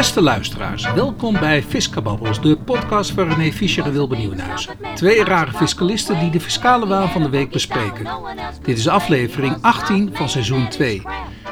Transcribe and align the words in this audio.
Beste 0.00 0.22
luisteraars, 0.22 0.92
welkom 0.92 1.32
bij 1.32 1.62
Fiscababbels, 1.62 2.40
de 2.40 2.56
podcast 2.56 3.10
van 3.10 3.28
René 3.28 3.52
Fischer 3.52 3.84
en 3.84 3.92
Wilbert 3.92 4.20
Nieuwenhuizen. 4.20 4.76
Twee 4.94 5.24
rare 5.24 5.52
fiscalisten 5.52 6.18
die 6.18 6.30
de 6.30 6.40
fiscale 6.40 6.86
waan 6.86 7.08
van 7.08 7.22
de 7.22 7.28
week 7.28 7.50
bespreken. 7.50 8.08
Dit 8.62 8.78
is 8.78 8.88
aflevering 8.88 9.56
18 9.60 10.10
van 10.12 10.28
seizoen 10.28 10.68
2. 10.68 11.02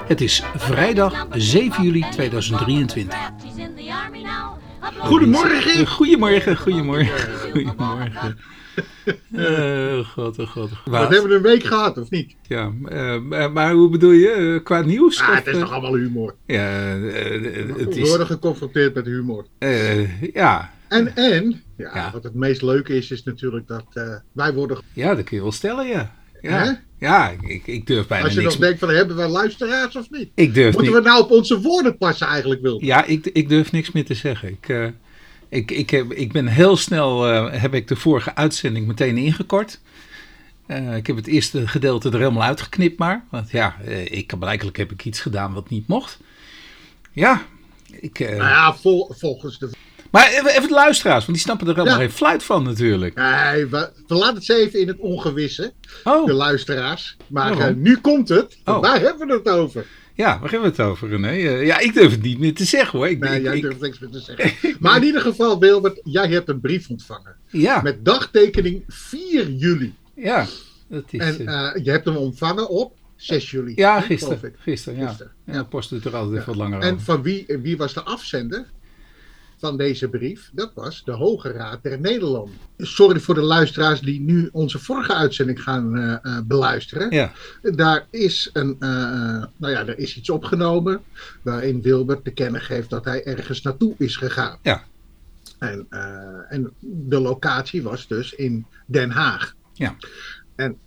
Het 0.07 0.21
is 0.21 0.43
vrijdag 0.57 1.27
7 1.31 1.85
juli 1.85 2.05
2023. 2.11 3.19
Goedemorgen. 4.99 5.87
Goedemorgen, 5.87 6.57
goedemorgen, 6.57 6.57
goedemorgen. 7.53 8.39
Oh 9.35 10.07
god, 10.15 10.39
oh 10.39 10.51
god. 10.51 10.71
Wat 10.85 11.09
hebben 11.09 11.29
we 11.29 11.37
een 11.37 11.43
week 11.43 11.65
gehad, 11.65 11.99
of 11.99 12.11
niet? 12.11 12.35
Ja, 12.43 12.73
uh, 12.91 13.53
maar 13.53 13.73
hoe 13.73 13.91
bedoel 13.91 14.11
je? 14.11 14.37
Uh, 14.37 14.63
qua 14.63 14.81
nieuws? 14.81 15.21
Ah, 15.21 15.29
of, 15.29 15.35
het 15.35 15.47
is 15.47 15.55
uh, 15.55 15.61
toch 15.61 15.73
allemaal 15.73 15.95
humor? 15.95 16.35
Ja, 16.47 16.61
het 16.61 17.95
We 17.95 18.01
is... 18.01 18.09
worden 18.09 18.27
geconfronteerd 18.27 18.95
met 18.95 19.07
humor. 19.07 19.47
ja. 20.33 20.77
En, 20.89 21.17
en 21.17 21.63
ja, 21.77 21.91
Ja. 21.95 22.11
wat 22.13 22.23
het 22.25 22.35
meest 22.35 22.63
leuke 22.63 22.97
is, 22.97 23.11
is 23.11 23.23
natuurlijk 23.23 23.67
dat 23.67 23.85
eh, 23.93 24.15
wij 24.33 24.55
worden... 24.55 24.79
ja, 24.93 25.15
dat 25.15 25.25
kun 25.25 25.37
je 25.37 25.43
wel 25.43 25.53
stellen, 25.53 25.87
ja. 25.87 26.15
Hè? 26.41 26.49
Ja, 26.49 26.81
ja 26.99 27.35
ik, 27.41 27.67
ik 27.67 27.87
durf 27.87 28.07
bijna 28.07 28.25
Als 28.25 28.35
je 28.35 28.41
niks 28.41 28.53
nog 28.53 28.63
denkt 28.63 28.79
van, 28.79 28.89
hebben 28.89 29.17
wij 29.17 29.29
luisteraars 29.29 29.97
of 29.97 30.11
niet? 30.11 30.31
Ik 30.35 30.55
durf 30.55 30.75
Moeten 30.75 30.93
niet... 30.93 31.03
we 31.03 31.09
nou 31.09 31.23
op 31.23 31.31
onze 31.31 31.61
woorden 31.61 31.97
passen 31.97 32.27
eigenlijk, 32.27 32.61
Wil? 32.61 32.85
Ja, 32.85 33.05
ik, 33.05 33.27
ik 33.27 33.49
durf 33.49 33.73
niks 33.73 33.93
meer 33.93 34.05
te 34.05 34.15
zeggen. 34.15 34.49
Ik, 34.49 34.69
eh, 34.69 34.87
ik, 35.49 35.71
ik, 35.71 35.91
heb, 35.91 36.13
ik 36.13 36.33
ben 36.33 36.47
heel 36.47 36.77
snel, 36.77 37.27
eh, 37.29 37.61
heb 37.61 37.75
ik 37.75 37.89
de 37.89 37.97
vorige 37.97 38.35
uitzending 38.35 38.87
meteen 38.87 39.17
ingekort. 39.17 39.81
Eh, 40.67 40.97
ik 40.97 41.07
heb 41.07 41.17
het 41.17 41.27
eerste 41.27 41.69
gedeelte 41.69 42.09
er 42.11 42.19
helemaal 42.19 42.43
uitgeknipt 42.43 42.99
maar. 42.99 43.25
Want 43.31 43.51
ja, 43.51 43.77
eh, 43.85 44.05
ik, 44.05 44.39
blijkbaar 44.39 44.71
heb 44.73 44.93
ik 44.93 45.05
iets 45.05 45.21
gedaan 45.21 45.53
wat 45.53 45.69
niet 45.69 45.87
mocht. 45.89 46.19
Ja, 47.13 47.43
ik, 48.01 48.19
Nou 48.19 48.37
ja, 48.37 48.75
vol- 48.75 49.13
volgens 49.19 49.59
de... 49.59 49.71
maar 50.11 50.29
even, 50.29 50.51
even 50.51 50.69
de 50.69 50.75
luisteraars, 50.75 51.25
want 51.25 51.33
die 51.37 51.47
snappen 51.47 51.67
er 51.69 51.75
helemaal 51.75 51.99
Ja. 52.01 52.05
geen 52.07 52.15
fluit 52.17 52.43
van 52.43 52.63
natuurlijk. 52.63 53.15
Nee, 53.15 53.67
we, 53.67 53.91
we 54.07 54.15
laten 54.15 54.35
het 54.35 54.45
ze 54.45 54.55
even 54.55 54.81
in 54.81 54.89
het 54.89 54.99
ongewisse, 54.99 55.73
de 55.83 56.11
Oh, 56.11 56.27
luisteraars. 56.27 57.17
Maar 57.27 57.75
nu 57.77 57.97
komt 57.97 58.29
het. 58.29 58.59
Oh. 58.65 58.81
Waar 58.81 59.01
hebben 59.01 59.27
we 59.27 59.33
het 59.35 59.49
over? 59.49 59.87
Ja, 60.25 60.39
waar 60.41 60.51
hebben 60.51 60.71
we 60.71 60.77
het 60.77 60.81
over 60.91 61.09
René? 61.09 61.29
Eh, 61.29 61.67
ja, 61.67 61.79
ik 61.79 61.95
durf 61.95 62.11
het 62.11 62.23
niet 62.23 62.39
meer 62.39 62.55
te 62.55 62.65
zeggen 62.65 62.99
hoor. 62.99 63.09
Ik, 63.09 63.19
Nee, 63.19 63.37
ik- 63.37 63.43
jij 63.43 63.57
ik- 63.57 63.63
durft 63.63 63.81
niks 63.81 63.99
meer 63.99 64.11
te 64.11 64.21
zeggen. 64.21 64.53
Maar 64.81 64.97
in 64.97 65.03
ieder 65.05 65.21
geval, 65.21 65.59
Wilbert, 65.61 66.01
jij 66.05 66.29
hebt 66.29 66.49
een 66.49 66.61
brief 66.61 66.89
ontvangen. 66.89 67.35
ja, 67.47 67.83
Met 67.83 68.05
dagtekening 68.05 68.83
4 68.89 69.51
juli. 69.51 69.95
ja, 70.15 70.47
dat 70.89 71.05
is... 71.11 71.21
En 71.21 71.47
eh, 71.47 71.67
eh, 71.77 71.85
je 71.85 71.91
hebt 71.91 72.05
hem 72.05 72.17
ontvangen 72.17 72.69
op 72.69 72.97
6 73.17 73.51
juli. 73.51 73.73
ja, 73.77 74.01
gisteren. 74.01 74.55
Gisteren, 74.59 74.99
ja. 74.99 75.09
Gisteren, 75.09 75.33
Ja, 75.47 75.53
ja. 75.53 75.63
post 75.65 75.91
doet 75.91 76.05
er 76.05 76.17
altijd 76.17 76.45
wat 76.45 76.57
langer 76.57 76.81
En 76.81 76.93
over. 76.93 77.05
van 77.05 77.23
wie, 77.23 77.47
wie 77.63 77.77
was 77.77 77.95
de 77.95 78.03
afzender 78.03 78.67
van 79.59 79.77
deze 79.77 80.09
brief? 80.09 80.51
Dat 80.53 80.73
was 80.75 81.05
de 81.05 81.13
Hoge 81.13 81.53
Raad 81.53 81.83
der 81.83 82.01
Nederlanden. 82.01 82.55
Sorry 82.77 83.21
voor 83.21 83.35
de 83.35 83.43
luisteraars 83.43 84.01
die 84.01 84.21
nu 84.21 84.49
onze 84.53 84.79
vorige 84.79 85.15
uitzending 85.15 85.63
gaan 85.63 85.97
eh, 85.97 86.13
eh, 86.23 86.43
beluisteren. 86.45 87.11
Ja, 87.11 87.33
Daar 87.63 88.07
is, 88.11 88.51
een, 88.53 88.77
eh, 88.79 88.89
nou 89.57 89.73
ja, 89.73 89.87
er 89.87 89.99
is 89.99 90.17
iets 90.17 90.31
opgenomen 90.31 91.01
waarin 91.43 91.83
Wilbert 91.83 92.25
te 92.25 92.31
kennen 92.31 92.61
geeft 92.61 92.91
dat 92.91 93.05
hij 93.05 93.25
ergens 93.25 93.63
naartoe 93.63 93.95
is 93.99 94.17
gegaan. 94.17 94.59
Ja. 94.63 94.85
En, 95.59 95.87
en 96.49 96.73
de 96.81 97.21
locatie 97.21 97.83
was 97.83 98.07
dus 98.07 98.33
in 98.33 98.67
Den 98.87 99.11
Haag. 99.11 99.55
Ja. 99.73 99.97
En, 100.57 100.79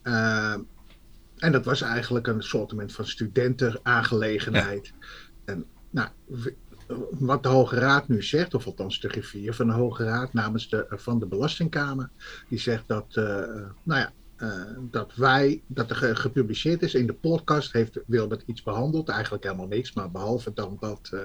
en 1.37 1.51
dat 1.51 1.65
was 1.65 1.81
eigenlijk 1.81 2.27
een 2.27 2.43
soort 2.43 2.73
van 2.87 3.05
studentenaangelegenheid. 3.05 4.93
En 5.45 5.65
nou, 5.89 6.09
wat 7.09 7.43
de 7.43 7.49
Hoge 7.49 7.75
Raad 7.75 8.07
nu 8.07 8.23
zegt, 8.23 8.53
of 8.53 8.65
althans 8.65 8.99
de 8.99 9.09
griffier 9.09 9.53
van 9.53 9.67
de 9.67 9.73
Hoge 9.73 10.03
Raad 10.03 10.33
namens 10.33 10.69
de, 10.69 10.85
van 10.89 11.19
de 11.19 11.25
Belastingkamer, 11.25 12.09
die 12.49 12.59
zegt 12.59 12.83
dat, 12.87 13.05
eh, 13.09 13.23
nou 13.83 13.99
ja, 13.99 14.11
eh, 14.35 14.49
dat 14.91 15.15
wij, 15.15 15.61
dat 15.67 15.89
er 15.89 15.95
ge- 15.95 16.15
gepubliceerd 16.15 16.81
is 16.81 16.93
in 16.93 17.07
de 17.07 17.13
podcast, 17.13 17.71
heeft 17.71 17.99
Wilbert 18.07 18.43
iets 18.45 18.63
behandeld. 18.63 19.09
Eigenlijk 19.09 19.43
helemaal 19.43 19.67
niks, 19.67 19.93
maar 19.93 20.11
behalve 20.11 20.51
dan 20.53 20.77
dat, 20.79 21.09
eh, 21.13 21.19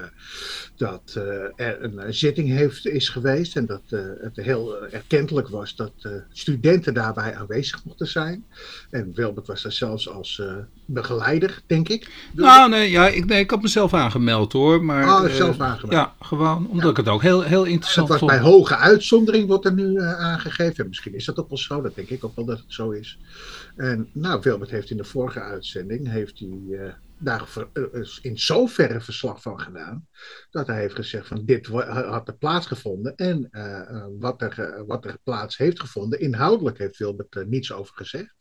dat 0.76 1.12
eh, 1.16 1.22
er 1.66 1.82
een 1.82 1.98
eh, 1.98 2.12
zitting 2.12 2.48
heeft, 2.48 2.86
is 2.86 3.08
geweest 3.08 3.56
en 3.56 3.66
dat 3.66 3.82
eh, 3.88 4.00
het 4.20 4.36
heel 4.36 4.76
eh, 4.76 4.94
erkentelijk 4.94 5.48
was 5.48 5.76
dat 5.76 5.92
eh, 5.98 6.12
studenten 6.28 6.94
daarbij 6.94 7.34
aanwezig 7.34 7.84
mochten 7.84 8.06
zijn. 8.06 8.44
En 8.90 9.12
Wilbert 9.14 9.46
was 9.46 9.62
daar 9.62 9.72
zelfs 9.72 10.08
als 10.08 10.38
eh, 10.38 10.56
begeleider, 10.86 11.62
denk 11.66 11.88
ik. 11.88 12.10
Nou, 12.32 12.70
nee, 12.70 12.90
ja, 12.90 13.08
ik, 13.08 13.24
nee, 13.24 13.40
ik 13.40 13.50
had 13.50 13.62
mezelf 13.62 13.94
aangemeld 13.94 14.52
hoor. 14.52 14.84
Maar, 14.84 15.20
Oh, 15.20 15.26
eh, 15.28 15.34
zelf 15.34 15.60
aangemeld. 15.60 15.92
Ja, 15.92 16.14
gewoon 16.20 16.68
omdat 16.68 16.90
ik 16.90 16.96
het 16.96 17.08
ook 17.08 17.22
heel, 17.22 17.42
heel 17.42 17.64
interessant 17.64 18.08
was 18.08 18.18
vond. 18.18 18.30
bij 18.30 18.40
hoge 18.40 18.76
uitzondering, 18.76 19.46
wordt 19.48 19.64
er 19.64 19.74
nu 19.74 19.96
eh, 19.96 20.18
aangegeven. 20.18 20.82
En 20.82 20.88
misschien 20.88 21.14
is 21.14 21.24
dat 21.24 21.38
ook 21.38 21.48
wel 21.48 21.58
zo, 21.58 21.82
dat 21.82 21.94
denk 21.94 22.08
ik 22.08 22.24
ook 22.24 22.36
wel 22.36 22.44
dat 22.44 22.58
het 22.58 22.72
zo 22.72 22.90
is. 22.90 23.18
En 23.76 24.08
nou, 24.12 24.40
Wilbert 24.42 24.70
heeft 24.70 24.90
in 24.90 24.96
de 24.96 25.04
vorige 25.04 25.40
uitzending 25.40 26.10
heeft 26.10 26.38
hij, 26.38 26.78
eh, 26.78 26.92
daar 27.18 27.44
eh, 27.72 27.82
in 28.22 28.38
zoverre 28.38 29.00
verslag 29.00 29.42
van 29.42 29.60
gedaan. 29.60 30.06
Dat 30.50 30.66
hij 30.66 30.80
heeft 30.80 30.94
gezegd 30.94 31.26
van 31.26 31.42
dit 31.44 31.66
had 31.66 32.28
er 32.28 32.36
plaatsgevonden. 32.36 33.16
En 33.16 33.48
eh, 33.50 33.80
eh, 33.80 34.04
wat, 34.18 34.42
er, 34.42 34.58
eh, 34.60 34.82
wat 34.86 35.04
er 35.04 35.18
plaats 35.24 35.56
heeft 35.56 35.80
gevonden, 35.80 36.20
inhoudelijk 36.20 36.78
heeft 36.78 36.98
Wilbert 36.98 37.34
er 37.34 37.46
niets 37.46 37.72
over 37.72 37.94
gezegd. 37.96 38.34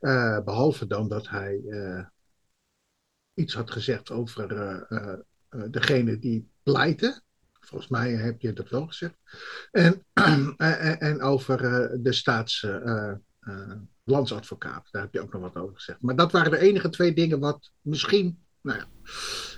Eh, 0.00 0.40
behalve 0.44 0.86
dan 0.86 1.08
dat 1.08 1.28
hij 1.28 1.62
eh, 1.68 2.04
iets 3.34 3.54
had 3.54 3.70
gezegd 3.70 4.10
over 4.10 4.52
eh, 4.52 5.18
degene 5.70 6.18
die 6.18 6.50
pleiten. 6.62 7.22
Volgens 7.60 7.90
mij 7.90 8.10
heb 8.10 8.40
je 8.40 8.52
dat 8.52 8.68
wel 8.68 8.86
gezegd. 8.86 9.14
En, 9.70 10.04
en, 10.98 11.22
over 11.22 11.58
de 12.02 12.12
staats. 12.12 12.66
landsadvocaat, 14.04 14.88
daar 14.90 15.02
heb 15.02 15.12
je 15.12 15.20
ook 15.20 15.32
nog 15.32 15.42
wat 15.42 15.56
over 15.62 15.74
gezegd. 15.74 16.00
Maar 16.00 16.16
dat 16.16 16.32
waren 16.32 16.50
de 16.50 16.58
enige 16.58 16.88
twee 16.88 17.14
dingen 17.14 17.40
wat 17.40 17.72
misschien. 17.80 18.44
Nou 18.62 18.78
ja. 18.78 18.84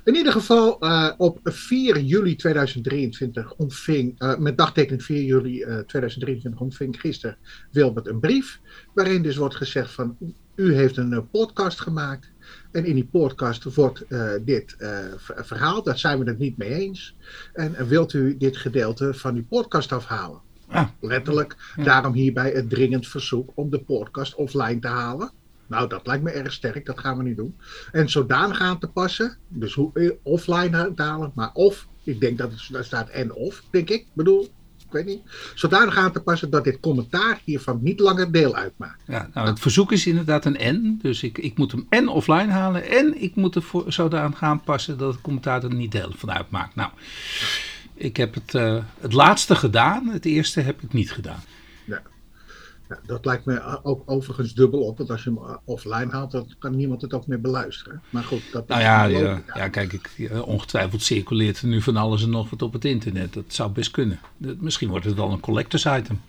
In 0.05 0.15
ieder 0.15 0.33
geval, 0.33 0.81
eh, 0.81 1.11
op 1.17 1.39
4 1.43 2.01
juli 2.01 2.37
2023 2.37 3.53
ontving, 3.55 4.19
eh, 4.19 4.37
met 4.39 4.59
dagtekening 4.59 5.03
4 5.03 5.23
juli 5.23 5.63
eh, 5.63 5.79
2023 5.79 6.61
ontving 6.61 7.01
gisteren 7.01 7.37
Wilbert 7.71 8.07
een 8.07 8.21
brief. 8.21 8.61
Waarin 8.95 9.23
dus 9.23 9.37
wordt 9.37 9.55
gezegd 9.57 9.91
van, 9.91 10.17
u 10.55 10.75
heeft 10.75 10.97
een 10.97 11.13
eh, 11.13 11.19
podcast 11.31 11.81
gemaakt. 11.81 12.33
En 12.73 12.85
in 12.85 12.95
die 12.95 13.09
podcast 13.13 13.75
wordt 13.75 14.01
eh, 14.09 14.31
dit 14.45 14.75
eh, 14.79 14.99
ver- 15.17 15.47
verhaald. 15.47 15.85
Daar 15.85 15.99
zijn 15.99 16.19
we 16.19 16.25
het 16.31 16.39
niet 16.39 16.57
mee 16.57 16.75
eens. 16.75 17.17
En 17.53 17.75
eh, 17.75 17.87
wilt 17.87 18.13
u 18.13 18.37
dit 18.37 18.57
gedeelte 18.57 19.15
van 19.15 19.35
uw 19.37 19.45
podcast 19.49 19.93
afhalen? 19.93 20.41
Ah. 20.69 20.89
Letterlijk. 21.01 21.57
Ja. 21.77 21.85
Daarom 21.85 22.13
hierbij 22.13 22.51
het 22.51 22.71
dringend 22.71 23.09
verzoek 23.09 23.51
om 23.55 23.71
de 23.71 23.83
podcast 23.83 24.35
offline 24.35 24.79
te 24.79 24.89
halen. 24.89 25.31
Nou, 25.73 25.89
dat 25.89 26.07
lijkt 26.07 26.23
me 26.23 26.31
erg 26.31 26.53
sterk. 26.53 26.87
Dat 26.87 26.99
gaan 26.99 27.17
we 27.17 27.23
niet 27.23 27.37
doen. 27.37 27.57
En 27.93 28.11
zodanig 28.11 28.61
aan 28.61 28.79
te 28.79 28.89
passen. 28.89 29.37
Dus 29.49 29.75
hoe, 29.75 29.91
eh, 29.95 30.11
offline 30.23 30.93
halen. 30.97 31.33
Maar 31.35 31.51
of. 31.53 31.87
Ik 32.05 32.21
denk 32.21 32.39
dat 32.39 32.51
het 32.51 32.69
daar 32.71 32.85
staat 32.85 33.09
en 33.09 33.35
of. 33.35 33.63
Denk 33.71 33.91
ik. 33.91 34.07
bedoel. 34.13 34.43
Ik 34.79 34.93
weet 34.93 35.07
niet. 35.07 35.21
Zodanig 35.55 35.97
aan 35.97 36.13
te 36.13 36.21
passen 36.21 36.51
dat 36.51 36.65
dit 36.65 36.81
commentaar 36.81 37.41
hiervan 37.45 37.79
niet 37.83 38.01
langer 38.01 38.33
deel 38.33 38.55
uitmaakt. 38.55 39.03
Ja, 39.07 39.29
nou, 39.35 39.49
het 39.49 39.61
verzoek 39.61 39.93
is 39.93 40.07
inderdaad 40.07 40.45
een 40.45 40.77
N. 40.77 40.99
Dus 41.03 41.23
ik, 41.23 41.39
ik 41.39 41.59
moet 41.59 41.73
hem 41.73 41.87
en 41.89 42.09
offline 42.09 42.51
halen. 42.51 42.89
En 42.89 43.23
ik 43.23 43.35
moet 43.35 43.55
er 43.55 43.63
voor, 43.63 43.93
zodanig 43.93 44.39
gaan 44.39 44.63
passen 44.63 44.99
dat 44.99 45.13
het 45.13 45.23
commentaar 45.23 45.65
er 45.65 45.75
niet 45.75 45.93
deel 45.93 46.13
van 46.17 46.31
uitmaakt. 46.31 46.75
Nou, 46.75 46.91
ik 47.95 48.17
heb 48.17 48.35
het, 48.35 48.55
eh, 48.55 48.85
het 49.01 49.13
laatste 49.13 49.55
gedaan. 49.55 50.09
Het 50.09 50.25
eerste 50.25 50.61
heb 50.61 50.83
ik 50.83 50.93
niet 50.93 51.13
gedaan. 51.13 51.43
Ja, 52.93 52.99
dat 53.07 53.25
lijkt 53.25 53.45
me 53.45 53.81
ook 53.85 54.03
overigens 54.07 54.55
dubbel 54.55 54.81
op. 54.81 54.99
Want 54.99 55.11
als 55.11 55.25
je 55.25 55.31
hem 55.31 55.39
eh, 55.49 55.57
offline 55.65 56.11
haalt, 56.11 56.31
dan 56.31 56.55
kan 56.59 56.77
niemand 56.77 57.03
het 57.03 57.13
ook 57.15 57.27
meer 57.27 57.41
beluisteren. 57.41 58.03
Maar 58.11 58.23
goed, 58.25 58.43
dat 58.53 58.69
Nou 58.69 58.81
is 58.81 58.87
ja, 58.87 59.05
ja, 59.05 59.43
ja 59.55 59.69
kijk, 59.69 59.93
ik, 59.93 60.31
ongetwijfeld 60.45 61.03
circuleert 61.03 61.61
er 61.61 61.67
nu 61.67 61.83
van 61.83 61.97
alles 61.97 62.23
en 62.23 62.31
nog 62.31 62.51
wat 62.51 62.63
op 62.63 62.73
het 62.73 62.85
internet. 62.85 63.33
Dat 63.33 63.45
zou 63.47 63.71
best 63.71 63.91
kunnen. 63.91 64.21
Dat- 64.37 64.61
misschien 64.61 64.89
wordt 64.89 65.05
het 65.05 65.15
wel 65.15 65.33
een 65.33 65.41
collectors 65.41 65.85
item. 65.85 66.21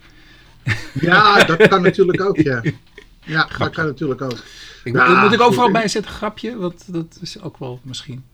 Ja, 1.00 1.44
dat 1.44 1.68
kan 1.68 1.82
natuurlijk 1.88 2.20
ook, 2.22 2.36
ja. 2.36 2.62
Ja, 3.24 3.48
dat 3.58 3.70
kan 3.70 3.86
natuurlijk 3.86 4.22
ook. 4.22 4.38
Ik, 4.84 4.92
moet 5.22 5.32
ik 5.32 5.40
overal 5.40 5.70
bijzetten, 5.70 6.12
grapje? 6.12 6.56
Want 6.56 6.92
dat 6.92 7.18
is 7.20 7.40
ook 7.40 7.58
wel 7.58 7.80
misschien. 7.82 8.24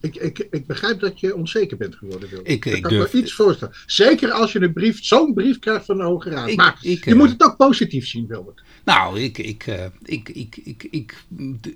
Ik, 0.00 0.16
ik, 0.16 0.38
ik 0.50 0.66
begrijp 0.66 1.00
dat 1.00 1.20
je 1.20 1.36
onzeker 1.36 1.76
bent 1.76 1.94
geworden, 1.96 2.28
Wil. 2.28 2.40
Ik- 2.42 2.64
ik 2.64 2.82
kan 2.82 2.94
me 2.96 3.08
iets 3.12 3.32
voorstellen. 3.34 3.74
Zeker 3.86 4.30
als 4.30 4.52
je 4.52 4.60
een 4.60 4.72
brief, 4.72 5.04
zo'n 5.04 5.34
brief 5.34 5.58
krijgt 5.58 5.84
van 5.84 5.96
de 5.96 6.02
Hoge 6.02 6.30
Raad. 6.30 6.48
Ik- 6.48 6.56
maar 6.56 6.78
ik, 6.82 7.04
je 7.04 7.10
eh, 7.10 7.16
moet 7.16 7.30
het 7.30 7.42
ook 7.42 7.56
positief 7.56 8.06
zien, 8.06 8.26
Wilbert. 8.26 8.62
Nou, 8.84 9.20
ik, 9.20 9.38
ik, 9.38 9.66
eh, 9.66 9.84
ik, 10.02 10.28
ik, 10.28 10.56
ik, 10.56 10.88
ik, 10.90 11.24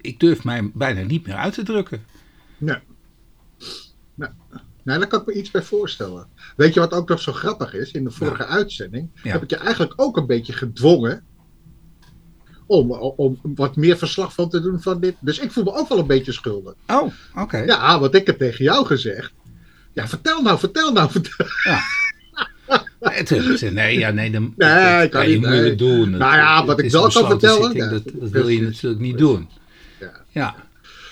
ik 0.00 0.20
durf 0.20 0.44
mij 0.44 0.70
bijna 0.74 1.02
niet 1.02 1.26
meer 1.26 1.36
uit 1.36 1.54
te 1.54 1.62
drukken. 1.62 2.04
Nee. 2.58 2.78
Nee. 4.14 4.28
Nee, 4.82 4.98
daar 4.98 5.06
kan 5.06 5.20
ik 5.20 5.26
me 5.26 5.32
iets 5.32 5.50
bij 5.50 5.62
voorstellen. 5.62 6.26
Weet 6.56 6.74
je 6.74 6.80
wat 6.80 6.92
ook 6.92 7.08
nog 7.08 7.20
zo 7.20 7.32
grappig 7.32 7.74
is? 7.74 7.90
In 7.90 8.04
de 8.04 8.10
vorige 8.10 8.46
uitzending 8.46 9.08
Ja. 9.22 9.30
heb 9.32 9.42
ik 9.42 9.50
je 9.50 9.56
eigenlijk 9.56 9.92
ook 9.96 10.16
een 10.16 10.26
beetje 10.26 10.52
gedwongen 10.52 11.24
om, 12.66 12.92
om 12.92 13.40
wat 13.42 13.76
meer 13.76 13.96
verslag 13.96 14.34
van 14.34 14.48
te 14.48 14.60
doen 14.60 14.82
van 14.82 15.00
dit. 15.00 15.14
Dus 15.20 15.38
ik 15.38 15.52
voel 15.52 15.64
me 15.64 15.72
ook 15.72 15.88
wel 15.88 15.98
een 15.98 16.06
beetje 16.06 16.32
schuldig. 16.32 16.74
Oh, 16.86 17.12
oké. 17.36 17.58
Ja, 17.58 18.00
want 18.00 18.14
ik 18.14 18.26
heb 18.26 18.38
tegen 18.38 18.64
jou 18.64 18.86
gezegd 18.86 19.32
Ja, 19.92 20.08
vertel 20.08 20.42
nou, 20.42 20.58
vertel 20.58 20.92
nou, 20.92 21.10
vertel. 21.10 21.46
Ja. 21.64 21.80
Gezegd, 23.26 23.72
nee, 23.72 23.98
ja, 23.98 24.10
nee, 24.10 24.30
dan, 24.30 24.54
Nee, 24.56 25.00
dat 25.00 25.00
kan 25.00 25.08
kan 25.08 25.28
je 25.28 25.38
niet, 25.38 25.46
moeilijk 25.46 25.80
nee. 25.80 25.88
doen. 25.88 26.10
Nou 26.10 26.36
ja, 26.36 26.64
wat 26.64 26.78
ik 26.78 26.90
wel 26.90 27.08
kan 27.08 27.26
vertellen, 27.28 27.62
zitting, 27.62 27.84
ja, 27.84 27.90
dat, 27.90 28.02
dat 28.14 28.30
wil 28.30 28.48
je 28.48 28.62
natuurlijk 28.62 29.02
niet 29.02 29.16
precies. 29.16 29.34
doen. 29.34 29.48
Ja. 30.00 30.24
Ja, 30.28 30.54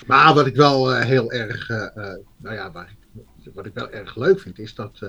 Maar 0.07 0.35
wat 0.35 0.47
ik 0.47 0.57
wel 0.57 0.95
eh, 0.95 1.05
heel 1.05 1.33
erg, 1.33 1.69
eh, 1.69 1.83
eh, 1.97 2.15
nou 2.37 2.55
ja, 2.55 2.73
waar 2.73 2.91
ik, 2.91 3.51
wat 3.55 3.67
ik 3.67 3.75
wel 3.75 3.91
erg 3.91 4.17
leuk 4.17 4.41
vind, 4.41 4.59
is 4.59 4.75
dat 4.75 5.01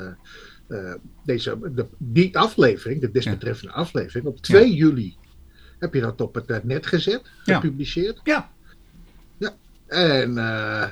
deze, 1.26 1.58
de, 1.76 1.86
die 1.98 2.38
aflevering, 2.38 3.02
de 3.02 3.12
desbetreffende 3.12 3.74
aflevering, 3.74 4.26
op 4.26 4.42
2 4.42 4.74
juli 4.74 5.16
heb 5.84 5.94
je 5.94 6.02
dat 6.02 6.22
op 6.22 6.36
het 6.36 6.46
eh, 6.46 6.58
net 6.64 6.86
gezet, 6.86 7.22
Ja. 7.44 7.56
gepubliceerd. 7.60 8.20
ja, 8.24 8.50
En 9.88 10.38
eh, 10.38 10.84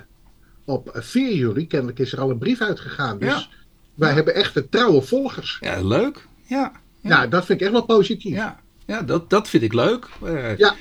op 0.65 0.91
4 0.93 1.35
juli, 1.35 1.67
kennelijk 1.67 1.99
is 1.99 2.13
er 2.13 2.19
al 2.19 2.29
een 2.29 2.37
brief 2.37 2.61
uitgegaan. 2.61 3.19
Dus 3.19 3.29
Ja. 3.29 3.47
wij 3.93 4.09
Ja. 4.09 4.15
hebben 4.15 4.35
echt 4.35 4.53
de 4.53 4.69
trouwe 4.69 5.01
volgers. 5.01 5.57
ja, 5.61 5.81
leuk. 5.83 6.27
Ja, 6.45 6.71
ja. 7.01 7.09
Nou, 7.09 7.29
dat 7.29 7.45
vind 7.45 7.59
ik 7.59 7.65
echt 7.65 7.75
wel 7.75 7.85
positief. 7.85 8.35
Ja, 8.35 8.59
ja 8.85 9.01
dat, 9.01 9.29
dat 9.29 9.49
vind 9.49 9.63
ik 9.63 9.73
leuk. 9.73 10.07
Eh, 10.23 10.57
Ja. 10.57 10.75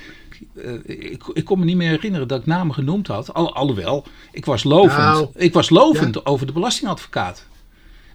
ik, 0.84 1.22
ik 1.32 1.44
kon 1.44 1.58
me 1.58 1.64
niet 1.64 1.76
meer 1.76 1.88
herinneren 1.90 2.28
dat 2.28 2.40
ik 2.40 2.46
namen 2.46 2.74
genoemd 2.74 3.06
had. 3.06 3.34
Al, 3.34 3.54
alhoewel, 3.54 4.06
ik 4.32 4.44
was 4.44 4.64
lovend, 4.64 4.98
Nou, 4.98 5.28
ik 5.34 5.52
was 5.52 5.70
lovend 5.70 6.26
over 6.26 6.46
de 6.46 6.52
belastingadvocaat. 6.52 7.46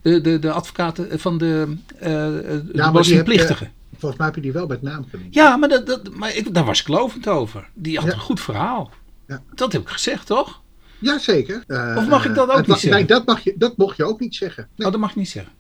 De, 0.01 0.21
de, 0.21 0.39
de 0.39 0.51
advocaat 0.51 1.01
van 1.09 1.37
de, 1.37 1.75
eh, 1.99 2.09
de 2.09 2.41
die 2.43 2.57
heb 2.57 2.85
je- 2.85 2.91
belastingplichtige. 2.91 3.69
Volgens 4.05 4.17
mij 4.17 4.25
heb 4.25 4.35
je 4.35 4.41
die 4.41 4.51
wel 4.51 4.67
met 4.67 4.81
naam 4.81 5.05
genoemd. 5.09 5.33
Ja, 5.33 5.57
maar, 5.57 5.69
dat, 5.69 5.85
dat, 5.85 6.09
maar 6.15 6.35
ik, 6.35 6.53
daar 6.53 6.65
was 6.65 6.79
ik 6.81 6.87
lovend 6.87 7.27
over. 7.27 7.69
Die 7.73 7.97
had 7.97 8.05
Ja. 8.07 8.13
een 8.13 8.19
goed 8.19 8.39
verhaal. 8.39 8.91
Ja. 9.27 9.41
Dat 9.55 9.71
heb 9.71 9.81
ik 9.81 9.87
gezegd, 9.89 10.25
toch? 10.27 10.61
Jazeker. 10.99 11.63
Eh, 11.67 11.95
Of 11.97 12.07
mag 12.07 12.25
ik 12.25 12.35
dat 12.35 12.49
ook 12.49 12.57
niet 12.57 12.65
wa- 12.67 12.73
zeggen? 12.73 12.91
Nee, 12.99 13.05
dat, 13.05 13.25
mag 13.25 13.43
je, 13.43 13.53
dat 13.57 13.77
mocht 13.77 13.97
je 13.97 14.03
ook 14.03 14.19
niet 14.19 14.35
zeggen. 14.35 14.69
Nee. 14.75 14.85
Oh, 14.87 14.91
dat 14.93 15.01
mag 15.01 15.09
ik 15.09 15.15
niet 15.15 15.29
zeggen. 15.29 15.53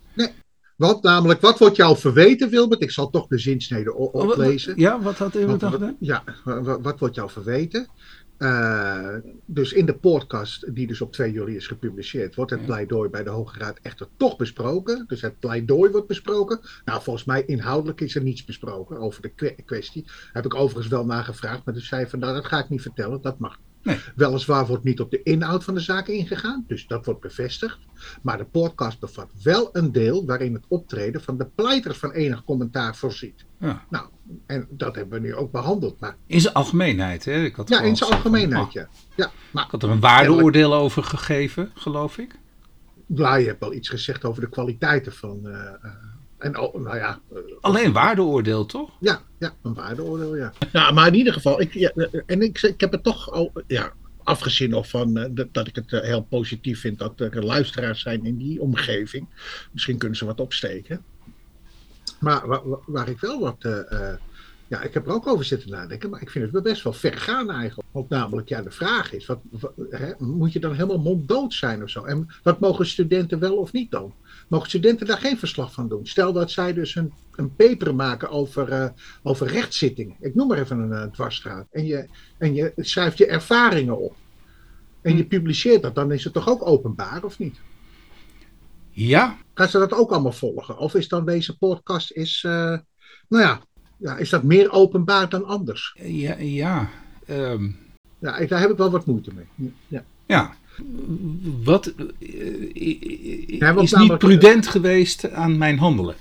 Want 0.75 1.03
namelijk, 1.03 1.41
wat 1.41 1.59
wordt 1.59 1.75
jou 1.75 1.97
verweten, 1.97 2.49
Wilbert? 2.49 2.81
Ik 2.81 2.91
zal 2.91 3.09
toch 3.09 3.27
de 3.27 3.37
zinsnede 3.37 3.93
Oh, 3.93 4.13
wat- 4.13 4.23
oplezen. 4.31 4.73
Ja, 4.79 5.01
wat 5.01 5.17
had 5.17 5.35
u 5.35 5.45
Wat- 5.45 5.61
wat- 5.61 5.71
gedaan? 5.71 5.95
ja, 5.99 6.23
wa- 6.43 6.61
wa- 6.61 6.81
wat 6.81 6.99
wordt 6.99 7.15
jou 7.15 7.29
verweten? 7.29 7.87
Eh, 8.37 9.15
dus 9.45 9.73
in 9.73 9.85
de 9.85 9.95
podcast, 9.95 10.75
die 10.75 10.87
dus 10.87 11.01
op 11.01 11.11
2 11.11 11.31
juli 11.31 11.55
is 11.55 11.67
gepubliceerd, 11.67 12.35
wordt 12.35 12.51
het 12.51 12.59
Ja. 12.59 12.65
pleidooi 12.65 13.09
bij 13.09 13.23
de 13.23 13.29
Hoge 13.29 13.59
Raad 13.59 13.79
echter 13.81 14.07
toch 14.17 14.35
besproken. 14.37 15.03
Dus 15.07 15.21
het 15.21 15.39
pleidooi 15.39 15.91
wordt 15.91 16.07
besproken. 16.07 16.59
Nou, 16.85 17.01
volgens 17.01 17.25
mij 17.25 17.45
inhoudelijk 17.45 18.01
is 18.01 18.15
er 18.15 18.21
niets 18.23 18.45
besproken 18.45 18.97
over 18.97 19.21
de 19.21 19.29
kwe- 19.29 19.55
kwestie. 19.65 20.05
Heb 20.33 20.45
ik 20.45 20.55
overigens 20.55 20.87
wel 20.87 21.05
nagevraagd, 21.05 21.65
maar 21.65 21.73
toen 21.73 21.83
zei 21.83 22.07
van, 22.07 22.19
nou, 22.19 22.33
dat 22.33 22.45
ga 22.45 22.59
ik 22.59 22.69
niet 22.69 22.81
vertellen, 22.81 23.21
dat 23.21 23.39
mag. 23.39 23.59
Nee. 23.83 23.99
Weliswaar 24.15 24.65
wordt 24.67 24.83
niet 24.83 24.99
op 24.99 25.11
de 25.11 25.23
inhoud 25.23 25.63
van 25.63 25.73
de 25.73 25.79
zaak 25.79 26.07
ingegaan, 26.07 26.63
dus 26.67 26.87
dat 26.87 27.05
wordt 27.05 27.21
bevestigd. 27.21 27.77
Maar 28.21 28.37
de 28.37 28.45
podcast 28.45 28.99
bevat 28.99 29.31
wel 29.43 29.69
een 29.71 29.91
deel 29.91 30.25
waarin 30.25 30.53
het 30.53 30.65
optreden 30.67 31.21
van 31.21 31.37
de 31.37 31.47
pleiters 31.55 31.97
van 31.97 32.11
enig 32.11 32.43
commentaar 32.43 32.95
voorziet. 32.95 33.45
Ja. 33.59 33.85
Nou, 33.89 34.07
en 34.45 34.67
dat 34.69 34.95
hebben 34.95 35.21
we 35.21 35.27
nu 35.27 35.35
ook 35.35 35.51
behandeld. 35.51 35.99
Maar 35.99 36.15
In 36.27 36.41
zijn 36.41 36.53
algemeenheid, 36.53 37.25
hè? 37.25 37.43
Ik 37.43 37.55
had 37.55 37.69
ja, 37.69 37.81
in 37.81 37.95
zijn 37.95 38.09
van, 38.09 38.17
algemeenheid, 38.17 38.65
oh, 38.65 38.71
ja. 38.71 38.87
ja. 39.15 39.31
Maar 39.51 39.65
Ik 39.65 39.71
had 39.71 39.83
er 39.83 39.89
een 39.89 39.99
waardeoordeel 39.99 40.73
over 40.73 41.03
gegeven, 41.03 41.71
geloof 41.73 42.17
ik. 42.17 42.35
ja, 43.07 43.35
je 43.35 43.45
hebt 43.47 43.59
wel 43.59 43.73
iets 43.73 43.89
gezegd 43.89 44.25
over 44.25 44.41
de 44.41 44.49
kwaliteiten 44.49 45.13
van. 45.13 45.39
eh, 45.47 45.53
eh, 45.81 45.91
en 46.37 46.57
oh, 46.59 46.81
nou 46.83 46.97
ja. 46.97 47.19
eh, 47.33 47.37
Alleen 47.61 47.93
waardeoordeel, 47.93 48.65
toch? 48.65 48.89
ja, 48.99 49.21
ja, 49.39 49.53
een 49.61 49.73
waardeoordeel, 49.73 50.35
ja. 50.35 50.53
Nou, 50.71 50.93
maar 50.93 51.07
in 51.07 51.15
ieder 51.15 51.33
geval, 51.33 51.61
ik, 51.61 51.73
ja, 51.73 51.91
en 52.25 52.41
ik, 52.41 52.61
ik 52.61 52.79
heb 52.79 52.91
het 52.91 53.03
toch 53.03 53.31
al, 53.31 53.51
ja, 53.67 53.93
afgezien 54.23 54.73
of 54.73 54.89
van 54.89 55.13
dat, 55.51 55.67
ik 55.67 55.75
het 55.75 55.91
heel 55.91 56.21
positief 56.23 56.79
vind 56.79 56.99
dat 56.99 57.19
er 57.19 57.45
luisteraars 57.45 58.01
zijn 58.01 58.25
in 58.25 58.37
die 58.37 58.61
omgeving. 58.61 59.27
Misschien 59.71 59.97
kunnen 59.97 60.17
ze 60.17 60.25
wat 60.25 60.39
opsteken. 60.39 61.03
Maar 62.25 62.47
wa- 62.47 62.61
wa- 62.65 62.79
waar, 62.85 63.09
ik 63.09 63.19
wel 63.19 63.39
wat. 63.39 63.55
eh, 63.59 63.91
eh, 64.11 64.17
ja, 64.67 64.81
ik 64.81 64.93
heb 64.93 65.07
er 65.07 65.13
ook 65.13 65.27
over 65.27 65.45
zitten 65.45 65.69
nadenken, 65.69 66.09
maar 66.09 66.21
ik 66.21 66.29
vind 66.29 66.43
het 66.43 66.53
wel 66.53 66.61
best 66.61 66.83
wel 66.83 66.93
ver 66.93 67.17
gaan 67.17 67.49
eigenlijk. 67.51 67.89
Want 67.91 68.09
namelijk, 68.09 68.49
ja, 68.49 68.61
de 68.61 68.71
vraag 68.71 69.13
is: 69.13 69.25
wat, 69.25 69.39
hè, 69.89 70.11
moet 70.17 70.53
je 70.53 70.59
dan 70.59 70.73
helemaal 70.73 70.99
monddood 70.99 71.53
zijn 71.53 71.83
of 71.83 71.89
zo? 71.89 72.03
En 72.03 72.27
wat 72.43 72.59
mogen 72.59 72.85
studenten 72.85 73.39
wel 73.39 73.55
of 73.57 73.71
niet 73.71 73.91
dan? 73.91 74.13
Mogen 74.47 74.67
studenten 74.69 75.07
daar 75.07 75.17
geen 75.17 75.37
verslag 75.37 75.73
van 75.73 75.87
doen? 75.89 76.05
Stel 76.07 76.33
dat 76.33 76.51
zij 76.51 76.73
dus 76.73 76.95
een, 76.95 77.13
een 77.35 77.55
paper 77.55 77.95
maken 77.95 78.29
over, 78.29 78.69
eh, 78.69 78.89
over 79.23 79.47
rechtszittingen. 79.47 80.15
Ik 80.19 80.35
noem 80.35 80.47
maar 80.47 80.59
even 80.59 80.91
een 80.91 81.11
dwarsstraat. 81.11 81.67
En 81.71 81.85
je, 81.85 82.07
en 82.37 82.53
je 82.53 82.71
schrijft 82.75 83.17
je 83.17 83.25
ervaringen 83.27 83.97
op. 83.99 84.15
En 85.01 85.17
je 85.17 85.25
publiceert 85.25 85.81
dat, 85.81 85.95
dan 85.95 86.11
is 86.11 86.23
het 86.23 86.33
toch 86.33 86.49
ook 86.49 86.67
openbaar, 86.67 87.23
of 87.23 87.39
niet? 87.39 87.59
Ja, 88.91 89.37
Gaan 89.57 89.67
ze 89.69 89.77
dat 89.79 89.93
ook 89.93 90.11
allemaal 90.11 90.31
volgen? 90.31 90.77
Of 90.77 90.95
is 90.95 91.07
dan 91.07 91.25
deze 91.25 91.57
podcast, 91.57 92.11
is, 92.11 92.43
eh, 92.45 92.51
nou 93.29 93.43
ja, 93.43 93.61
ja, 93.97 94.17
is 94.17 94.29
dat 94.29 94.43
meer 94.43 94.71
openbaar 94.71 95.29
dan 95.29 95.45
anders? 95.45 95.95
ja, 96.03 96.35
ja. 96.37 96.89
ehm, 97.25 97.69
Ja, 98.19 98.37
ik- 98.37 98.49
daar 98.49 98.59
heb 98.59 98.69
ik 98.71 98.77
wel 98.77 98.91
wat 98.91 99.05
moeite 99.05 99.31
mee. 99.33 99.71
Ja. 99.87 100.03
ja. 100.25 100.53
Wat 101.63 101.93
eh, 102.19 103.75
is 103.81 103.93
niet 103.93 104.17
prudent 104.17 104.67
geweest 104.67 105.31
aan 105.31 105.57
mijn 105.57 105.77
handelen? 105.77 106.15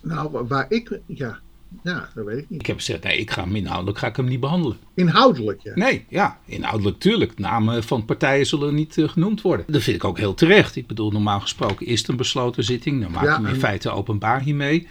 Nou, 0.00 0.30
wa- 0.30 0.44
waar 0.46 0.66
ik, 0.68 1.00
ja, 1.06 1.38
ja, 1.82 2.08
dat 2.14 2.24
weet 2.24 2.38
ik 2.38 2.50
niet. 2.50 2.60
Ik 2.60 2.66
heb 2.66 2.76
gezegd, 2.76 3.02
nee, 3.04 3.18
ik 3.18 3.30
ga 3.30 3.42
hem 3.44 3.56
inhoudelijk 3.56 3.98
ga 3.98 4.06
ik 4.06 4.16
hem 4.16 4.28
niet 4.28 4.40
behandelen. 4.40 4.76
Inhoudelijk, 4.94 5.60
ja. 5.62 5.72
Nee, 5.74 6.04
ja, 6.08 6.38
inhoudelijk 6.44 6.98
tuurlijk. 6.98 7.38
Namen 7.38 7.82
van 7.84 8.04
partijen 8.04 8.46
zullen 8.46 8.74
niet 8.74 8.98
eh, 8.98 9.08
genoemd 9.08 9.42
worden. 9.42 9.66
Dat 9.68 9.82
vind 9.82 9.96
ik 9.96 10.04
ook 10.04 10.18
heel 10.18 10.34
terecht. 10.34 10.76
Ik 10.76 10.86
bedoel, 10.86 11.10
normaal 11.10 11.40
gesproken 11.40 11.86
is 11.86 11.98
het 12.00 12.08
een 12.08 12.16
besloten 12.16 12.64
zitting. 12.64 13.02
Dan 13.02 13.10
maak 13.10 13.22
je 13.22 13.28
Ja, 13.28 13.34
hem 13.34 13.46
in 13.46 13.52
en- 13.52 13.58
feite 13.58 13.90
openbaar 13.90 14.40
hiermee. 14.40 14.86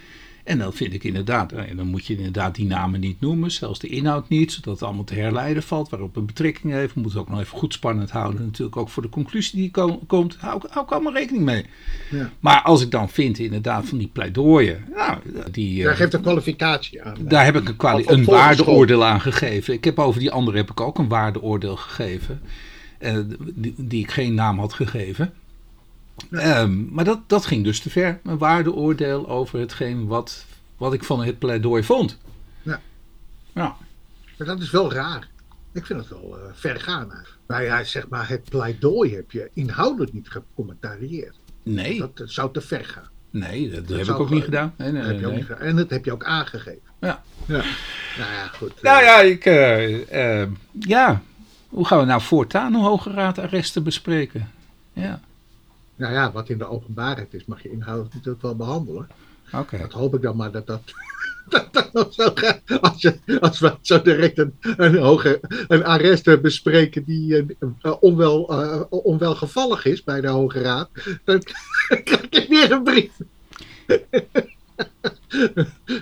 En 0.48 0.58
dan 0.58 0.72
vind 0.72 0.94
ik 0.94 1.04
inderdaad, 1.04 1.52
eh, 1.52 1.76
dan 1.76 1.86
moet 1.86 2.06
je 2.06 2.16
inderdaad 2.16 2.54
die 2.54 2.66
namen 2.66 3.00
niet 3.00 3.20
noemen, 3.20 3.50
zelfs 3.50 3.78
de 3.78 3.88
inhoud 3.88 4.28
niet, 4.28 4.52
zodat 4.52 4.74
het 4.74 4.82
allemaal 4.82 5.04
te 5.04 5.14
herleiden 5.14 5.62
valt, 5.62 5.88
waarop 5.88 6.16
een 6.16 6.26
betrekking 6.26 6.72
heeft. 6.72 6.94
We 6.94 7.00
moeten 7.00 7.18
het 7.18 7.28
ook 7.28 7.34
nog 7.34 7.44
even 7.44 7.58
goed 7.58 7.72
spannend 7.72 8.10
houden, 8.10 8.44
natuurlijk 8.44 8.76
ook 8.76 8.88
voor 8.88 9.02
de 9.02 9.08
conclusie 9.08 9.58
die 9.60 9.70
ko- 9.70 10.00
komt. 10.06 10.36
Hou, 10.38 10.56
ik- 10.56 10.70
hou 10.70 10.84
ik 10.86 10.92
allemaal 10.92 11.12
rekening 11.12 11.44
mee. 11.44 11.64
Ja. 12.10 12.30
Maar 12.40 12.62
als 12.62 12.82
ik 12.82 12.90
dan 12.90 13.08
vind 13.08 13.38
inderdaad 13.38 13.86
van 13.86 13.98
die 13.98 14.10
pleidooien, 14.12 14.84
nou, 14.94 15.18
die, 15.50 15.82
Daar 15.82 15.92
eh, 15.92 15.98
geeft 15.98 16.14
een 16.14 16.20
kwalificatie 16.22 17.02
aan. 17.02 17.16
daar 17.20 17.44
heb 17.44 17.56
ik 17.56 17.68
een, 17.68 17.76
kwali- 17.76 18.04
een 18.06 18.24
waardeoordeel 18.24 19.04
aan 19.04 19.20
gegeven. 19.20 19.74
Ik 19.74 19.84
heb 19.84 19.98
over 19.98 20.20
die 20.20 20.30
andere 20.30 20.56
heb 20.56 20.70
ik 20.70 20.80
ook 20.80 20.98
een 20.98 21.08
waardeoordeel 21.08 21.76
gegeven. 21.76 22.40
eh, 22.98 23.16
die, 23.54 23.74
die 23.76 24.02
ik 24.02 24.10
geen 24.10 24.34
naam 24.34 24.58
had 24.58 24.72
gegeven. 24.72 25.32
Ehm, 26.30 26.94
maar 26.94 27.04
dat, 27.04 27.20
dat 27.26 27.46
ging 27.46 27.64
dus 27.64 27.80
te 27.80 27.90
ver. 27.90 28.20
Een 28.24 28.38
waardeoordeel 28.38 29.28
over 29.28 29.58
hetgeen 29.58 30.06
wat, 30.06 30.44
wat 30.76 30.92
ik 30.92 31.04
van 31.04 31.22
het 31.24 31.38
pleidooi 31.38 31.82
vond. 31.82 32.18
Ja. 32.62 32.80
Ja. 33.54 33.76
Maar 34.38 34.46
dat 34.46 34.60
is 34.60 34.70
wel 34.70 34.92
raar. 34.92 35.28
Ik 35.72 35.86
vind 35.86 35.98
het 36.00 36.08
wel 36.08 36.38
eh, 36.38 36.42
ver 36.52 36.80
gaan. 36.80 37.12
Maar 37.46 37.64
ja, 37.64 37.84
zeg 37.84 38.08
maar, 38.08 38.28
het 38.28 38.44
pleidooi 38.50 39.14
heb 39.14 39.30
je 39.30 39.50
inhoudelijk 39.54 40.12
niet 40.12 40.28
gecommentarieerd. 40.28 41.34
Nee, 41.62 41.98
Dat, 41.98 42.16
dat 42.16 42.30
zou 42.30 42.52
te 42.52 42.60
ver 42.60 42.84
gaan. 42.84 43.08
nee, 43.30 43.70
dat, 43.70 43.88
heb 43.88 44.06
ik 44.06 44.18
ook 44.20 44.30
niet 44.30 44.38
ge- 44.38 44.44
gedaan. 44.44 44.74
Nee, 44.76 44.92
nee, 44.92 45.02
Dat 45.02 45.10
heb 45.10 45.20
je 45.20 45.26
ook 45.26 45.34
niet 45.34 45.44
gedaan. 45.44 45.60
En 45.60 45.76
dat 45.76 45.90
heb 45.90 46.04
je 46.04 46.12
ook 46.12 46.24
aangegeven. 46.24 46.80
Ja. 47.00 47.22
Ja. 47.46 47.62
Nou 48.18 48.32
ja, 48.32 48.46
goed. 48.46 48.72
eh, 48.74 48.82
Nou 48.82 49.02
ja, 49.04 49.20
ik, 49.20 49.44
eh, 49.44 50.46
ja, 50.78 51.22
hoe 51.68 51.86
gaan 51.86 51.98
we 51.98 52.04
nou 52.04 52.20
voortaan 52.20 52.74
een 52.74 52.80
Hoge 52.80 53.10
Raad 53.10 53.38
arresten 53.38 53.82
bespreken? 53.82 54.50
Ja, 54.92 55.20
Nou 55.98 56.12
ja, 56.12 56.32
wat 56.32 56.48
in 56.48 56.58
de 56.58 56.68
openbaarheid 56.68 57.34
is, 57.34 57.44
mag 57.44 57.62
je 57.62 57.70
inhoudelijk 57.70 58.14
natuurlijk 58.14 58.42
wel 58.42 58.56
behandelen. 58.56 59.08
oké. 59.52 59.78
Dat 59.78 59.92
hoop 59.92 60.14
ik 60.14 60.22
dan 60.22 60.36
maar 60.36 60.50
dat 60.50 60.66
dat, 60.66 60.82
dat, 61.48 61.72
dat 61.72 61.92
nog 61.92 62.14
zo 62.14 62.30
gaat. 62.34 62.80
Als, 62.80 63.02
je, 63.02 63.40
als 63.40 63.58
we 63.60 63.76
zo 63.80 64.02
direct 64.02 64.38
een, 64.38 64.54
een, 64.60 64.96
hoge, 64.96 65.40
een 65.68 65.84
arrest 65.84 66.40
bespreken 66.42 67.04
die 67.04 67.46
eh, 67.80 67.92
onwel, 68.00 68.48
eh, 68.62 68.80
onwelgevallig 68.88 69.84
is 69.84 70.04
bij 70.04 70.20
de 70.20 70.28
Hoge 70.28 70.60
Raad, 70.60 70.90
dan 71.24 71.42
krijg 72.04 72.26
ik 72.30 72.46
weer 72.48 72.72
een 72.72 72.82
brief. 72.82 73.12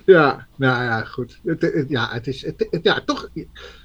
ja, 0.04 0.46
nou 0.56 0.82
ja, 0.84 1.04
goed. 1.04 1.38
Het, 1.44 1.62
het- 1.62 1.88
ja, 1.88 2.08
het 2.12 2.26
is, 2.26 2.42
het- 2.44 2.68
ja, 2.82 3.02
toch, 3.04 3.28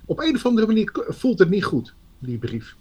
op 0.05 0.19
een 0.19 0.35
of 0.35 0.45
andere 0.45 0.67
manier 0.67 0.91
voelt 1.07 1.39
het 1.39 1.49
niet 1.49 1.63
goed, 1.63 1.93
die 2.19 2.37
brief. 2.37 2.75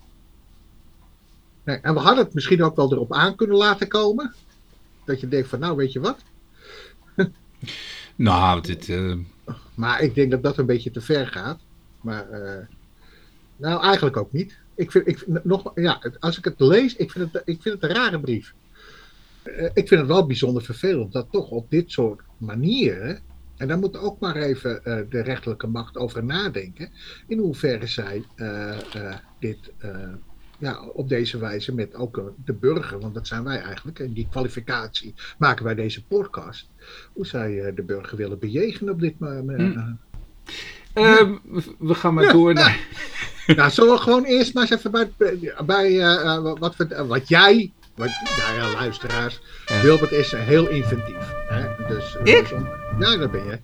Nee, 1.71 1.79
en 1.81 1.95
we 1.95 2.01
hadden 2.01 2.25
het 2.25 2.35
misschien 2.35 2.63
ook 2.63 2.77
wel 2.77 2.93
erop 2.93 3.13
aan 3.13 3.37
kunnen 3.37 3.57
laten 3.57 3.89
komen. 3.89 4.35
Dat 5.05 5.21
je 5.21 5.29
denkt 5.29 5.49
van, 5.49 5.59
nou 5.59 5.77
weet 5.77 5.93
je 5.93 6.01
wat, 6.01 6.19
Nou, 8.17 8.61
dit, 8.61 8.89
eh, 8.89 9.17
Maar 9.75 10.01
ik 10.03 10.15
denk 10.15 10.31
dat 10.31 10.43
dat 10.43 10.59
een 10.59 10.67
beetje 10.67 10.91
te 10.91 11.01
ver 11.01 11.27
gaat. 11.27 11.61
Maar 12.01 12.31
eh, 12.31 12.67
nou, 13.57 13.83
eigenlijk 13.83 14.17
ook 14.17 14.33
niet. 14.33 14.59
Ik 14.75 14.91
vind, 14.91 15.07
ik, 15.09 15.19
vind- 15.19 15.45
nog, 15.45 15.73
ja, 15.75 16.03
als 16.21 16.39
ik 16.39 16.45
het 16.45 16.61
lees, 16.61 16.97
ik 16.97 17.11
vind 17.11 17.33
het, 17.33 17.43
ik 17.45 17.63
vind 17.63 17.81
het 17.81 17.91
een 17.91 17.97
rare 17.97 18.21
brief. 18.21 18.55
Eh, 19.43 19.65
ik 19.65 19.89
vind 19.89 20.01
het 20.01 20.07
wel 20.07 20.27
bijzonder 20.27 20.63
vervelend 20.63 21.13
dat 21.13 21.27
toch 21.31 21.51
op 21.51 21.71
dit 21.71 21.91
soort 21.91 22.21
manieren. 22.39 23.21
En 23.57 23.69
daar 23.69 23.79
moet 23.79 23.97
ook 23.97 24.21
maar 24.21 24.37
even 24.37 24.81
de 25.11 25.21
rechterlijke 25.23 25.67
macht 25.67 25.97
over 25.97 26.25
nadenken. 26.25 26.91
In 27.27 27.39
hoeverre 27.39 27.87
zij 27.87 28.25
eh, 28.35 28.79
dit, 29.39 29.73
ja, 30.61 30.83
op 30.83 31.09
deze 31.09 31.39
wijze 31.39 31.75
met 31.75 31.95
ook 31.95 32.19
eh, 32.19 32.25
de 32.45 32.53
burger, 32.53 33.01
want 33.01 33.15
dat 33.15 33.27
zijn 33.27 33.45
wij 33.45 33.61
eigenlijk, 33.61 33.99
en 33.99 34.13
die 34.13 34.27
kwalificatie 34.31 35.15
maken 35.39 35.65
wij 35.65 35.75
deze 35.75 36.05
podcast, 36.05 36.69
hoe 37.13 37.27
zij 37.27 37.53
uh, 37.53 37.77
de 37.77 37.83
burger 37.83 38.17
willen 38.17 38.39
bejegenen 38.39 38.93
op 38.93 39.01
dit 39.01 39.19
moment. 39.19 39.75
Hm. 39.75 39.95
Uh, 40.95 41.37
we 41.79 41.95
gaan 41.95 42.15
maar 42.15 42.33
door 42.33 42.55
naar... 42.55 42.79
Nou, 43.47 43.71
zullen 43.71 43.93
we 43.93 44.01
gewoon 44.01 44.25
eerst 44.25 44.55
maar 44.55 44.63
eens 44.63 44.73
even 44.73 44.91
bij, 44.91 45.11
bij 45.67 45.93
uh, 45.93 46.55
wat, 46.59 46.77
wat 47.07 47.29
jij 47.29 47.73
wat, 48.01 48.11
nou 48.39 48.55
ja, 48.55 48.73
luisteraars. 48.73 49.41
Ja. 49.67 49.81
Wilbert 49.81 50.13
is 50.13 50.33
heel 50.33 50.69
inventief. 50.69 51.33
Hè? 51.49 51.87
Dus, 51.89 52.15
ik? 52.15 52.49
Dus, 52.49 52.51
ja, 52.99 53.17
dat 53.17 53.31
ben 53.31 53.45
je. 53.45 53.59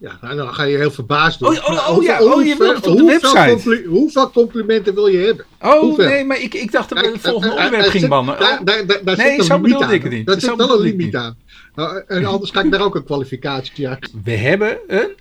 Ja, 0.00 0.18
nou, 0.20 0.36
dan 0.36 0.54
ga 0.54 0.62
je 0.62 0.76
heel 0.76 0.90
verbaasd 0.90 1.38
doen. 1.38 1.48
Oh, 1.48 1.68
oh, 1.68 1.96
oh, 1.96 2.02
ja, 2.02 2.22
oh, 2.22 2.46
je 2.46 2.56
wilt 2.56 2.76
het 2.76 2.86
op 2.86 2.96
de 2.96 3.04
website. 3.04 3.84
Hoeveel 3.88 4.30
complimenten 4.30 4.94
wil 4.94 5.06
je 5.06 5.18
hebben? 5.18 5.44
Oh, 5.60 5.80
hoeveel? 5.80 6.08
nee, 6.08 6.24
maar 6.24 6.40
ik, 6.40 6.54
ik 6.54 6.72
dacht 6.72 6.88
dat 6.88 7.00
we 7.00 7.06
het 7.06 7.20
volgende 7.20 7.54
onderwerp 7.54 7.90
ging 7.90 8.08
bannen. 8.08 8.38
Daar, 8.38 8.64
daar, 8.64 8.86
daar, 8.86 9.04
daar 9.04 9.16
nee, 9.16 9.42
zo 9.42 9.60
bedoelde 9.60 9.94
ik 9.94 10.02
het 10.02 10.12
niet. 10.12 10.26
Daar 10.26 10.40
zit 10.40 10.56
wel 10.56 10.72
een 10.72 10.80
limiet 10.80 11.16
aan. 11.16 11.36
Nou, 11.74 12.02
en 12.06 12.24
anders 12.24 12.50
ga 12.50 12.62
ik 12.62 12.70
daar 12.70 12.80
ook 12.80 12.94
een 12.94 13.04
kwalificatie 13.04 13.88
aan. 13.88 13.98
We 14.24 14.30
hebben 14.30 14.78
een... 14.86 15.16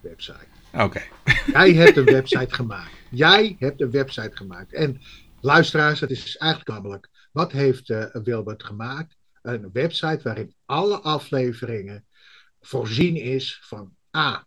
Website. 0.00 0.46
Oké. 0.72 1.02
Jij 1.52 1.72
hebt 1.72 1.96
een 1.96 2.04
website 2.04 2.54
gemaakt. 2.54 2.90
Jij 3.10 3.56
hebt 3.58 3.80
een 3.80 3.90
website 3.90 4.36
gemaakt. 4.36 4.72
En 4.72 5.00
luisteraars, 5.40 6.00
het 6.00 6.10
is 6.10 6.36
eigenlijk 6.36 6.70
namelijk 6.70 7.08
wat 7.32 7.52
heeft 7.52 7.88
uh, 7.88 8.04
Wilbert 8.12 8.64
gemaakt? 8.64 9.16
Een 9.42 9.70
website 9.72 10.20
waarin 10.22 10.54
alle 10.64 11.00
afleveringen 11.00 12.04
voorzien 12.60 13.16
is 13.16 13.60
van 13.62 13.95
A, 14.16 14.46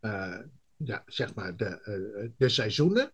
uh, 0.00 0.38
ja, 0.76 1.02
zeg 1.06 1.34
maar 1.34 1.56
de, 1.56 1.80
uh, 1.84 2.28
de 2.36 2.48
seizoenen. 2.48 3.12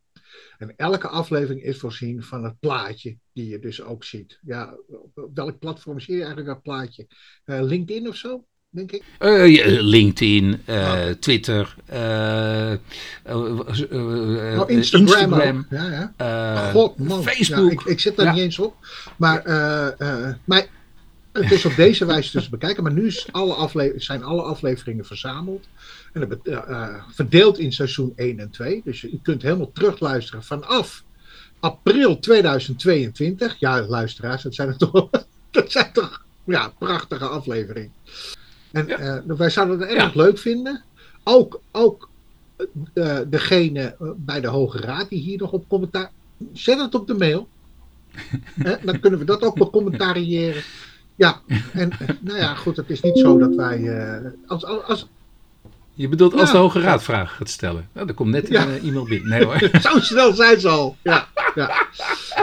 En 0.59 0.77
elke 0.77 1.09
aflevering 1.09 1.63
is 1.63 1.79
voorzien 1.79 2.23
van 2.23 2.45
het 2.45 2.59
plaatje 2.61 3.19
die 3.33 3.49
je 3.49 3.59
dus 3.59 3.83
ook 3.83 4.05
ziet. 4.05 4.39
Ja, 4.43 4.77
op 5.15 5.31
welk 5.35 5.59
platform 5.59 6.01
zie 6.01 6.15
je 6.15 6.25
eigenlijk 6.25 6.49
dat 6.49 6.63
plaatje? 6.63 7.07
LinkedIn 7.45 8.09
of 8.09 8.17
zo? 8.17 8.47
denk 8.71 8.93
ik? 8.93 9.03
LinkedIn, 9.81 10.61
Twitter, 11.19 11.75
oh, 13.25 14.65
Instagram. 14.67 15.33
Instagram 15.33 15.67
ja, 15.71 16.13
ja. 16.19 16.71
God, 16.71 16.99
man. 16.99 17.23
Facebook. 17.23 17.73
Ja, 17.73 17.81
ik, 17.81 17.85
ik, 17.85 18.01
zit 18.01 18.17
daar 18.17 18.33
niet 18.33 18.43
eens 18.43 18.59
op. 18.59 18.77
Maar, 19.17 19.43
maar 20.45 20.67
het 21.43 21.53
is 21.53 21.65
op 21.65 21.77
deze 21.77 22.05
wijze 22.05 22.33
dus 22.33 22.49
bekijken. 22.49 22.83
Maar 22.83 22.93
nu 22.93 23.07
is 23.07 23.29
alle 23.31 23.93
zijn 23.97 24.23
alle 24.23 24.43
afleveringen 24.43 25.05
verzameld. 25.05 25.67
En 26.13 26.41
verdeeld 27.15 27.59
in 27.59 27.73
seizoen 27.73 28.13
1 28.17 28.39
en 28.39 28.51
2. 28.51 28.81
Dus 28.85 29.01
je 29.01 29.19
kunt 29.23 29.43
helemaal 29.43 29.73
terugluisteren 29.73 30.45
vanaf 30.45 31.05
april 31.61 32.19
2022. 32.19 33.57
Ja, 33.59 33.87
luisteraars, 33.87 34.43
dat 34.43 34.55
zijn, 34.55 34.77
toch, 34.77 35.09
dat 35.51 35.73
zijn 35.73 35.93
toch 35.93 36.25
ja, 36.45 36.73
prachtige 36.79 37.27
afleveringen. 37.27 37.93
En 38.73 38.87
ja. 38.87 39.23
uh, 39.27 39.37
wij 39.37 39.51
zouden 39.51 39.81
het 39.81 39.91
erg 39.91 40.15
leuk 40.15 40.39
vinden. 40.39 40.83
Ook, 41.25 41.61
ook 41.73 42.09
uh, 42.95 43.19
degene 43.27 43.97
eh, 44.01 44.09
bij 44.17 44.41
de 44.41 44.49
Hoge 44.49 44.79
Raad 44.79 45.09
die 45.09 45.21
hier 45.21 45.39
nog 45.39 45.53
op 45.53 45.69
commentaar. 45.69 46.11
Zet 46.53 46.79
het 46.79 46.95
op 46.95 47.07
de 47.07 47.15
mail. 47.15 47.49
dan 48.85 49.01
kunnen 49.01 49.19
we 49.19 49.25
dat 49.25 49.43
ook 49.43 49.59
becommentariëren. 49.59 50.63
Ja, 51.17 51.41
en 51.73 51.93
nou 52.21 52.39
ja, 52.39 52.55
goed, 52.55 52.77
het 52.77 52.91
is 52.91 53.01
niet 53.01 53.19
zo 53.19 53.39
dat 53.39 53.55
wij. 53.55 53.93
als, 54.47 54.65
als, 54.65 55.09
je 55.95 56.09
bedoelt 56.09 56.35
als 56.35 56.51
de 56.53 56.57
Hoge 56.57 56.81
Raad 56.81 57.03
vragen 57.03 57.37
gaat 57.37 57.49
stellen. 57.49 57.89
Nou, 57.93 58.09
er 58.09 58.15
komt 58.15 58.31
net 58.31 58.55
een 58.55 58.81
e-mail 58.83 59.05
binnen. 59.05 59.29
Nee 59.29 59.45
hoor. 59.45 59.59
Zo 59.81 60.01
snel 60.01 60.35
zijn 60.35 60.61
ze 60.61 60.69
al. 60.69 60.97
Ja, 61.03 61.29
ja. 61.55 61.87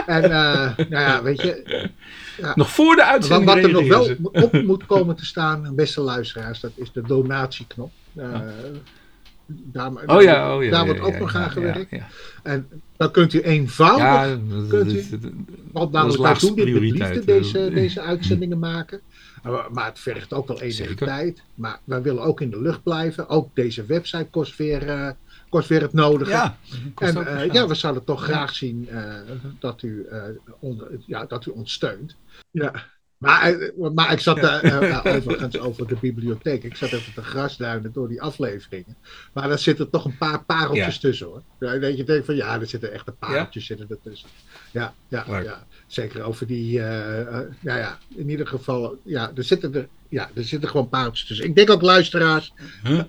En 0.06 0.30
nou 0.76 0.84
ja, 0.88 1.22
weet 1.22 1.40
je. 1.42 1.90
Ja. 2.36 2.52
Nog 2.54 2.70
voor 2.70 2.96
de 2.96 3.04
uitzending. 3.04 3.46
Wat, 3.46 3.64
er 3.64 3.70
nog 3.70 3.88
wel 3.88 4.16
op 4.44 4.62
moet 4.62 4.86
komen 4.86 5.16
te 5.16 5.24
staan, 5.24 5.74
beste 5.74 6.00
luisteraars, 6.00 6.60
dat 6.60 6.72
is 6.74 6.92
de 6.92 7.02
donatieknop. 7.02 7.90
Uh, 8.16 8.40
daar, 9.46 9.92
oh 10.06 10.22
ja, 10.22 10.56
oh 10.56 10.64
ja, 10.64 10.70
daar 10.70 10.84
wordt 10.84 11.00
ook 11.00 11.18
nog 11.18 11.34
aan 11.34 11.50
gewerkt. 11.50 11.92
En 12.42 12.68
dan 12.96 13.10
kunt 13.10 13.32
u 13.32 13.40
eenvoudig, 13.40 14.38
kunt 14.68 14.92
u, 14.92 15.04
want 15.72 15.92
namelijk 15.92 16.22
wij 16.22 16.34
doen 16.38 16.54
dit 16.54 16.72
met 16.72 16.82
liefde, 16.82 17.24
deze, 17.24 17.70
deze 17.74 18.00
uitzendingen 18.00 18.58
maken. 18.72 19.00
Maar 19.72 19.86
het 19.86 19.98
vergt 19.98 20.32
ook 20.32 20.48
wel 20.48 20.60
enige 20.60 20.94
tijd. 20.94 21.42
Maar 21.54 21.80
wij 21.84 22.02
willen 22.02 22.22
ook 22.22 22.40
in 22.40 22.50
de 22.50 22.60
lucht 22.60 22.82
blijven. 22.82 23.28
Ook 23.28 23.50
deze 23.54 23.86
website 23.86 24.26
kost 24.30 24.56
weer, 24.56 24.86
uh, 24.86 25.10
kost 25.48 25.68
weer 25.68 25.80
het 25.80 25.92
nodige. 25.92 26.30
Ja, 26.30 26.58
en 26.98 27.16
uh, 27.16 27.52
ja, 27.52 27.66
we 27.66 27.74
zouden 27.74 28.04
toch 28.04 28.22
graag 28.22 28.54
zien 28.54 28.88
uh, 28.90 29.14
dat, 29.58 29.82
u, 29.82 30.06
onder, 30.58 30.88
ja, 31.06 31.24
dat 31.24 31.46
u 31.46 31.50
ons 31.50 31.72
steunt. 31.72 32.16
Ja. 32.50 32.72
Maar, 33.24 33.52
eh, 33.52 33.90
maar 33.94 34.12
ik 34.12 34.20
zat 34.20 34.38
uh, 34.38 34.58
uh, 34.62 34.98
overigens 35.04 35.58
over 35.58 35.86
de 35.86 35.96
bibliotheek. 36.00 36.64
Ik 36.64 36.76
zat 36.76 36.92
even 36.92 37.14
te 37.14 37.22
grasduinen 37.22 37.92
door 37.92 38.08
die 38.08 38.22
afleveringen. 38.22 38.96
Maar 39.32 39.48
daar 39.48 39.58
zitten 39.58 39.90
toch 39.90 40.04
een 40.04 40.16
paar 40.16 40.44
pareltjes 40.44 40.98
tussen 40.98 41.26
hoor. 41.26 41.42
Ja, 41.60 41.78
dat 41.78 41.96
je 41.96 42.04
denkt 42.04 42.26
van 42.26 42.36
ja, 42.36 42.60
er 42.60 42.66
zitten 42.66 42.92
echt 42.92 43.08
een 43.08 43.16
pareltjes 43.16 43.66
ja? 43.66 43.76
zitten 43.76 43.96
ertussen. 43.96 44.28
Ja, 44.70 44.94
ja, 45.08 45.24
ja. 45.28 45.66
Zeker 45.86 46.22
over 46.22 46.46
die. 46.46 46.72
ja, 46.72 47.48
ja, 47.60 47.98
in 48.16 48.30
ieder 48.30 48.46
geval. 48.46 48.96
Ja, 49.02 49.32
er 49.34 49.44
zitten 49.44 49.74
er. 49.74 49.88
Ja, 50.08 50.30
er 50.34 50.44
zitten 50.44 50.68
gewoon 50.68 50.88
pareltjes 50.88 51.26
tussen. 51.26 51.46
Ik 51.46 51.54
denk 51.54 51.70
ook 51.70 51.82
luisteraars. 51.82 52.52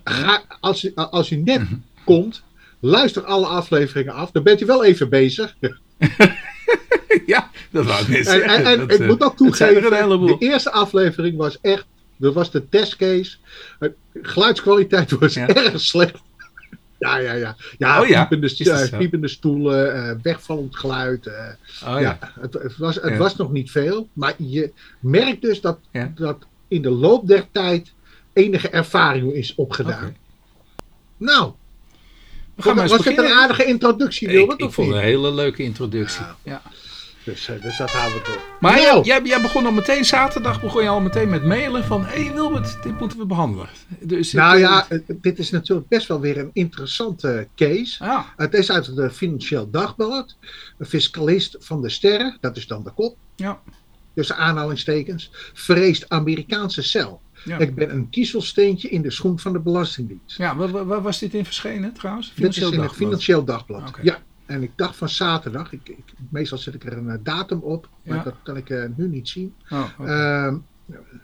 Ga, 0.04 0.42
als, 0.60 0.84
u, 0.84 0.92
als 0.94 1.30
u 1.30 1.36
net 1.36 1.62
komt, 2.04 2.42
luister 2.80 3.24
alle 3.24 3.46
afleveringen 3.46 4.14
af. 4.14 4.30
Dan 4.30 4.42
bent 4.42 4.60
u 4.60 4.66
wel 4.66 4.84
even 4.84 5.08
bezig. 5.08 5.56
ja, 7.34 7.50
dat 7.70 7.84
wou 7.86 8.12
ik 8.12 8.26
En, 8.26 8.42
en, 8.42 8.64
en 8.64 8.88
ik 8.88 9.06
moet 9.06 9.22
ook 9.22 9.36
toegeven, 9.36 9.82
de 10.26 10.36
eerste 10.38 10.72
aflevering 10.72 11.36
was 11.36 11.58
echt, 11.60 11.86
dat 12.16 12.34
was 12.34 12.50
de 12.50 12.68
testcase. 12.68 13.36
De 13.78 13.94
geluidskwaliteit 14.22 15.10
was 15.10 15.36
erg 15.46 15.80
slecht. 15.80 16.18
Ja, 16.98 17.16
ja, 17.16 17.32
ja. 17.32 17.56
Ja, 17.78 18.00
oh, 18.00 18.08
ja? 18.08 18.24
Piepende, 18.24 18.88
piepende 18.98 19.28
stoelen, 19.28 19.96
uh, 19.96 20.12
wegvallend 20.22 20.76
geluid. 20.76 21.26
Uh, 21.26 21.34
oh, 21.94 22.00
ja. 22.00 22.18
het, 22.40 22.52
het, 22.54 22.76
was, 22.76 22.94
het 22.94 23.16
was 23.16 23.36
nog 23.36 23.52
niet 23.52 23.70
veel, 23.70 24.08
maar 24.12 24.34
je 24.36 24.72
merkt 25.00 25.42
dus 25.42 25.60
dat, 25.60 25.78
dat 26.14 26.46
in 26.68 26.82
de 26.82 26.90
loop 26.90 27.26
der 27.26 27.46
tijd 27.52 27.92
enige 28.32 28.68
ervaring 28.68 29.32
is 29.32 29.54
opgedaan. 29.54 29.98
Okay. 29.98 30.16
Nou, 31.16 31.52
was 32.88 33.04
het 33.04 33.18
een 33.18 33.32
aardige 33.32 33.64
introductie, 33.64 34.28
Wilbert? 34.28 34.60
Ik, 34.60 34.66
ik 34.66 34.72
vond 34.72 34.88
het 34.88 34.96
een 34.96 35.02
hele 35.02 35.32
leuke 35.32 35.62
introductie. 35.62 36.24
ja. 36.42 36.62
Dus, 37.26 37.48
uh, 37.48 37.62
dus 37.62 37.76
dat 37.76 37.90
houden 37.90 38.18
we 38.18 38.24
door. 38.24 38.40
Maar 38.60 38.76
nou. 38.76 39.04
jij, 39.04 39.22
jij, 39.22 39.40
begon 39.40 39.66
al 39.66 39.72
meteen, 39.72 40.04
zaterdag 40.04 40.60
begon 40.60 40.82
je 40.82 40.88
al 40.88 41.00
meteen 41.00 41.28
met 41.28 41.44
mailen 41.44 41.84
van... 41.84 42.04
Hé 42.04 42.22
hey 42.22 42.32
Wilbert, 42.32 42.82
dit 42.82 42.98
moeten 42.98 43.18
we 43.18 43.26
behandelen. 43.26 43.68
Dus, 44.00 44.32
nou 44.32 44.58
ja, 44.58 44.86
dit 45.06 45.38
is 45.38 45.50
natuurlijk 45.50 45.88
best 45.88 46.08
wel 46.08 46.20
weer 46.20 46.38
een 46.38 46.50
interessante 46.52 47.48
case. 47.56 48.04
Ah. 48.04 48.24
Het 48.36 48.54
is 48.54 48.70
uit 48.70 48.86
het 48.86 49.12
Financieel 49.12 49.70
Dagblad. 49.70 50.36
Een 50.78 50.86
fiscalist 50.86 51.56
van 51.58 51.82
de 51.82 51.88
sterren, 51.88 52.38
dat 52.40 52.56
is 52.56 52.66
dan 52.66 52.84
de 52.84 52.90
kop. 52.90 53.16
Ja. 53.36 53.60
Dus 54.14 54.32
aanhalingstekens. 54.32 55.30
Vreest 55.52 56.08
Amerikaanse 56.08 56.82
cel. 56.82 57.20
Ja. 57.44 57.58
Ik 57.58 57.74
ben 57.74 57.90
een 57.90 58.10
kiezelsteentje 58.10 58.88
in 58.88 59.02
de 59.02 59.10
schoen 59.10 59.38
van 59.38 59.52
de 59.52 59.58
Belastingdienst. 59.60 60.36
Ja, 60.36 60.56
waar, 60.56 60.86
waar 60.86 61.02
was 61.02 61.18
dit 61.18 61.34
in 61.34 61.44
verschenen 61.44 61.92
trouwens? 61.92 62.32
Financieel 62.34 62.70
dit 62.70 62.78
is 62.78 62.84
in 62.84 62.90
het 62.90 62.98
Financieel 62.98 63.44
Dagblad. 63.44 63.90
Ja. 64.02 64.18
En 64.46 64.62
ik 64.62 64.70
dacht 64.76 64.96
van 64.96 65.08
zaterdag, 65.08 65.72
ik, 65.72 65.88
ik, 65.88 66.14
meestal 66.28 66.58
zet 66.58 66.74
ik 66.74 66.84
er 66.84 66.96
een 66.96 67.10
eh, 67.10 67.18
datum 67.22 67.58
op, 67.58 67.88
maar 68.04 68.24
dat 68.24 68.34
kan 68.42 68.56
ik 68.56 68.70
uh, 68.70 68.84
nu 68.96 69.08
niet 69.08 69.28
zien. 69.28 69.54
Oh, 69.70 69.84
okay. 69.98 70.46
uh, 70.46 70.54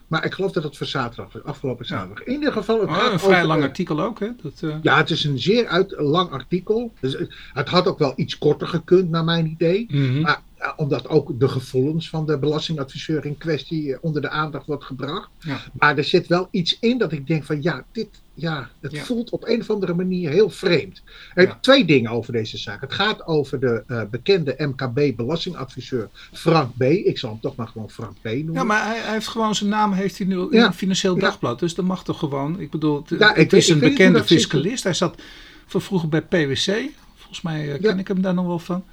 maar 0.07 0.25
ik 0.25 0.33
geloof 0.33 0.51
dat 0.51 0.63
het 0.63 0.77
voor 0.77 0.87
zaterdag 0.87 1.33
was, 1.33 1.43
afgelopen 1.43 1.85
zaterdag. 1.85 2.23
In 2.23 2.33
ieder 2.33 2.51
geval. 2.51 2.81
Het 2.81 2.89
oh, 2.89 3.11
een 3.11 3.19
vrij 3.19 3.45
lang 3.45 3.63
artikel 3.63 4.01
ook, 4.01 4.19
hè? 4.19 4.29
Dat, 4.41 4.61
uh... 4.63 4.75
Ja, 4.81 4.97
het 4.97 5.09
is 5.09 5.23
een 5.23 5.39
zeer 5.39 5.67
uit, 5.67 5.93
lang 5.97 6.29
artikel. 6.29 6.93
Dus, 6.99 7.17
het 7.53 7.69
had 7.69 7.87
ook 7.87 7.99
wel 7.99 8.13
iets 8.15 8.37
korter 8.37 8.67
gekund, 8.67 9.09
naar 9.09 9.23
mijn 9.23 9.45
idee. 9.45 9.85
Mm 9.89 10.05
-hmm. 10.05 10.21
Maar 10.21 10.41
omdat 10.75 11.07
ook 11.07 11.39
de 11.39 11.47
gevoelens 11.47 12.09
van 12.09 12.25
de 12.25 12.37
belastingadviseur 12.37 13.25
in 13.25 13.37
kwestie 13.37 14.01
onder 14.01 14.21
de 14.21 14.29
aandacht 14.29 14.65
wordt 14.65 14.83
gebracht. 14.83 15.29
Ja. 15.39 15.59
Maar 15.73 15.97
er 15.97 16.03
zit 16.03 16.27
wel 16.27 16.47
iets 16.51 16.77
in 16.79 16.97
dat 16.97 17.11
ik 17.11 17.27
denk 17.27 17.43
van 17.43 17.61
ja, 17.61 17.85
dit, 17.91 18.07
ja, 18.33 18.69
het 18.79 18.91
ja. 18.91 19.03
voelt 19.03 19.29
op 19.29 19.47
een 19.47 19.61
of 19.61 19.69
andere 19.69 19.93
manier 19.93 20.29
heel 20.29 20.49
vreemd. 20.49 21.01
Er 21.33 21.47
ja. 21.47 21.57
Twee 21.61 21.85
dingen 21.85 22.11
over 22.11 22.33
deze 22.33 22.57
zaak. 22.57 22.81
Het 22.81 22.93
gaat 22.93 23.27
over 23.27 23.59
de 23.59 23.83
uh, 23.87 24.01
bekende 24.11 24.55
MKB-belastingadviseur 24.57 26.09
Frank 26.31 26.77
B. 26.77 26.81
Ik 26.81 27.17
zal 27.17 27.29
hem 27.29 27.39
toch 27.39 27.55
maar 27.55 27.67
gewoon 27.67 27.89
Frank 27.89 28.15
B 28.21 28.25
noemen. 28.25 28.53
Ja, 28.53 28.63
maar 28.63 28.85
hij, 28.85 28.99
hij 28.99 29.13
heeft 29.13 29.27
gewoon 29.27 29.55
zijn 29.55 29.69
naam 29.69 29.93
heeft 29.93 30.17
hij 30.17 30.27
nu 30.27 30.47
in 30.49 30.61
het 30.61 30.75
Financieel 30.75 31.17
Dagblad. 31.17 31.59
Dus 31.59 31.75
dat 31.75 31.85
mag 31.85 32.03
toch 32.03 32.19
gewoon. 32.19 32.59
Ik 32.59 32.71
bedoel, 32.71 33.03
het, 33.07 33.19
het 33.19 33.37
ik, 33.37 33.51
is 33.51 33.69
een 33.69 33.79
bekende 33.79 34.23
fiscalist. 34.23 34.83
Hij 34.83 34.93
zat 34.93 35.21
van 35.65 35.81
vroeger 35.81 36.09
bij 36.09 36.21
PwC. 36.21 36.89
Volgens 37.15 37.41
mij 37.41 37.73
uh, 37.73 37.81
ken 37.81 37.99
ik 37.99 38.07
hem 38.07 38.21
daar 38.21 38.33
nog 38.33 38.45
wel 38.45 38.59
van. 38.59 38.83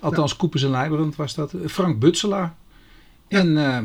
Althans, 0.00 0.30
ja. 0.30 0.36
Koepers 0.36 0.62
en 0.62 0.70
Leijberend 0.70 1.16
was 1.16 1.34
dat. 1.34 1.54
Frank 1.66 1.98
Butselaar. 1.98 2.54
En 3.28 3.48
uh, 3.56 3.78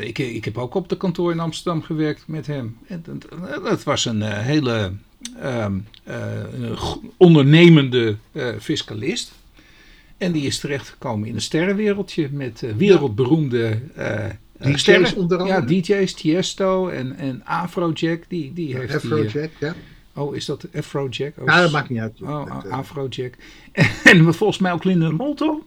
ik, 0.00 0.18
ik 0.18 0.44
heb 0.44 0.58
ook 0.58 0.74
op 0.74 0.88
de 0.88 0.96
kantoor 0.96 1.32
in 1.32 1.40
Amsterdam 1.40 1.82
gewerkt 1.82 2.22
met 2.26 2.46
hem. 2.46 2.78
Het 3.62 3.82
was 3.82 4.04
een 4.04 4.20
uh, 4.20 4.38
hele 4.38 4.92
uh, 5.42 5.66
ondernemende 7.16 8.16
fiscalist. 8.58 9.32
En 10.18 10.32
die 10.32 10.42
is 10.42 10.58
terechtgekomen 10.58 11.28
in 11.28 11.34
een 11.34 11.40
sterrenwereldje 11.40 12.28
met 12.32 12.64
wereldberoemde 12.76 13.80
uh, 13.98 14.24
DJ's 14.58 14.80
sterren. 14.80 15.16
onder 15.16 15.38
andere? 15.38 15.60
Ja, 15.60 15.66
DJ's, 15.66 16.14
Tiesto 16.14 16.88
en, 16.88 17.16
en 17.16 17.44
Afrojack. 17.44 18.24
Die, 18.28 18.52
die 18.52 18.76
heeft 18.76 18.94
Afrojack, 18.94 19.50
ja. 19.60 19.74
Oh, 20.14 20.36
is 20.36 20.44
dat 20.44 20.66
Afrojack? 20.74 21.32
Oh, 21.38 21.46
ja, 21.46 21.60
dat 21.60 21.70
maakt 21.70 21.88
niet 21.88 22.00
uit. 22.00 22.22
Oh, 22.22 22.62
dat, 22.62 22.70
Afrojack. 22.70 23.34
En 24.04 24.34
volgens 24.34 24.58
mij 24.58 24.72
ook 24.72 24.84
Linda 24.84 25.10
Molto. 25.10 25.66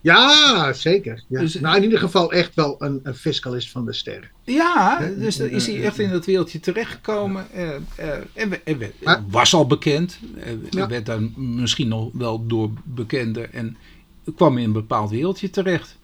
Ja, 0.00 0.72
zeker. 0.72 1.22
Ja. 1.26 1.40
Dus- 1.40 1.60
nou, 1.60 1.76
in 1.76 1.82
ieder 1.82 1.98
geval 1.98 2.32
echt 2.32 2.54
wel 2.54 2.76
een, 2.78 3.00
een 3.02 3.14
fiscalist 3.14 3.70
van 3.70 3.84
de 3.84 3.92
sterren. 3.92 4.28
Ja, 4.44 5.10
dus 5.18 5.36
dan 5.36 5.48
is 5.48 5.66
hij 5.66 5.82
echt 5.82 5.98
in 5.98 6.10
dat 6.10 6.26
wereldje 6.26 6.60
terechtgekomen. 6.60 7.46
Uh, 7.56 7.62
uh, 7.64 8.12
en, 8.34 8.64
en 8.64 8.92
was 9.28 9.54
al 9.54 9.66
bekend. 9.66 10.18
Ja. 10.70 10.88
Werd 10.88 11.06
daar 11.06 11.20
misschien 11.36 11.88
nog 11.88 12.10
wel 12.12 12.46
door 12.46 12.70
bekender. 12.84 13.50
En 13.52 13.76
kwam 14.36 14.58
in 14.58 14.64
een 14.64 14.72
bepaald 14.72 15.10
wereldje 15.10 15.50
terecht. 15.50 15.96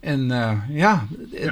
En 0.00 0.30
eh, 0.30 0.52
ja, 0.68 1.06
eh, 1.32 1.50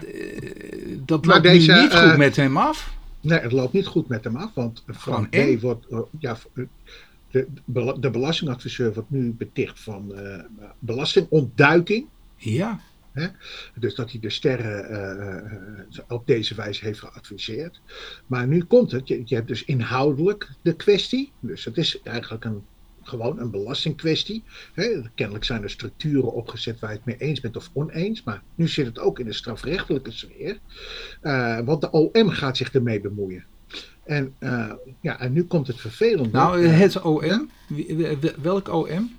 dat 1.05 1.25
loopt 1.25 1.43
deze, 1.43 1.73
niet 1.73 1.93
goed 1.93 2.11
eh, 2.11 2.17
met 2.17 2.37
hem 2.37 2.57
af. 2.57 2.95
Nee, 3.27 3.39
het 3.39 3.53
loopt 3.53 3.73
niet 3.73 3.87
goed 3.87 4.09
met 4.09 4.25
hem 4.25 4.37
af, 4.37 4.55
want 4.55 4.85
Frank. 4.87 5.31
B. 5.31 5.61
wordt, 5.61 5.87
eh, 5.87 6.01
ja, 6.19 6.37
de, 7.31 7.47
de, 7.65 7.97
de 8.01 8.11
belastingadviseur 8.11 8.93
wordt 8.95 9.11
nu 9.11 9.33
beticht 9.33 9.81
van 9.81 10.15
eh, 10.15 10.45
belastingontduiking. 10.79 12.07
Ja, 12.37 12.81
Dus 13.75 13.95
dat 13.95 14.11
hij 14.11 14.21
de 14.21 14.31
sterren 14.31 14.89
eh, 14.89 15.39
eh, 15.39 16.05
op 16.09 16.27
deze 16.27 16.55
wijze 16.55 16.85
heeft 16.85 17.01
geadviseerd. 17.01 17.81
Maar 18.27 18.47
nu 18.47 18.65
komt 18.65 18.91
het, 18.91 19.09
je, 19.09 19.23
je 19.25 19.35
hebt 19.35 19.49
dus 19.49 19.65
inhoudelijk 19.65 20.51
de 20.63 20.77
kwestie. 20.77 21.33
Dus 21.41 21.65
het 21.65 21.77
is 21.77 22.01
eigenlijk 22.03 22.45
een, 22.45 22.65
gewoon 23.09 23.39
een 23.39 23.51
belastingkwestie. 23.51 24.43
Kennelijk 25.15 25.45
zijn 25.45 25.63
er 25.63 25.71
structuren 25.71 26.33
opgezet 26.33 26.81
waar 26.81 26.91
je 26.91 26.97
het 26.97 27.07
mee 27.07 27.29
eens 27.29 27.41
bent 27.41 27.57
of 27.57 27.71
oneens. 27.73 28.23
Maar 28.23 28.43
nu 28.55 28.69
zit 28.69 28.87
het 28.87 28.99
ook 28.99 29.19
in 29.19 29.27
de 29.27 29.33
strafrechtelijke 29.33 30.11
sfeer. 30.11 30.59
Eh, 31.21 31.61
want 31.61 31.81
de 31.81 31.91
OM 31.91 32.29
gaat 32.29 32.57
zich 32.57 32.73
ermee 32.73 33.01
bemoeien. 33.01 33.45
En, 34.05 34.35
eh, 34.39 34.73
ja, 35.01 35.19
en 35.19 35.33
nu 35.33 35.45
komt 35.45 35.67
het 35.67 35.81
vervelende. 35.81 36.31
nou 36.31 36.65
Eh, 36.65 36.79
het 36.79 37.03
OM. 37.03 37.51
ja? 37.69 38.17
Welk 38.43 38.69
OM? 38.69 39.17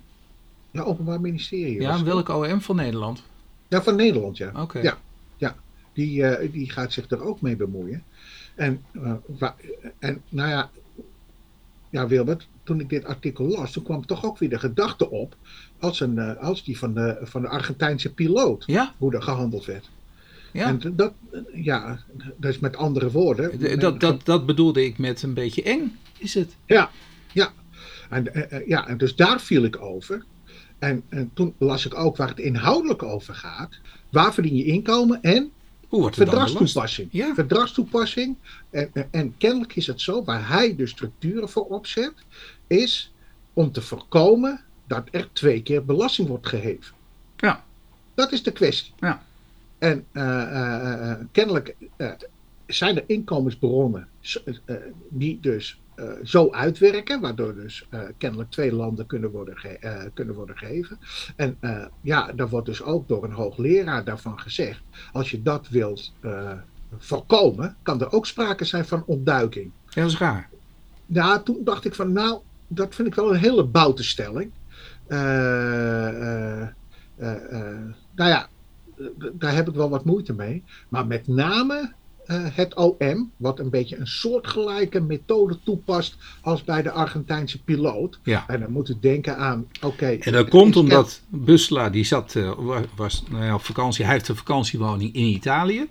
ja, 0.70 0.82
Openbaar 0.82 1.20
Ministerie. 1.20 1.80
Ja, 1.80 2.04
welk 2.04 2.28
OM 2.28 2.60
van 2.60 2.76
Nederland? 2.76 3.22
Ja, 3.68 3.82
van 3.82 3.96
Nederland, 3.96 4.36
ja. 4.36 4.52
Oké. 4.56 4.80
Ja. 4.80 4.98
Die, 5.92 6.24
eh, 6.24 6.52
die 6.52 6.70
gaat 6.70 6.92
zich 6.92 7.10
er 7.10 7.22
ook 7.22 7.40
mee 7.40 7.56
bemoeien. 7.56 8.02
En, 8.54 8.84
en 9.98 10.22
nou 10.28 10.48
ja, 10.50 10.70
ja, 11.90 12.06
Wilbert, 12.06 12.48
toen 12.68 12.80
ik 12.80 12.88
dit 12.88 13.04
artikel 13.04 13.46
las, 13.46 13.72
toen 13.72 13.82
kwam 13.82 14.06
toch 14.06 14.24
ook 14.24 14.38
weer 14.38 14.48
de 14.48 14.58
gedachte 14.58 15.10
op 15.10 15.36
als, 15.78 16.00
een, 16.00 16.18
eh, 16.18 16.36
als 16.36 16.64
die 16.64 16.78
van 16.78 16.94
de, 16.94 17.18
van 17.22 17.42
de 17.42 17.48
Argentijnse 17.48 18.12
piloot, 18.14 18.64
Ja, 18.66 18.94
hoe 18.98 19.14
er 19.14 19.22
gehandeld 19.22 19.64
werd. 19.64 19.90
ja. 20.52 20.66
En 20.66 20.96
dat, 20.96 21.12
ja, 21.54 21.98
dat 22.36 22.50
is 22.50 22.58
met 22.58 22.76
andere 22.76 23.10
woorden. 23.10 23.78
Dat, 23.80 24.00
dat, 24.00 24.24
dat 24.24 24.46
bedoelde 24.46 24.84
ik 24.84 24.98
met 24.98 25.22
een 25.22 25.34
beetje 25.34 25.62
eng, 25.62 25.98
is 26.18 26.34
het? 26.34 26.56
Ja, 26.66 26.90
ja. 27.32 27.52
En, 28.10 28.34
eh, 28.34 28.52
eh, 28.58 28.68
ja, 28.68 28.88
en 28.88 28.98
dus 28.98 29.16
daar 29.16 29.40
viel 29.40 29.64
ik 29.64 29.80
over. 29.80 30.24
En, 30.78 31.02
en 31.08 31.30
toen 31.34 31.54
las 31.58 31.86
ik 31.86 31.94
ook 31.94 32.16
waar 32.16 32.28
het 32.28 32.38
inhoudelijk 32.38 33.02
over 33.02 33.34
gaat. 33.34 33.78
Waar 34.08 34.34
verdien 34.34 34.56
je 34.56 34.64
inkomen 34.64 35.22
en 35.22 35.50
Hoe 35.88 36.00
wordt 36.00 36.16
verdragstoepassing. 36.16 37.08
Ja. 37.12 37.34
Verdragstoepassing. 37.34 38.36
En, 38.70 38.90
en, 38.92 39.08
en 39.10 39.34
kennelijk 39.38 39.76
is 39.76 39.86
het 39.86 40.00
zo, 40.00 40.24
waar 40.24 40.48
hij 40.48 40.76
de 40.76 40.86
structuren 40.86 41.48
voor 41.48 41.64
opzet, 41.64 42.14
is 42.68 43.12
om 43.52 43.72
te 43.72 43.82
voorkomen 43.82 44.60
dat 44.86 45.08
er 45.10 45.28
twee 45.32 45.62
keer 45.62 45.84
belasting 45.84 46.28
wordt 46.28 46.46
geheven. 46.46 46.94
Ja. 47.36 47.64
Dat 48.14 48.32
is 48.32 48.42
de 48.42 48.52
kwestie. 48.52 48.92
Ja. 48.98 49.22
En 49.78 50.04
eh, 50.12 50.42
eh, 50.42 51.10
eh, 51.10 51.18
kennelijk 51.32 51.76
zijn 52.66 52.96
er 52.96 53.04
inkomensbronnen 53.06 54.08
die 55.08 55.40
dus 55.40 55.80
zo 56.22 56.50
uitwerken, 56.50 57.20
waardoor 57.20 57.54
dus 57.54 57.88
kennelijk 58.18 58.50
twee 58.50 58.72
landen 58.72 59.06
kunnen 59.06 59.30
worden, 59.30 59.56
kunnen 60.14 60.34
worden 60.34 60.58
gegeven. 60.58 60.98
En 61.36 61.58
ja, 62.00 62.32
daar 62.32 62.48
wordt 62.48 62.66
dus 62.66 62.82
ook 62.82 63.08
door 63.08 63.24
een 63.24 63.32
hoogleraar 63.32 64.04
daarvan 64.04 64.40
gezegd, 64.40 64.82
als 65.12 65.30
je 65.30 65.42
dat 65.42 65.68
wilt 65.68 66.12
voorkomen, 66.98 67.76
kan 67.82 68.00
er 68.00 68.12
ook 68.12 68.26
sprake 68.26 68.64
zijn 68.64 68.84
van 68.84 69.02
ontduiking. 69.06 69.70
Ja, 69.88 70.02
dat 70.02 70.10
is 70.10 70.18
raar. 70.18 70.48
Ja, 71.06 71.38
toen 71.38 71.64
dacht 71.64 71.84
ik 71.84 71.94
van, 71.94 72.12
nou, 72.12 72.40
dat 72.68 72.94
vind 72.94 73.08
ik 73.08 73.14
wel 73.14 73.30
een 73.34 73.40
hele 73.40 73.64
boute 73.64 74.02
stelling. 74.02 74.50
Eh, 75.06 76.62
eh, 76.62 76.68
eh, 77.18 77.78
nou 78.14 78.30
ja, 78.30 78.48
daar 79.32 79.54
heb 79.54 79.68
ik 79.68 79.74
wel 79.74 79.88
wat 79.90 80.04
moeite 80.04 80.32
mee. 80.32 80.62
Maar 80.88 81.06
met 81.06 81.26
name 81.26 81.92
het 82.32 82.74
OM, 82.74 83.30
wat 83.36 83.58
een 83.58 83.70
beetje 83.70 83.96
een 83.96 84.06
soortgelijke 84.06 85.00
methode 85.00 85.58
toepast 85.64 86.16
als 86.42 86.64
bij 86.64 86.82
de 86.82 86.90
Argentijnse 86.90 87.62
piloot. 87.62 88.18
Ja. 88.22 88.44
En 88.48 88.60
dan 88.60 88.72
moet 88.72 88.88
u 88.88 88.96
denken 89.00 89.36
aan, 89.36 89.66
oké. 89.82 90.06
En 90.06 90.32
dat 90.32 90.40
het 90.40 90.48
komt 90.48 90.76
omdat 90.76 91.20
Busla, 91.28 91.90
die 91.90 92.04
zat, 92.04 92.32
wa- 92.56 92.82
was 92.96 93.24
nou 93.30 93.44
ja, 93.44 93.54
op 93.54 93.64
vakantie, 93.64 94.04
hij 94.04 94.14
heeft 94.14 94.28
een 94.28 94.36
vakantiewoning 94.36 95.14
in 95.14 95.24
Italië. 95.24 95.88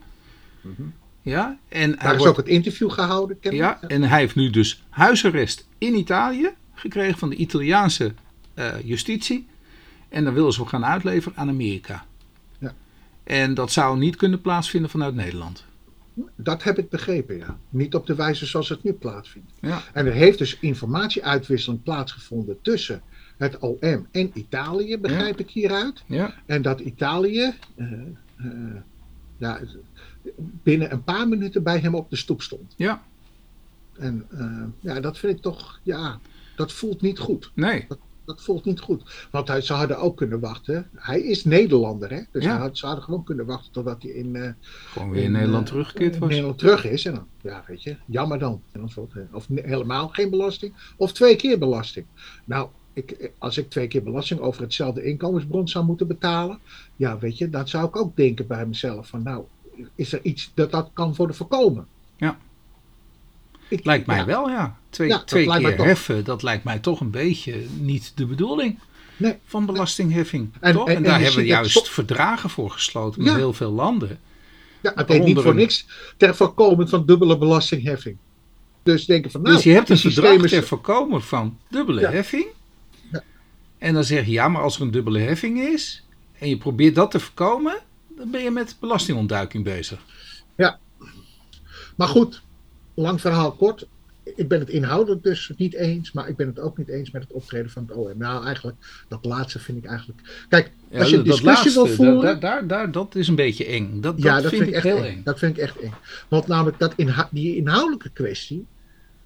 Ja, 1.21 1.57
en 1.69 1.91
Daar 1.91 1.99
hij, 1.99 2.11
is 2.11 2.17
wordt, 2.17 2.31
ook 2.31 2.37
het 2.45 2.47
interview 2.47 2.91
gehouden. 2.91 3.37
ja, 3.41 3.81
en 3.81 4.03
hij 4.03 4.19
heeft 4.19 4.35
nu 4.35 4.49
dus 4.49 4.83
huisarrest 4.89 5.67
in 5.77 5.95
Italië 5.95 6.49
gekregen 6.79 7.17
van 7.17 7.29
de 7.29 7.35
Italiaanse 7.35 8.13
eh, 8.53 8.81
justitie. 8.83 9.47
En 10.09 10.23
dan 10.23 10.33
willen 10.33 10.53
ze 10.53 10.59
hem 10.59 10.69
gaan 10.69 10.85
uitleveren 10.85 11.37
aan 11.37 11.49
Amerika. 11.49 12.05
Ja. 12.59 12.73
En 13.23 13.53
dat 13.53 13.71
zou 13.71 13.97
niet 13.97 14.15
kunnen 14.15 14.41
plaatsvinden 14.41 14.89
vanuit 14.89 15.15
Nederland. 15.15 15.65
Dat 16.35 16.63
heb 16.63 16.77
ik 16.77 16.89
begrepen, 16.89 17.37
ja. 17.37 17.57
Niet 17.69 17.95
op 17.95 18.05
de 18.05 18.15
wijze 18.15 18.45
zoals 18.45 18.69
het 18.69 18.83
nu 18.83 18.93
plaatsvindt. 18.93 19.51
Ja. 19.59 19.81
En 19.93 20.05
er 20.05 20.13
heeft 20.13 20.37
dus 20.37 20.59
informatieuitwisseling 20.59 21.83
plaatsgevonden 21.83 22.57
tussen 22.61 23.01
het 23.37 23.57
OM 23.59 24.07
en 24.11 24.31
Italië, 24.33 24.97
begrijp 24.97 25.39
ik 25.39 25.49
hieruit. 25.49 26.03
Ja. 26.05 26.33
En 26.45 26.61
dat 26.61 26.79
Italië 26.79 27.53
eh, 27.75 27.91
eh, 28.37 28.75
ja, 29.37 29.59
binnen 30.37 30.91
een 30.91 31.03
paar 31.03 31.27
minuten 31.27 31.63
bij 31.63 31.79
hem 31.79 31.95
op 31.95 32.09
de 32.09 32.15
stoep 32.15 32.41
stond. 32.41 32.73
Ja. 32.77 33.03
En 33.97 34.25
ja, 34.79 34.99
dat 34.99 35.17
vind 35.17 35.35
ik 35.35 35.41
toch, 35.41 35.79
ja, 35.83 36.19
dat 36.57 36.71
voelt 36.71 37.01
niet 37.01 37.19
goed. 37.19 37.51
Nee. 37.53 37.87
Dat 38.25 38.41
voelt 38.43 38.65
niet 38.65 38.79
goed. 38.79 39.27
Want 39.31 39.47
hij, 39.47 39.61
ze 39.61 39.73
hadden 39.73 39.97
ook 39.97 40.17
kunnen 40.17 40.39
wachten. 40.39 40.89
Hij 40.95 41.21
is 41.21 41.43
Nederlander, 41.45 42.09
hè? 42.09 42.21
Dus 42.31 42.43
Ja. 42.43 42.49
hij 42.51 42.59
had, 42.59 42.77
ze 42.77 42.85
hadden 42.85 43.03
gewoon 43.03 43.23
kunnen 43.23 43.45
wachten 43.45 43.71
totdat 43.71 44.01
hij 44.03 44.11
in, 44.11 44.35
eh, 44.35 44.49
Gewoon 44.91 45.09
weer 45.09 45.19
in 45.19 45.25
in, 45.25 45.31
Nederland 45.31 45.63
eh, 45.65 45.69
teruggekeerd 45.71 46.13
in 46.13 46.19
was. 46.19 46.29
Nederland 46.29 46.57
terug 46.57 46.85
is. 46.85 47.05
En 47.05 47.13
dan, 47.13 47.27
ja, 47.41 47.63
weet 47.67 47.83
je, 47.83 47.95
jammer 48.05 48.39
dan. 48.39 48.61
Of 49.31 49.47
helemaal 49.55 50.07
geen 50.07 50.29
belasting, 50.29 50.73
of 50.97 51.11
twee 51.11 51.35
keer 51.35 51.59
belasting. 51.59 52.05
Nou, 52.45 52.69
ik, 52.93 53.31
als 53.37 53.57
ik 53.57 53.69
twee 53.69 53.87
keer 53.87 54.03
belasting 54.03 54.39
over 54.39 54.61
hetzelfde 54.61 55.03
inkomensbron 55.03 55.67
zou 55.67 55.85
moeten 55.85 56.07
betalen, 56.07 56.59
ja, 56.95 57.17
weet 57.17 57.37
je, 57.37 57.49
dan 57.49 57.67
zou 57.67 57.87
ik 57.87 57.95
ook 57.95 58.15
denken 58.15 58.47
bij 58.47 58.65
mezelf 58.65 59.07
van, 59.07 59.23
nou, 59.23 59.43
is 59.95 60.13
er 60.13 60.19
iets 60.23 60.51
dat 60.53 60.71
dat 60.71 60.89
kan 60.93 61.15
worden 61.15 61.35
voorkomen? 61.35 61.87
Ja. 62.17 62.37
Ik, 63.67 63.85
Lijkt 63.85 64.05
mij 64.05 64.17
ja, 64.17 64.25
wel, 64.25 64.49
ja. 64.49 64.77
Twee, 64.89 65.07
Ja, 65.07 65.23
twee 65.23 65.45
keer 65.47 65.77
heffen, 65.85 66.23
dat 66.23 66.43
lijkt 66.43 66.63
mij 66.63 66.79
toch 66.79 66.99
een 66.99 67.11
beetje 67.11 67.65
niet 67.79 68.11
de 68.15 68.25
bedoeling 68.25 68.79
Nee. 69.17 69.35
van 69.45 69.65
belastingheffing. 69.65 70.49
En- 70.59 70.73
toch? 70.73 70.87
en- 70.87 70.91
En, 70.91 70.97
en 70.97 71.03
daar 71.03 71.13
hebben 71.19 71.31
we 71.41 71.47
dat 71.47 71.47
juist 71.49 71.89
verdragen 71.89 72.49
voor 72.49 72.71
gesloten 72.71 73.21
met 73.23 73.31
Ja. 73.31 73.37
heel 73.37 73.53
veel 73.53 73.71
landen. 73.71 74.19
Ja, 74.81 74.91
het 74.95 75.07
heet 75.07 75.23
niet 75.23 75.39
voor 75.39 75.55
niks 75.55 75.85
ter 76.17 76.35
voorkomen 76.35 76.89
van 76.89 77.05
dubbele 77.05 77.37
belastingheffing. 77.37 78.17
Dus 78.83 79.05
denken 79.05 79.31
van, 79.31 79.41
nou, 79.41 79.55
dus 79.55 79.63
je 79.63 79.71
hebt 79.71 79.89
een 79.89 79.97
verdrag 79.97 80.41
ter 80.47 80.63
voorkomen 80.63 81.23
van 81.23 81.57
dubbele 81.69 82.01
Ja. 82.01 82.11
heffing. 82.11 82.45
Ja. 83.11 83.23
En 83.77 83.93
dan 83.93 84.03
zeg 84.03 84.25
je, 84.25 84.31
ja, 84.31 84.47
maar 84.47 84.61
als 84.61 84.75
er 84.75 84.81
een 84.81 84.91
dubbele 84.91 85.19
heffing 85.19 85.59
is 85.59 86.03
en 86.39 86.49
je 86.49 86.57
probeert 86.57 86.95
dat 86.95 87.11
te 87.11 87.19
voorkomen, 87.19 87.77
dan 88.17 88.31
ben 88.31 88.43
je 88.43 88.51
met 88.51 88.75
belastingontduiking 88.79 89.63
bezig. 89.63 89.99
Maar 91.95 92.07
goed, 92.07 92.41
lang 93.03 93.21
verhaal 93.21 93.51
kort. 93.51 93.87
Ik 94.35 94.47
ben 94.47 94.59
het 94.59 94.69
inhoudelijk 94.69 95.23
dus 95.23 95.51
niet 95.57 95.73
eens, 95.73 96.11
maar 96.11 96.29
ik 96.29 96.35
ben 96.35 96.47
het 96.47 96.59
ook 96.59 96.77
niet 96.77 96.87
eens 96.87 97.11
met 97.11 97.21
het 97.21 97.31
optreden 97.31 97.69
van 97.71 97.83
het 97.87 97.97
OM. 97.97 98.17
Nou, 98.17 98.45
eigenlijk, 98.45 98.77
dat 99.07 99.25
laatste 99.25 99.59
vind 99.59 99.77
ik 99.77 99.85
eigenlijk. 99.85 100.45
Kijk, 100.49 100.71
Ja, 100.89 100.99
als 100.99 101.09
je 101.09 101.17
een 101.17 101.23
discussie 101.23 101.71
wil 101.73 101.87
voeren. 101.87 102.21
daar, 102.21 102.39
daar, 102.39 102.67
daar, 102.67 102.91
dat 102.91 103.15
is 103.15 103.27
een 103.27 103.35
beetje 103.35 103.65
eng. 103.65 104.01
Dat, 104.01 104.13
ja, 104.17 104.33
dat, 104.33 104.43
dat 104.43 104.51
vind, 104.51 104.67
ik 104.67 104.73
echt 104.73 104.83
heel 104.83 104.97
eng. 104.97 105.03
eng. 105.03 105.21
Dat 105.23 105.39
vind 105.39 105.57
ik 105.57 105.63
echt 105.63 105.79
eng. 105.79 105.93
Want 106.27 106.47
namelijk 106.47 106.79
dat 106.79 106.93
inha- 106.95 107.29
die 107.31 107.55
inhoudelijke 107.55 108.09
kwestie, 108.09 108.65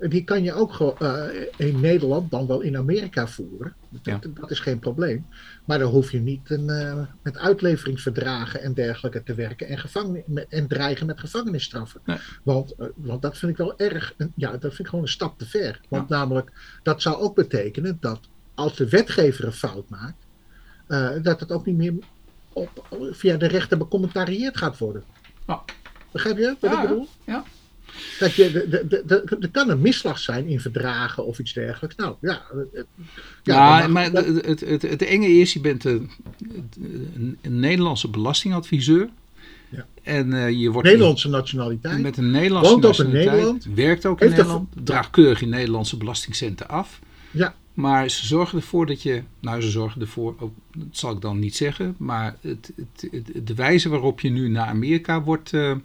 die 0.09 0.23
kan 0.23 0.43
je 0.43 0.53
ook 0.53 0.95
eh, 0.99 1.25
in 1.57 1.79
Nederland, 1.79 2.31
dan 2.31 2.47
wel 2.47 2.61
in 2.61 2.77
Amerika 2.77 3.27
voeren. 3.27 3.73
Dat, 4.03 4.27
dat 4.39 4.51
is 4.51 4.59
geen 4.59 4.79
probleem. 4.79 5.25
Maar 5.65 5.79
dan 5.79 5.91
hoef 5.91 6.11
je 6.11 6.19
niet 6.19 6.49
een, 6.49 6.69
eh, 6.69 7.01
met 7.21 7.37
uitleveringsverdragen 7.37 8.61
en 8.61 8.73
dergelijke 8.73 9.23
te 9.23 9.33
werken 9.33 9.67
en, 9.67 9.77
gevangen, 9.77 10.23
en 10.49 10.67
dreigen 10.67 11.05
met 11.05 11.19
gevangenisstraffen. 11.19 12.01
Nee. 12.05 12.17
Want, 12.43 12.75
eh, 12.75 12.87
want 12.95 13.21
dat 13.21 13.37
vind 13.37 13.51
ik 13.51 13.57
wel 13.57 13.77
erg, 13.77 14.13
een- 14.17 14.33
ja, 14.35 14.51
dat 14.51 14.61
vind 14.61 14.79
ik 14.79 14.87
gewoon 14.87 15.03
een 15.03 15.09
stap 15.11 15.37
te 15.37 15.45
ver. 15.45 15.81
Want 15.89 16.09
namelijk, 16.09 16.51
dat 16.83 17.01
zou 17.01 17.15
ook 17.21 17.35
betekenen 17.35 17.97
dat 17.99 18.19
als 18.55 18.75
de 18.75 18.89
wetgever 18.89 19.45
een 19.45 19.51
fout 19.53 19.89
maakt, 19.89 20.25
dat 21.23 21.39
het 21.39 21.51
ook 21.51 21.65
niet 21.65 21.77
meer 21.77 21.93
op, 22.53 22.87
via 23.11 23.37
de 23.37 23.47
rechter 23.47 23.77
becommentarieerd 23.77 24.57
gaat 24.57 24.77
worden. 24.77 25.03
Oh. 25.47 25.61
Begrijp 26.11 26.37
je 26.37 26.55
wat 26.59 26.71
Ja, 26.71 26.81
ik 26.81 26.87
bedoel? 26.89 27.07
ja. 27.25 27.43
Dat 28.19 28.33
je, 28.35 28.51
de, 28.51 28.67
de, 28.69 28.85
de, 28.87 29.03
de- 29.05 29.37
er 29.39 29.49
kan 29.49 29.69
een 29.69 29.81
misslag 29.81 30.19
zijn 30.19 30.47
in 30.47 30.59
verdragen 30.59 31.25
of 31.25 31.39
iets 31.39 31.53
dergelijks. 31.53 31.95
Nou 31.95 32.15
ja, 32.21 32.41
eh, 32.73 32.81
Ja, 33.43 33.81
dan 33.81 33.91
mag- 33.91 34.11
maar 34.11 34.23
het, 34.23 34.59
het, 34.61 34.81
het, 34.81 35.01
enge 35.01 35.27
is, 35.27 35.53
je 35.53 35.59
bent 35.61 35.83
een, 35.83 36.09
een, 37.15 37.37
een 37.41 37.59
Nederlandse 37.59 38.07
belastingadviseur. 38.09 39.09
Ja. 39.69 39.85
En 40.03 40.33
eh, 40.33 40.49
je 40.49 40.69
wordt 40.71 40.87
Nederlandse 40.87 41.29
nationaliteit. 41.29 42.01
met 42.01 42.17
een 42.17 42.31
Nederlandse 42.31 42.71
Woont 42.71 42.85
ook 42.85 42.91
in 42.91 42.97
nationaliteit, 42.97 43.35
Nederland. 43.35 43.67
werkt 43.75 44.05
ook 44.05 44.21
in 44.21 44.27
er- 44.27 44.33
Nederland, 44.35 44.69
draagt 44.83 45.09
keurig 45.09 45.41
in 45.41 45.49
Nederlandse 45.49 45.97
belastingcenten 45.97 46.67
af. 46.69 46.99
Ja. 47.31 47.55
Maar 47.73 48.09
ze 48.09 48.25
zorgen 48.25 48.57
ervoor 48.57 48.85
dat 48.85 49.01
je, 49.01 49.21
nou 49.39 49.61
ze 49.61 49.69
zorgen 49.69 50.01
ervoor, 50.01 50.35
ook, 50.39 50.53
dat 50.77 50.87
zal 50.91 51.11
ik 51.11 51.21
dan 51.21 51.39
niet 51.39 51.55
zeggen, 51.55 51.95
maar 51.97 52.35
het, 52.41 52.71
het, 52.75 53.11
het- 53.11 53.47
de 53.47 53.53
wijze 53.53 53.89
waarop 53.89 54.19
je 54.19 54.29
nu 54.29 54.49
naar 54.49 54.67
Amerika 54.67 55.21
wordt 55.21 55.53
eh, 55.53 55.75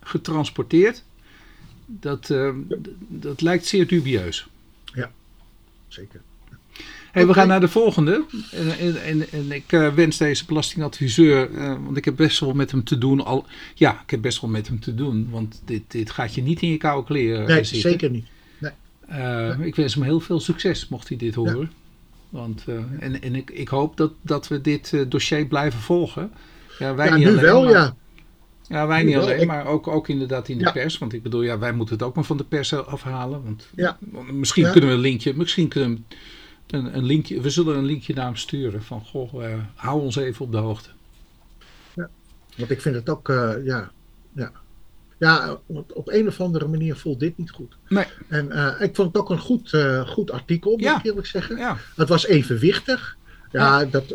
getransporteerd, 0.00 1.04
dat, 1.86 2.30
eh, 2.30 2.48
d- 2.68 2.88
dat 3.08 3.40
lijkt 3.40 3.66
zeer 3.66 3.86
dubieus. 3.86 4.46
Zeker. 5.88 6.20
Hey, 7.12 7.26
we 7.26 7.32
gaan 7.34 7.48
naar 7.48 7.60
de 7.60 7.68
volgende. 7.68 8.24
En, 8.52 8.78
en, 8.78 9.02
en, 9.02 9.30
en 9.32 9.52
ik 9.52 9.72
eh, 9.72 9.94
wens 9.94 10.16
deze 10.16 10.44
belastingadviseur, 10.44 11.54
eh, 11.54 11.68
want 11.84 11.96
ik 11.96 12.04
heb 12.04 12.16
best 12.16 12.40
wel 12.40 12.52
met 12.52 12.70
hem 12.70 12.84
te 12.84 12.98
doen. 12.98 13.24
Al, 13.24 13.46
ja, 13.74 14.00
ik 14.04 14.10
heb 14.10 14.20
best 14.22 14.40
wel 14.40 14.50
met 14.50 14.66
hem 14.66 14.80
te 14.80 14.94
doen, 14.94 15.28
want 15.30 15.62
dit, 15.64 15.82
dit 15.88 16.10
gaat 16.10 16.34
je 16.34 16.42
niet 16.42 16.60
in 16.62 16.68
je 16.70 16.76
koude 16.76 17.06
kleren 17.06 17.46
Nee, 17.46 17.64
zitten. 17.64 17.90
zeker 17.90 18.10
niet. 18.10 18.26
Eh, 19.08 19.58
Ik 19.60 19.74
wens 19.74 19.94
hem 19.94 20.02
heel 20.02 20.20
veel 20.20 20.40
succes, 20.40 20.88
mocht 20.88 21.08
hij 21.08 21.16
dit 21.16 21.34
horen. 21.34 21.70
Want, 22.28 22.64
eh, 22.66 22.74
en 23.00 23.22
en 23.22 23.34
ik, 23.34 23.50
ik 23.50 23.68
hoop 23.68 23.96
dat, 23.96 24.12
dat 24.22 24.48
we 24.48 24.60
dit 24.60 24.92
eh, 24.92 25.00
dossier 25.08 25.46
blijven 25.46 25.80
volgen. 25.80 26.30
Ja, 26.78 26.94
wij 26.94 27.06
Ja, 27.08 27.14
niet 27.16 27.24
nu 27.24 27.30
alleen, 27.30 27.42
wel, 27.44 27.62
maar- 27.62 27.72
ja. 27.72 27.96
Ja, 28.68 28.86
wij 28.86 29.02
niet 29.02 29.16
alleen, 29.16 29.46
maar 29.46 29.66
ook, 29.66 29.88
ook 29.88 30.08
inderdaad 30.08 30.48
in 30.48 30.58
de 30.58 30.64
Ja. 30.64 30.72
pers. 30.72 30.98
Want 30.98 31.12
ik 31.12 31.22
bedoel, 31.22 31.42
ja, 31.42 31.58
wij 31.58 31.72
moeten 31.72 31.94
het 31.94 32.04
ook 32.04 32.14
maar 32.14 32.24
van 32.24 32.36
de 32.36 32.44
pers 32.44 32.74
afhalen. 32.74 33.42
Want 33.44 33.68
Ja. 33.76 33.98
misschien 34.32 34.64
Ja. 34.64 34.70
kunnen 34.70 34.90
we 34.90 34.96
een 34.96 35.00
linkje, 35.02 35.34
misschien 35.36 35.68
kunnen 35.68 36.04
we 36.66 36.76
een, 36.76 36.96
een 36.96 37.04
linkje, 37.04 37.40
we 37.40 37.50
zullen 37.50 37.76
een 37.76 37.84
linkje 37.84 38.14
naar 38.14 38.24
hem 38.24 38.36
sturen. 38.36 38.82
Van, 38.82 39.00
goh, 39.04 39.44
eh, 39.44 39.58
hou 39.74 40.00
ons 40.00 40.16
even 40.16 40.44
op 40.44 40.52
de 40.52 40.58
hoogte. 40.58 40.88
Want 42.56 42.70
ik 42.70 42.80
vind 42.80 42.94
het 42.94 43.08
ook, 43.10 43.28
eh, 43.28 43.52
ja, 43.64 43.90
ja. 44.32 44.52
Ja, 45.18 45.58
want 45.66 45.92
op 45.92 46.08
een 46.08 46.26
of 46.28 46.40
andere 46.40 46.66
manier 46.68 46.96
voelt 46.96 47.20
dit 47.20 47.38
niet 47.38 47.50
goed. 47.50 47.76
Nee. 47.88 48.04
En 48.28 48.50
eh, 48.52 48.86
ik 48.88 48.94
vond 48.96 49.08
het 49.12 49.16
ook 49.22 49.30
een 49.30 49.38
goed, 49.38 49.76
goed 50.06 50.30
artikel, 50.30 50.70
moet 50.70 50.80
Ja. 50.80 50.98
ik 50.98 51.04
eerlijk 51.04 51.26
zeggen. 51.26 51.56
Ja, 51.56 51.76
Het 51.96 52.08
was 52.08 52.26
evenwichtig. 52.26 53.16
Ja, 53.60 53.84
Dat, 53.84 54.14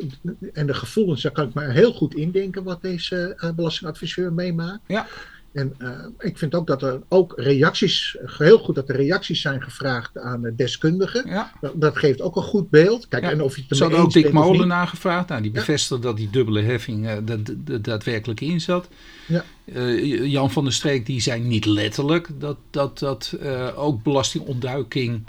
en 0.53 0.67
de 0.67 0.73
gevoelens, 0.73 1.21
daar 1.21 1.31
kan 1.31 1.47
ik 1.47 1.53
me 1.53 1.71
heel 1.71 1.93
goed 1.93 2.15
indenken 2.15 2.63
wat 2.63 2.81
deze 2.81 3.35
eh, 3.37 3.49
belastingadviseur 3.51 4.33
meemaakt. 4.33 4.79
Ja. 4.87 5.07
En 5.53 5.73
eh, 5.77 5.89
ik 6.19 6.37
vind 6.37 6.55
ook 6.55 6.67
dat 6.67 6.81
er 6.83 7.01
ook 7.07 7.33
reacties, 7.35 8.17
heel 8.25 8.57
goed 8.59 8.75
dat 8.75 8.89
er 8.89 8.95
reacties 8.95 9.41
zijn 9.41 9.61
gevraagd 9.63 10.17
aan 10.17 10.41
de 10.41 10.55
deskundigen. 10.55 11.23
ja. 11.29 11.51
Dat, 11.61 11.71
dat 11.75 11.97
geeft 11.97 12.21
ook 12.21 12.35
een 12.35 12.41
goed 12.43 12.69
beeld. 12.69 13.07
Kijk, 13.07 13.23
Ja. 13.23 13.29
en 13.31 13.41
of 13.41 13.55
je 13.55 13.63
het 13.67 13.77
Ze 13.77 13.83
hadden 13.83 14.01
ook 14.01 14.11
Dick 14.13 14.23
bent 14.23 14.35
of 14.35 14.41
Molen 14.43 14.59
niet. 14.59 14.67
nagevraagd. 14.67 15.27
Nou, 15.29 15.41
die 15.41 15.51
Ja. 15.53 15.59
bevestigde 15.59 16.03
dat 16.03 16.17
die 16.17 16.29
dubbele 16.29 16.61
heffing 16.61 17.19
dat 17.23 17.45
dat 17.45 17.83
daadwerkelijk 17.83 18.41
in 18.41 18.61
zat. 18.61 18.87
Ja. 19.27 19.43
Eh, 19.73 20.25
Jan 20.31 20.51
van 20.51 20.63
der 20.63 20.73
Streek 20.73 21.05
die 21.05 21.21
zei 21.21 21.41
niet 21.41 21.65
letterlijk 21.65 22.27
dat 22.39 22.57
dat, 22.69 22.99
dat 22.99 23.33
ook 23.75 24.03
belastingontduiking 24.03 25.23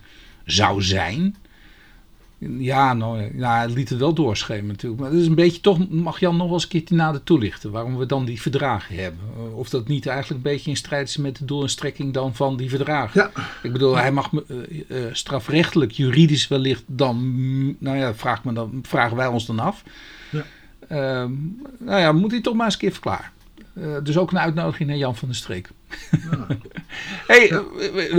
zou 0.44 0.82
zijn. 0.82 1.36
Ja, 2.58 2.94
nou, 2.94 3.30
ja, 3.36 3.56
hij 3.56 3.68
liet 3.68 3.88
het 3.88 3.98
wel 3.98 4.12
doorschemeren 4.12 4.66
natuurlijk. 4.66 5.00
Maar 5.00 5.10
dat 5.10 5.20
is 5.20 5.26
een 5.26 5.34
beetje, 5.34 5.60
toch 5.60 5.88
mag 5.90 6.20
Jan 6.20 6.36
nog 6.36 6.44
wel 6.44 6.54
eens 6.54 6.62
een 6.62 6.68
keertje 6.68 6.94
nader 6.94 7.22
toelichten. 7.22 7.70
Waarom 7.70 7.96
we 7.96 8.06
dan 8.06 8.24
die 8.24 8.40
verdragen 8.40 8.96
hebben. 8.96 9.20
Eh, 9.36 9.56
Of 9.56 9.68
dat 9.68 9.88
niet 9.88 10.06
eigenlijk 10.06 10.44
een 10.44 10.52
beetje 10.52 10.70
in 10.70 10.76
strijd 10.76 11.08
is 11.08 11.16
met 11.16 11.36
de 11.36 11.44
doel 11.44 11.62
en 11.62 11.68
strekking 11.68 12.12
dan 12.12 12.34
van 12.34 12.56
die 12.56 12.68
verdragen. 12.68 13.30
Ja. 13.34 13.42
Ik 13.62 13.72
bedoel, 13.72 13.96
hij 13.96 14.12
mag 14.12 14.30
eh, 14.32 14.96
strafrechtelijk, 15.12 15.92
juridisch 15.92 16.48
wellicht 16.48 16.82
dan, 16.86 17.16
nou 17.78 17.96
ja, 17.96 18.14
vraag 18.14 18.44
me 18.44 18.52
dan, 18.52 18.78
vragen 18.82 19.16
wij 19.16 19.26
ons 19.26 19.46
dan 19.46 19.58
af. 19.58 19.82
Ja. 20.30 20.44
Ehm, 20.88 21.32
nou 21.78 22.00
ja, 22.00 22.12
moet 22.12 22.30
hij 22.30 22.40
toch 22.40 22.54
maar 22.54 22.64
eens 22.64 22.74
een 22.74 22.80
keer 22.80 22.92
verklaren. 22.92 23.30
Dus 24.02 24.18
ook 24.18 24.30
een 24.30 24.38
uitnodiging 24.38 24.88
naar 24.88 24.98
Jan 24.98 25.16
van 25.16 25.28
der 25.28 25.36
Streek. 25.36 25.70
Ja. 26.10 26.46
hey, 27.34 27.62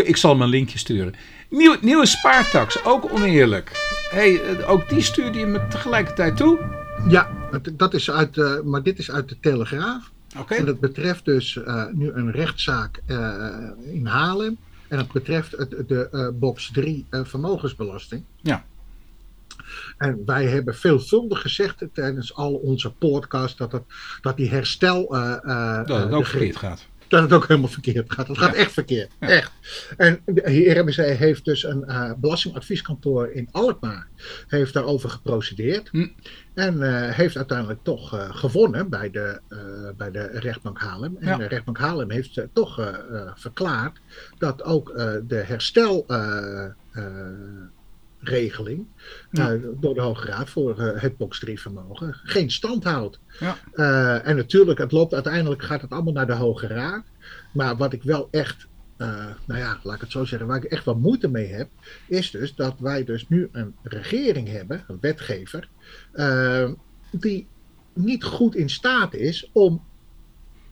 ik 0.03 0.17
zal 0.17 0.31
hem 0.31 0.41
een 0.41 0.49
linkje 0.49 0.77
sturen. 0.77 1.13
Nieuw, 1.51 1.75
nieuwe 1.81 2.05
spaartax, 2.05 2.83
ook 2.85 3.11
oneerlijk. 3.11 3.71
hey, 4.11 4.41
eh, 4.41 4.69
ook 4.69 4.89
die 4.89 5.01
stuurde 5.01 5.39
je 5.39 5.45
me 5.45 5.67
tegelijkertijd 5.67 6.37
toe. 6.37 6.59
Ja, 7.07 7.29
dat 7.73 7.93
is 7.93 8.11
uit, 8.11 8.37
eh, 8.37 8.59
maar 8.61 8.83
dit 8.83 8.99
is 8.99 9.11
uit 9.11 9.29
de 9.29 9.39
Telegraaf. 9.39 10.11
Oké. 10.39 10.53
En 10.55 10.65
dat 10.65 10.79
betreft 10.79 11.25
dus 11.25 11.63
eh, 11.63 11.85
nu 11.91 12.11
een 12.11 12.31
rechtszaak 12.31 13.01
in 13.91 14.05
Haarlem. 14.05 14.57
En 14.87 14.97
dat 14.97 15.11
betreft 15.11 15.51
het, 15.51 15.69
de 15.87 16.09
eh, 16.11 16.27
box 16.33 16.71
3 16.73 17.05
eh, 17.09 17.19
vermogensbelasting. 17.23 18.23
Ja. 18.41 18.65
En 19.97 20.21
wij 20.25 20.45
hebben 20.45 20.75
veelvuldig 20.75 21.41
gezegd 21.41 21.83
tijdens 21.93 22.35
al 22.35 22.53
onze 22.53 22.91
podcasts 22.91 23.57
dat, 23.57 23.71
het, 23.71 23.83
dat 24.21 24.37
die 24.37 24.49
herstel. 24.49 25.07
Dat 25.09 25.87
het 25.87 26.11
ook 26.11 26.23
de- 26.23 26.29
verkeerd 26.29 26.55
gaat. 26.57 26.87
Dat 27.11 27.21
het 27.21 27.33
ook 27.33 27.47
helemaal 27.47 27.69
verkeerd 27.69 28.13
gaat. 28.13 28.27
Het 28.27 28.37
gaat 28.37 28.55
echt 28.55 28.71
verkeerd. 28.71 29.11
Echt. 29.19 29.51
En 29.97 30.21
de 30.25 30.69
RBC 30.79 30.95
heeft 31.17 31.45
dus 31.45 31.63
een 31.63 31.85
eh, 31.85 32.11
belastingadvieskantoor 32.17 33.31
in 33.31 33.47
Alkmaar. 33.51 34.07
Heeft 34.47 34.73
daarover 34.73 35.09
geprocedeerd. 35.09 35.89
Hm. 35.89 36.07
En 36.53 36.81
eh, 36.81 37.15
heeft 37.15 37.35
uiteindelijk 37.35 37.79
toch 37.83 38.13
eh, 38.13 38.35
gewonnen 38.35 38.89
bij 38.89 39.09
de, 39.09 39.41
bij 39.97 40.11
de 40.11 40.27
rechtbank 40.27 40.79
Haarlem. 40.79 41.17
En 41.19 41.37
de 41.37 41.47
rechtbank 41.47 41.77
Haarlem 41.77 42.11
heeft 42.11 42.41
toch 42.53 42.99
verklaard 43.35 44.01
dat 44.37 44.63
ook 44.63 44.93
de 45.27 45.43
herstel. 45.45 46.05
Regeling 48.23 48.85
Ja. 49.31 49.51
eh, 49.53 49.59
door 49.79 49.93
de 49.93 50.01
Hoge 50.01 50.27
Raad 50.27 50.49
voor 50.49 50.79
eh, 50.79 51.01
het 51.01 51.17
box 51.17 51.39
3 51.39 51.59
vermogen 51.59 52.13
geen 52.23 52.51
stand 52.51 52.83
houdt. 52.83 53.19
Ja. 53.39 53.57
Eh, 53.73 54.27
en 54.27 54.35
natuurlijk, 54.35 54.79
het 54.79 54.91
loopt 54.91 55.13
uiteindelijk, 55.13 55.63
gaat 55.63 55.81
het 55.81 55.91
allemaal 55.91 56.13
naar 56.13 56.27
de 56.27 56.33
Hoge 56.33 56.67
Raad. 56.67 57.03
Maar 57.53 57.77
wat 57.77 57.93
ik 57.93 58.03
wel 58.03 58.27
echt, 58.31 58.67
nou 59.45 59.59
ja, 59.59 59.79
laat 59.83 59.95
ik 59.95 60.01
het 60.01 60.11
zo 60.11 60.25
zeggen, 60.25 60.47
waar 60.47 60.57
ik 60.57 60.63
echt 60.63 60.85
wel 60.85 60.97
moeite 60.97 61.27
mee 61.27 61.47
heb, 61.47 61.69
is 62.07 62.31
dus 62.31 62.55
dat 62.55 62.75
wij 62.79 63.03
dus 63.03 63.29
nu 63.29 63.49
een 63.51 63.75
regering 63.83 64.47
hebben, 64.47 64.83
een 64.87 64.97
wetgever, 65.01 65.69
die 67.11 67.47
niet 67.93 68.23
goed 68.23 68.55
in 68.55 68.69
staat 68.69 69.13
is 69.13 69.49
om 69.53 69.83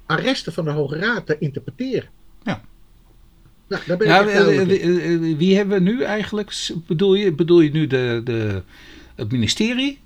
arresten 0.05 0.53
van 0.53 0.65
de 0.65 0.71
Hoge 0.71 0.97
Raad 0.97 1.25
te 1.25 1.37
interpreteren. 1.37 2.09
Ja. 2.43 2.61
Nou, 3.69 3.81
daar 3.85 3.97
ben 3.97 4.07
ik 4.07 4.13
Ja, 4.13 4.27
echt 4.27 4.47
eh, 4.47 4.59
eh, 4.59 5.13
eh, 5.13 5.37
wie 5.37 5.55
hebben 5.55 5.83
we 5.83 5.91
nu 5.91 6.03
eigenlijk? 6.03 6.69
Bedoel 6.87 7.13
je, 7.13 7.31
bedoel 7.31 7.61
je 7.61 7.71
nu 7.71 7.87
de, 7.87 8.21
de, 8.23 8.61
het 9.15 9.31
ministerie? 9.31 9.99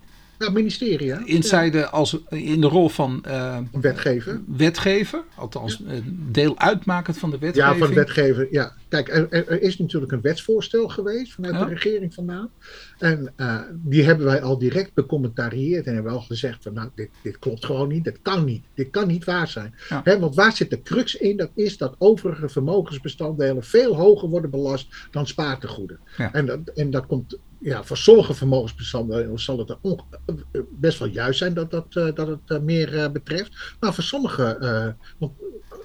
Ja, 0.44 0.52
ministerie, 0.52 1.12
hè? 1.12 1.20
In, 1.26 1.44
zijde 1.44 1.90
als, 1.90 2.24
in 2.30 2.62
de 2.62 2.68
rol 2.68 2.90
van 2.90 3.24
eh, 3.26 3.58
wetgever. 3.72 4.42
wetgever, 4.48 5.24
althans 5.36 5.84
eh, 5.84 5.98
deel 6.08 6.60
uitmakend 6.60 7.18
van 7.18 7.30
de 7.30 7.38
wetgeving. 7.38 7.74
Ja, 7.74 7.80
van 7.80 7.88
de 7.88 7.96
wetgever. 7.96 8.48
Ja. 8.52 8.74
Kijk, 8.88 9.08
er, 9.10 9.62
is 9.62 9.78
natuurlijk 9.78 10.12
een 10.12 10.22
wetsvoorstel 10.22 10.88
geweest 10.88 11.34
vanuit 11.34 11.60
de 11.60 11.74
regering 11.74 12.14
vandaan. 12.14 12.50
En 12.98 13.34
eh, 13.36 13.60
die 13.74 14.04
hebben 14.04 14.26
wij 14.26 14.42
al 14.42 14.58
direct 14.58 14.94
becommentarieerd 14.94 15.86
en 15.86 15.94
hebben 15.94 16.12
al 16.12 16.22
gezegd 16.22 16.64
van 16.64 16.74
nou, 16.74 16.90
dit, 16.96 17.10
dit 17.24 17.40
klopt 17.40 17.66
gewoon 17.66 17.88
niet, 17.88 18.04
dit 18.04 18.20
kan 18.22 18.46
niet, 18.46 18.64
dit 18.74 18.90
kan 18.90 19.08
niet 19.08 19.24
waar 19.24 19.48
zijn. 19.48 19.74
Hè, 20.04 20.20
want 20.20 20.36
waar 20.36 20.56
zit 20.56 20.70
de 20.70 20.82
crux 20.82 21.16
in? 21.16 21.38
Dat 21.38 21.52
is 21.56 21.78
dat 21.78 21.96
overige 21.98 22.50
vermogensbestanddelen 22.50 23.64
veel 23.64 23.96
hoger 23.96 24.30
worden 24.30 24.50
belast 24.50 24.88
dan 25.12 25.28
spaartegoeden. 25.28 26.00
En, 26.32 26.46
dat, 26.46 26.60
en 26.76 26.92
dat 26.92 27.06
komt, 27.06 27.38
ja, 27.64 27.84
voor 27.84 27.98
sommige 27.98 28.34
vermogensbestanddelen 28.34 29.40
zal 29.40 29.58
het 29.58 29.78
onge- 29.82 30.04
eh, 30.52 30.62
best 30.72 31.00
wel 31.00 31.08
juist 31.08 31.38
zijn 31.40 31.54
dat, 31.54 31.72
dat, 31.72 31.86
eh, 31.96 32.14
dat 32.16 32.28
het 32.28 32.40
eh, 32.46 32.60
meer 32.60 32.98
eh, 32.98 33.12
betreft. 33.12 33.76
Maar 33.80 33.94
voor 33.94 34.04
sommige 34.04 34.44
eh, 34.44 34.86
eh, 34.88 34.94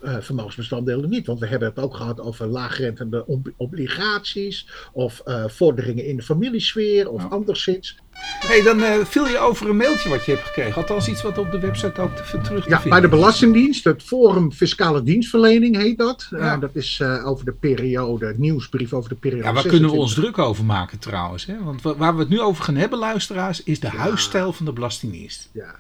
vermogensbestanddelen 0.03 1.11
niet. 1.11 1.27
Want 1.27 1.41
we 1.41 1.47
hebben 1.47 1.69
het 1.69 1.79
ook 1.79 1.95
gehad 1.95 2.21
over 2.21 2.47
laagrentende 2.47 3.27
ob- 3.27 3.53
obligaties. 3.57 4.69
Of 4.93 5.21
eh, 5.25 5.45
vorderingen 5.49 6.05
in 6.07 6.17
de 6.17 6.23
familiesfeer. 6.23 7.11
Of 7.11 7.23
Ja. 7.23 7.29
anderszins. 7.29 7.99
hey, 8.21 8.63
dan 8.63 8.83
eh, 8.83 9.05
viel 9.05 9.27
je 9.29 9.39
over 9.39 9.69
een 9.69 9.77
mailtje 9.77 10.09
wat 10.09 10.25
je 10.25 10.33
hebt 10.33 10.45
gekregen. 10.47 10.75
Althans 10.75 11.09
iets 11.09 11.23
wat 11.23 11.39
op 11.39 11.51
de 11.51 11.59
website 11.59 12.01
ook 12.01 12.17
te, 12.17 12.23
terug 12.41 12.65
te 12.65 12.71
Ja, 12.71 12.81
vinden 12.81 12.89
bij 12.91 13.01
de. 13.01 13.09
Belastingdienst. 13.09 13.85
Het 13.85 14.03
Forum 14.03 14.53
Fiscale 14.53 15.03
Dienstverlening 15.03 15.77
heet 15.77 15.99
dat. 15.99 16.29
Eh, 16.31 16.39
Ja. 16.41 16.57
dat 16.57 16.77
is 16.77 16.99
eh, 17.01 17.27
over 17.27 17.45
de 17.45 17.53
periode, 17.53 18.35
nieuwsbrief 18.37 18.93
over 18.93 19.09
de 19.09 19.15
periode. 19.15 19.45
Ja, 19.47 19.53
waar 19.53 19.63
kunnen 19.63 19.81
we 19.91 19.97
26. 19.97 20.23
ons 20.23 20.35
druk 20.35 20.47
over 20.49 20.65
maken 20.65 20.99
trouwens? 20.99 21.47
Hè? 21.47 21.63
Want 21.65 21.83
wa- 21.83 21.97
waar 21.97 22.15
we 22.15 22.21
het 22.21 22.29
nu 22.29 22.41
over 22.41 22.65
gaan 22.65 22.77
hebben, 22.77 22.99
luisteraars, 22.99 23.63
is 23.63 23.81
de 23.81 23.89
huisstijl 23.89 24.53
van 24.53 24.67
de 24.67 24.73
Belastingdienst. 24.73 25.49
Ja. 25.53 25.75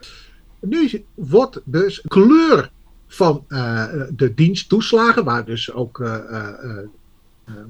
Nu 0.60 1.04
wordt 1.14 1.60
dus 1.64 2.00
kleur 2.08 2.70
van 3.08 3.44
eh, 3.48 3.86
de 4.10 4.34
diensttoeslagen, 4.34 5.24
waar 5.24 5.44
dus 5.44 5.72
ook 5.72 6.00
eh, 6.00 6.14
eh, 6.14 6.86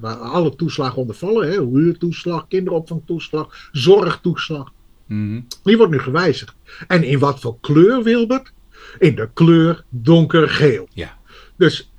waar 0.01 0.17
alle 0.17 0.57
toeslagen 0.57 0.97
onder 0.97 1.17
vallen, 1.17 1.49
hè, 1.49 1.65
huurtoeslag, 1.65 2.47
kinderopvangtoeslag, 2.49 3.69
zorgtoeslag, 3.73 4.73
Mhm. 5.09 5.41
Die 5.63 5.77
wordt 5.77 5.93
nu 5.93 5.99
gewijzigd. 5.99 6.55
En 6.87 7.03
in 7.03 7.19
wat 7.19 7.41
voor 7.41 7.57
kleur, 7.61 8.03
Wilbert? 8.03 8.53
In 8.99 9.15
de 9.15 9.29
kleur 9.35 9.85
donkergeel. 9.89 10.89
Ja. 10.93 11.19
Dus, 11.57 11.93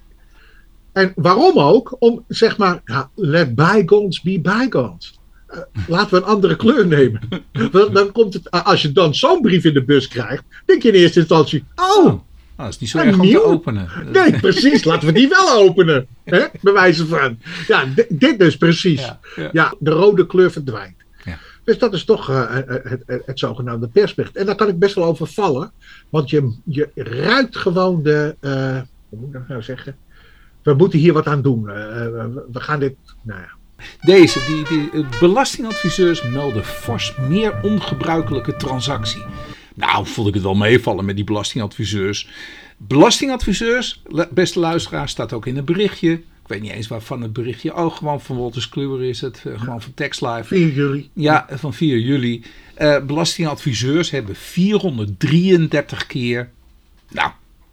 en 0.91 1.11
waarom 1.15 1.59
ook? 1.59 1.95
Om 1.99 2.23
zeg 2.27 2.57
maar, 2.57 2.81
ja, 2.85 3.09
let 3.15 3.55
bygones 3.55 4.21
be 4.21 4.39
bygones. 4.41 5.19
Eh, 5.47 5.59
laten 5.87 6.09
we 6.09 6.17
een 6.17 6.31
andere 6.31 6.55
kleur 6.55 6.87
nemen. 6.87 7.21
Want 7.71 7.93
dan 7.93 8.11
komt 8.11 8.33
het, 8.33 8.51
als 8.51 8.81
je 8.81 8.91
dan 8.91 9.15
zo'n 9.15 9.41
brief 9.41 9.63
in 9.63 9.73
de 9.73 9.83
bus 9.83 10.07
krijgt, 10.07 10.43
denk 10.65 10.83
je 10.83 10.89
in 10.89 10.99
eerste 10.99 11.19
instantie: 11.19 11.63
oh, 11.75 12.05
Oh, 12.05 12.21
dat 12.63 12.73
is 12.73 12.79
niet 12.79 12.89
zo 12.89 12.97
erg 12.97 13.19
om 13.19 13.29
te 13.29 13.43
openen. 13.43 13.89
nee, 14.11 14.39
precies, 14.47 14.83
laten 14.83 15.07
we 15.07 15.13
die 15.13 15.27
wel 15.27 15.51
openen. 15.53 16.07
Hè? 16.23 16.45
Bij 16.61 16.73
wijze 16.73 17.05
van. 17.07 17.37
Ja, 17.67 17.85
di- 17.95 18.05
dit 18.09 18.39
dus 18.39 18.57
precies. 18.57 19.01
Ja, 19.01 19.19
ja. 19.35 19.49
Ja, 19.51 19.73
de 19.79 19.91
rode 19.91 20.25
kleur 20.25 20.51
verdwijnt. 20.51 20.95
Ja. 21.23 21.37
Dus 21.63 21.77
dat 21.77 21.93
is 21.93 22.05
toch 22.05 22.29
eh, 22.29 22.43
het, 22.49 22.67
het, 22.67 23.03
het, 23.05 23.21
het 23.25 23.39
zogenaamde 23.39 23.87
persbericht. 23.87 24.35
En 24.35 24.45
daar 24.45 24.55
kan 24.55 24.67
ik 24.67 24.79
best 24.79 24.95
wel 24.95 25.05
over 25.05 25.27
vallen. 25.27 25.71
Want 26.09 26.29
je, 26.29 26.53
je 26.63 26.89
ruikt 26.95 27.57
gewoon 27.57 28.03
de. 28.03 28.35
eh, 28.39 28.51
hoe 29.09 29.19
moet 29.19 29.27
ik 29.27 29.33
dat 29.33 29.47
nou 29.47 29.61
zeggen? 29.61 29.95
We 30.63 30.73
moeten 30.73 30.99
hier 30.99 31.13
wat 31.13 31.27
aan 31.27 31.41
doen. 31.41 31.69
Eh, 31.69 31.75
we, 31.75 32.43
we 32.51 32.59
gaan 32.59 32.79
dit. 32.79 32.95
Nou 33.23 33.39
ja. 33.39 33.49
Deze, 34.01 34.39
die, 34.47 34.63
die 34.67 34.89
eh, 35.03 35.19
belastingadviseurs 35.19 36.21
melden 36.23 36.63
fors 36.65 37.15
meer 37.29 37.53
ongebruikelijke 37.61 38.55
transactie. 38.55 39.23
Nou, 39.79 40.05
vond 40.07 40.27
ik 40.27 40.33
het 40.33 40.43
wel 40.43 40.55
meevallen 40.55 41.05
met 41.05 41.15
die 41.15 41.25
belastingadviseurs. 41.25 42.27
Belastingadviseurs, 42.77 44.01
beste 44.31 44.59
luisteraar, 44.59 45.09
staat 45.09 45.33
ook 45.33 45.45
in 45.45 45.55
het 45.55 45.65
berichtje. 45.65 46.11
Ik 46.11 46.55
weet 46.55 46.61
niet 46.61 46.71
eens 46.71 46.87
waarvan 46.87 47.21
het 47.21 47.33
berichtje. 47.33 47.75
Oh, 47.75 47.95
gewoon 47.95 48.21
van 48.21 48.35
Wolters 48.35 48.69
Kluwer 48.69 49.03
is 49.03 49.21
het. 49.21 49.43
eh, 49.45 49.59
Gewoon 49.59 49.81
van 49.81 49.93
TextLive. 49.93 50.43
4 50.43 50.73
juli. 50.73 51.09
Ja, 51.13 51.47
van 51.51 51.73
4 51.73 51.97
juli. 51.99 52.43
Eh, 52.73 53.05
belastingadviseurs 53.05 54.09
hebben 54.11 54.35
433 54.35 56.05
keer, 56.07 56.49
nou, 57.11 57.31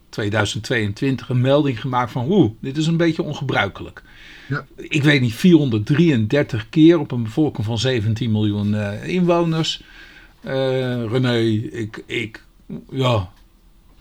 2022, 0.09 1.29
een 1.29 1.41
melding 1.41 1.81
gemaakt 1.81 2.13
van, 2.13 2.27
oeh, 2.31 2.51
dit 2.61 2.77
is 2.77 2.87
een 2.87 2.97
beetje 2.97 3.23
ongebruikelijk. 3.23 4.03
Ja. 4.49 4.67
Ik 4.77 5.03
weet 5.03 5.21
niet, 5.21 5.35
433 5.35 6.67
keer 6.71 6.99
op 6.99 7.11
een 7.13 7.23
bevolking 7.23 7.67
van 7.67 7.79
17 7.79 8.31
miljoen 8.31 8.75
eh, 8.75 9.09
inwoners. 9.09 9.83
Eh, 10.47 11.05
René, 11.11 11.39
ik, 11.71 12.03
ik, 12.07 12.45
ja, 12.91 13.31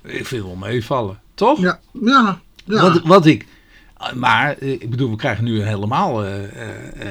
ik 0.04 0.26
vind 0.26 0.44
wel 0.44 0.56
meevallen, 0.56 1.20
toch? 1.34 1.60
Ja, 1.60 1.80
ja, 2.02 2.42
ja. 2.66 2.82
Wat, 2.82 3.02
wat 3.04 3.26
ik. 3.26 3.46
Maar 4.16 4.58
eh, 4.58 4.72
ik 4.72 4.90
bedoel, 4.90 5.10
we 5.10 5.16
krijgen 5.16 5.44
nu 5.44 5.62
helemaal 5.62 6.26
eh, 6.26 6.38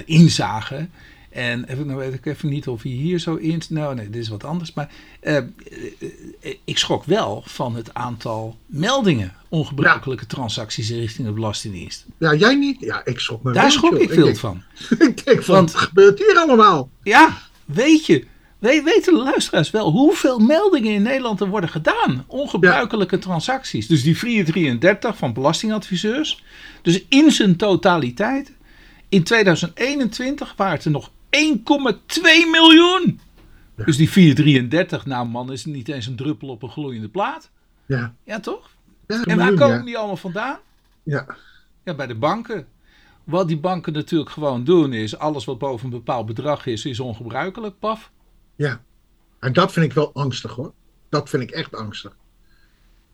inzage. 0.05 0.89
En 1.31 1.65
even, 1.65 1.87
nou 1.87 1.99
weet 1.99 2.15
ik 2.15 2.27
even 2.27 2.49
niet 2.49 2.69
of 2.69 2.83
hij 2.83 2.93
hier 2.93 3.19
zo 3.19 3.35
in. 3.35 3.63
Nou, 3.69 3.95
nee, 3.95 4.11
dit 4.11 4.23
is 4.23 4.29
wat 4.29 4.45
anders. 4.45 4.73
Maar 4.75 4.91
ik 6.65 6.79
schrok 6.79 7.05
wel 7.05 7.43
van 7.47 7.75
het 7.77 7.95
aantal 7.95 8.57
meldingen. 8.67 9.33
Ongebruikelijke 9.49 10.27
transacties 10.27 10.91
richting 10.91 11.27
de 11.27 11.33
Belastingdienst. 11.33 12.07
ja, 12.19 12.35
jij 12.35 12.55
niet? 12.55 12.81
Ja, 12.81 13.05
ik 13.05 13.19
schrok 13.19 13.43
me 13.43 13.53
Daar 13.53 13.63
wel, 13.63 13.71
schrok 13.73 13.95
ik 13.95 14.13
veel 14.13 14.35
van. 14.35 14.63
Ik 15.09 15.25
denk 15.25 15.43
van, 15.43 15.55
Want- 15.55 15.73
wat 15.73 15.81
gebeurt 15.81 16.19
hier 16.19 16.37
allemaal? 16.37 16.91
Ja, 17.03 17.39
weet 17.65 18.07
je. 18.07 18.27
We- 18.65 18.83
Weten 18.85 19.15
de 19.15 19.23
luisteraars 19.23 19.71
wel 19.71 19.91
hoeveel 19.91 20.39
meldingen 20.39 20.93
in 20.93 21.03
Nederland 21.03 21.41
er 21.41 21.49
worden 21.49 21.71
gedaan? 21.71 22.25
Ongebruikelijke 22.27 23.19
transacties. 23.19 23.87
Dus 23.87 24.03
die 24.03 24.19
433 24.19 25.17
van 25.17 25.33
belastingadviseurs. 25.33 26.45
Dus 26.83 27.05
in 27.09 27.31
zijn 27.31 27.57
totaliteit. 27.57 28.53
In 29.09 29.23
2021 29.23 30.55
waren 30.57 30.75
het 30.75 30.85
er 30.85 30.91
nog 30.91 31.11
1,2 31.31 32.47
miljoen. 32.51 33.21
Dus 33.85 33.97
die 33.97 34.11
433, 34.11 35.07
nou 35.07 35.29
man, 35.29 35.53
is 35.53 35.65
niet 35.65 35.89
eens 35.89 36.07
een 36.07 36.17
druppel 36.17 36.49
op 36.49 36.63
een 36.63 36.71
gloeiende 36.71 37.09
plaat. 37.09 37.51
Ja, 37.87 38.15
Ja, 38.25 38.41
toch? 38.41 38.71
ja 39.07 39.15
En 39.25 39.25
waar 39.25 39.37
miljoen, 39.37 39.57
komen 39.69 39.85
die 39.85 39.97
allemaal 39.99 40.17
vandaan? 40.17 40.59
Ja, 41.03 41.27
Ja, 41.85 41.95
bij 41.95 42.07
de 42.07 42.15
banken. 42.15 42.67
Wat 43.25 43.49
die 43.49 43.57
banken 43.59 43.93
natuurlijk 43.93 44.31
gewoon 44.31 44.65
doen 44.65 44.93
is, 44.93 45.19
alles 45.19 45.45
wat 45.45 45.59
boven 45.59 45.85
een 45.85 45.91
bepaald 45.91 46.27
bedrag 46.27 46.67
is, 46.67 46.85
is 46.85 47.01
ongebruikelijk, 47.01 47.79
paf. 47.79 48.11
Ja. 48.57 48.81
En 49.41 49.53
dat 49.53 49.73
vind 49.73 49.87
ik 49.87 49.93
wel 49.93 50.13
angstig 50.15 50.53
hoor. 50.53 50.73
Dat 51.09 51.29
vind 51.29 51.43
ik 51.43 51.51
echt 51.51 51.75
angstig. 51.75 52.17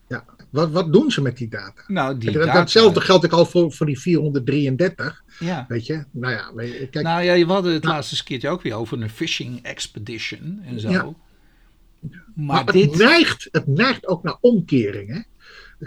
Ja, 0.07 0.25
wat, 0.49 0.71
wat 0.71 0.93
doen 0.93 1.11
ze 1.11 1.21
met 1.21 1.37
die 1.37 1.47
data? 1.49 1.83
Nou, 1.87 2.17
die 2.17 2.31
Dat- 2.31 2.43
data- 2.43 2.53
Datzelfde 2.57 3.01
geldt 3.01 3.25
ook 3.25 3.31
al 3.31 3.45
voor, 3.45 3.71
voor 3.71 3.85
die 3.85 3.99
433. 3.99 5.23
Ja. 5.39 5.65
Weet 5.67 5.85
je? 5.85 6.03
Nou 6.11 6.33
ja, 6.33 6.63
je, 6.63 6.87
kijk. 6.91 7.05
Nou 7.05 7.21
ja, 7.23 7.45
we 7.45 7.51
hadden 7.51 7.73
het 7.73 7.83
laatste 7.83 8.23
keertje 8.23 8.49
ook 8.49 8.61
weer 8.61 8.73
over 8.75 9.01
een 9.01 9.09
fishing 9.09 9.61
expedition 9.63 10.61
en 10.63 10.79
zo. 10.79 10.89
Ja. 10.89 11.03
Maar, 11.03 11.15
maar 12.35 12.63
het, 12.65 12.73
dit 12.73 12.97
neigt, 12.97 13.47
het 13.51 13.67
neigt 13.67 14.07
ook 14.07 14.23
naar 14.23 14.37
omkering. 14.41 15.09
Hè? 15.09 15.21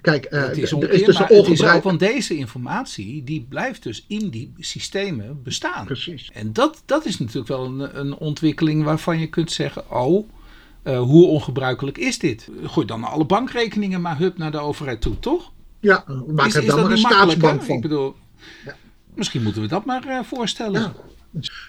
Kijk, 0.01 0.25
eh, 0.25 0.43
het 0.43 0.59
is, 0.59 0.73
er 0.73 0.81
dus 0.81 1.09
is 1.09 1.23
ook, 1.23 1.31
ongebruik. 1.31 1.83
want 1.83 1.99
deze 1.99 2.37
informatie 2.37 3.25
die 3.25 3.47
blijft 3.49 3.83
dus 3.83 4.05
in 4.09 4.29
die 4.31 4.53
systemen 4.59 5.43
bestaan. 5.43 5.85
Precies. 5.85 6.31
En 6.33 6.53
dat, 6.53 6.83
dat 6.87 7.07
is 7.07 7.19
natuurlijk 7.19 7.49
wel 7.49 7.65
een, 7.65 7.99
een 7.99 8.17
ontwikkeling 8.17 8.85
waarvan 8.85 9.19
je 9.19 9.27
kunt 9.27 9.53
zeggen, 9.53 9.91
oh, 9.91 10.29
eh, 10.83 11.01
hoe 11.01 11.27
ongebruikelijk 11.27 11.99
is 11.99 12.19
dit? 12.19 12.49
Gooi 12.63 12.87
dan 12.87 13.05
alle 13.05 13.25
bankrekeningen 13.25 14.01
maar 14.01 14.19
hup 14.19 14.39
naar 14.39 14.51
de 14.51 14.59
overheid 14.59 15.01
toe, 15.01 15.19
toch? 15.19 15.53
Ja, 15.81 16.05
maak 16.27 16.53
er 16.53 16.67
dan 16.67 16.81
maar 16.81 16.91
een 16.91 16.99
staatsbank 16.99 17.61
Ik 17.61 17.67
van. 17.67 17.81
bedoel, 17.81 18.15
misschien 19.15 19.43
moeten 19.43 19.63
we 19.63 19.69
dat 19.69 19.85
maar 19.85 20.07
eh, 20.07 20.23
voorstellen. 20.23 20.81
Ja. 20.81 20.95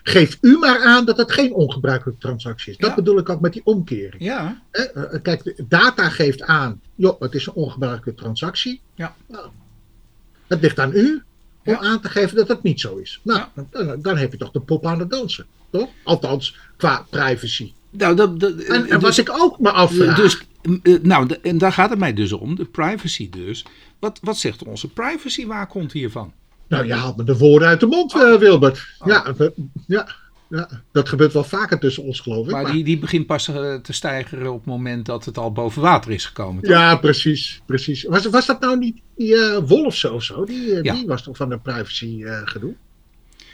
Geef 0.04 0.38
u 0.42 0.58
maar 0.58 0.80
aan 0.84 1.06
dat 1.06 1.18
het 1.18 1.32
geen 1.32 1.54
ongebruikelijke 1.54 2.22
transactie 2.22 2.72
is. 2.72 2.78
Dat 2.78 2.90
Ja. 2.90 2.96
bedoel 2.96 3.18
ik 3.18 3.30
ook 3.30 3.40
met 3.42 3.54
die 3.54 3.62
omkering. 3.66 4.24
Ja, 4.24 4.62
Hè, 4.72 4.82
eh, 4.84 5.22
Kijk, 5.22 5.64
data 5.68 6.10
geeft 6.10 6.42
aan, 6.42 6.82
joh, 6.96 7.22
het 7.22 7.34
is 7.34 7.46
een 7.46 7.54
ongebruikelijke 7.54 8.22
transactie. 8.22 8.82
Ja. 8.96 9.16
Nou, 9.28 9.48
het 10.48 10.62
ligt 10.62 10.80
aan 10.80 10.92
u 10.94 11.24
om 11.66 11.74
Ja. 11.74 11.80
aan 11.80 12.02
te 12.02 12.10
geven 12.10 12.36
dat 12.36 12.48
dat 12.48 12.64
niet 12.64 12.80
zo 12.80 12.96
is. 12.98 13.20
Nou, 13.24 13.40
Ja. 13.56 13.66
dan, 13.70 14.02
dan 14.02 14.18
heb 14.18 14.32
je 14.32 14.38
toch 14.38 14.52
de 14.52 14.60
pop 14.60 14.86
aan 14.86 15.00
het 15.00 15.10
dansen, 15.10 15.46
toch? 15.70 15.90
Althans, 16.04 16.58
qua 16.78 17.06
privacy. 17.10 17.74
nou, 17.90 18.16
dat, 18.16 18.40
dat, 18.40 18.54
En, 18.54 18.76
en 18.76 18.84
dus- 18.84 19.02
wat 19.02 19.18
ik 19.18 19.30
ook 19.40 19.60
me 19.60 19.72
afvraag, 19.72 20.16
Dus, 20.16 20.42
eh, 20.84 21.00
nou, 21.02 21.36
en 21.42 21.58
daar 21.58 21.72
gaat 21.72 21.90
het 21.90 22.00
mij 22.00 22.14
dus 22.14 22.32
om, 22.32 22.56
de 22.56 22.66
privacy 22.66 23.30
dus. 23.30 23.66
Wat, 24.00 24.20
wat 24.22 24.38
zegt 24.38 24.64
onze 24.64 24.88
privacywaakhond 24.88 25.92
hiervan? 25.92 26.34
Nou 26.68 26.86
je 26.86 26.94
haalt 26.94 27.18
me 27.18 27.24
de 27.24 27.38
woorden 27.38 27.68
uit 27.68 27.80
de 27.80 27.86
mond, 27.86 28.14
eh, 28.14 28.36
Wilbert. 28.36 28.88
Oh. 29.00 29.08
Ja, 29.08 29.34
ja, 29.88 30.08
ja, 30.50 30.70
dat 30.92 31.10
gebeurt 31.10 31.34
wel 31.34 31.44
vaker 31.44 31.80
tussen 31.80 32.04
ons, 32.04 32.20
geloof 32.20 32.46
ik. 32.46 32.52
Maar 32.52 32.64
maar- 32.64 32.72
die, 32.72 32.84
die 32.84 33.00
begint 33.00 33.26
pas 33.26 33.48
eh, 33.48 33.76
te 33.76 33.94
stijgen 33.94 34.48
op 34.52 34.58
het 34.58 34.66
moment 34.66 35.06
dat 35.06 35.26
het 35.26 35.38
al 35.38 35.52
boven 35.52 35.82
water 35.82 36.12
is 36.12 36.26
gekomen. 36.26 36.62
toch? 36.64 36.72
Ja, 36.72 36.96
precies. 36.96 37.62
precies. 37.66 38.04
Was, 38.04 38.26
was 38.26 38.46
dat 38.46 38.60
nou 38.60 38.78
niet 38.78 39.02
die 39.16 39.36
eh 39.36 39.58
Wolfs 39.66 40.06
of 40.06 40.24
zo? 40.24 40.46
Die, 40.46 40.76
eh, 40.76 40.84
Ja. 40.84 40.94
die 40.94 41.08
was 41.08 41.24
toch 41.24 41.38
van 41.38 41.50
de 41.50 41.58
privacy 41.60 42.24
eh, 42.24 42.42
gedoe? 42.46 42.74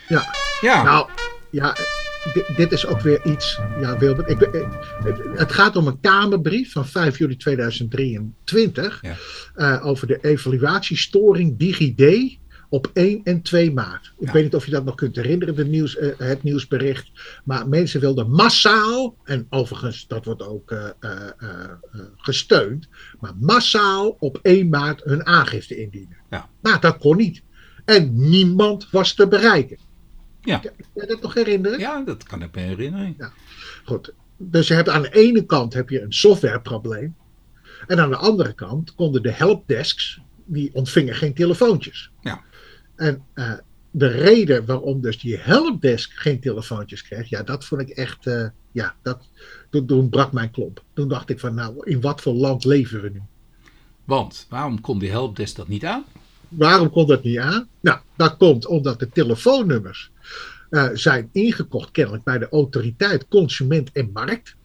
Ja. 0.08 0.26
Ja, 0.62 0.84
Nou, 0.84 1.10
ja, 1.52 1.76
eh, 1.76 2.34
di- 2.34 2.54
dit 2.56 2.72
is 2.72 2.86
ook 2.86 3.02
weer 3.02 3.26
iets. 3.26 3.60
Ja, 3.80 3.98
Wilbert. 3.98 4.30
Ik, 4.30 4.42
eh, 4.42 4.62
het, 5.36 5.52
gaat 5.52 5.76
om 5.76 5.88
een 5.88 6.00
Kamerbrief 6.00 6.72
van 6.72 6.88
5 6.88 7.18
juli 7.18 7.38
2023. 7.38 9.00
Ja. 9.02 9.16
eh, 9.56 9.86
over 9.86 10.08
de 10.08 10.18
evaluatiestoring 10.22 11.58
DigiD 11.58 12.40
op 12.72 12.90
1 12.94 13.22
en 13.24 13.42
2 13.42 13.72
maart. 13.72 14.14
Ik 14.20 14.28
Ja. 14.28 14.34
weet 14.34 14.44
niet 14.44 14.56
of 14.56 14.66
je 14.66 14.72
dat 14.72 14.86
nog 14.86 14.96
kunt 14.96 15.16
herinneren, 15.16 15.56
de 15.56 15.66
nieuws, 15.66 15.98
eh, 15.98 16.10
het 16.18 16.44
nieuwsbericht. 16.44 17.12
Maar 17.44 17.68
mensen 17.68 18.00
wilden 18.00 18.32
massaal, 18.32 19.16
en 19.24 19.48
overigens, 19.50 20.08
dat 20.08 20.26
wordt 20.26 20.42
ook 20.48 20.72
eh, 20.72 20.90
eh, 21.00 21.70
gesteund, 22.18 22.88
maar 23.20 23.34
massaal 23.40 24.16
op 24.20 24.40
1 24.42 24.70
maart 24.70 25.04
hun 25.04 25.26
aangifte 25.26 25.82
indienen. 25.82 26.18
Ja. 26.30 26.50
Nou, 26.62 26.80
dat 26.80 26.98
kon 26.98 27.18
niet. 27.18 27.42
En 27.86 28.30
niemand 28.30 28.90
was 28.92 29.14
te 29.14 29.28
bereiken. 29.28 29.78
Ja. 30.42 30.58
Kan 30.58 30.74
je 30.94 31.06
dat 31.06 31.22
nog 31.22 31.34
herinneren? 31.34 31.80
ja, 31.80 32.02
dat 32.04 32.24
kan 32.24 32.42
ik 32.42 32.56
me 32.56 32.62
herinneren. 32.62 33.16
Goed. 33.84 34.14
Dus 34.38 34.68
je 34.68 34.74
hebt 34.74 34.90
aan 34.90 35.02
de 35.02 35.14
ene 35.14 35.46
kant 35.46 35.74
heb 35.74 35.90
je 35.90 36.02
een 36.02 36.14
softwareprobleem. 36.14 37.16
En 37.88 38.00
aan 38.00 38.10
de 38.10 38.16
andere 38.16 38.54
kant 38.54 38.96
konden 38.96 39.22
de 39.24 39.32
helpdesks, 39.32 40.20
die 40.46 40.70
ontvingen 40.74 41.16
geen 41.16 41.34
telefoontjes. 41.34 42.12
Ja. 42.22 42.42
En 43.02 43.24
eh, 43.34 43.54
de 43.92 44.08
reden 44.08 44.66
waarom 44.66 45.02
dus 45.02 45.20
die 45.20 45.38
helpdesk 45.38 46.12
geen 46.12 46.40
telefoontjes 46.40 47.04
kreeg, 47.04 47.30
ja, 47.30 47.44
dat 47.44 47.66
vond 47.66 47.82
ik 47.82 47.90
echt, 47.90 48.28
eh, 48.28 48.46
ja, 48.72 48.96
dat, 49.02 49.30
toen, 49.70 49.86
toen 49.86 50.10
brak 50.10 50.32
mijn 50.32 50.52
klomp. 50.52 50.84
Toen 50.94 51.08
dacht 51.08 51.30
ik 51.30 51.40
van, 51.40 51.54
nou, 51.54 51.90
in 51.90 52.02
wat 52.02 52.22
voor 52.22 52.34
land 52.34 52.66
leven 52.66 53.02
we 53.02 53.10
nu? 53.10 53.22
Want 54.06 54.46
waarom 54.50 54.82
kon 54.82 55.00
die 55.00 55.10
helpdesk 55.10 55.56
dat 55.56 55.68
niet 55.68 55.86
aan? 55.86 56.04
Waarom 56.48 56.90
kon 56.90 57.08
dat 57.08 57.24
niet 57.24 57.38
aan? 57.38 57.68
Nou, 57.80 58.00
dat 58.16 58.38
komt 58.38 58.66
omdat 58.66 59.00
de 59.00 59.10
telefoonnummers 59.10 60.12
eh, 60.70 60.90
zijn 60.94 61.30
ingekocht 61.32 61.92
kennelijk 61.92 62.24
bij 62.24 62.38
de 62.38 62.50
autoriteit 62.50 63.28
Consument 63.28 63.92
en 63.92 64.10
Markt. 64.14 64.56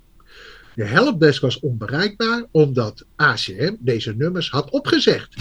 De 0.76 0.84
helpdesk 0.84 1.42
was 1.42 1.60
onbereikbaar 1.60 2.44
omdat 2.50 3.04
ACM 3.14 3.74
deze 3.78 4.14
nummers 4.16 4.50
had 4.50 4.70
opgezegd. 4.70 5.34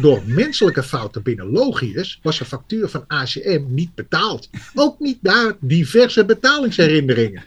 Door 0.00 0.22
menselijke 0.26 0.82
fouten 0.82 1.22
binnen 1.22 1.50
Logius 1.50 2.18
was 2.22 2.38
de 2.38 2.44
factuur 2.44 2.88
van 2.88 3.04
ACM 3.06 3.64
niet 3.68 3.94
betaald. 3.94 4.50
Ook 4.74 4.98
niet 4.98 5.22
na 5.22 5.56
diverse 5.60 6.24
betalingsherinneringen. 6.24 7.42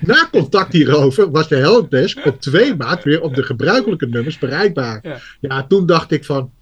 Na 0.00 0.28
contact 0.30 0.72
hierover 0.72 1.30
was 1.30 1.48
de 1.48 1.56
helpdesk 1.56 2.24
op 2.24 2.40
2 2.40 2.76
maart 2.76 3.04
weer 3.04 3.22
op 3.22 3.34
de 3.34 3.42
gebruikelijke 3.42 4.06
nummers 4.06 4.38
bereikbaar. 4.38 4.98
Ja. 5.02 5.20
Ja, 5.40 5.66
toen 5.66 5.86
dacht 5.86 6.10
ik 6.10 6.24
van, 6.24 6.52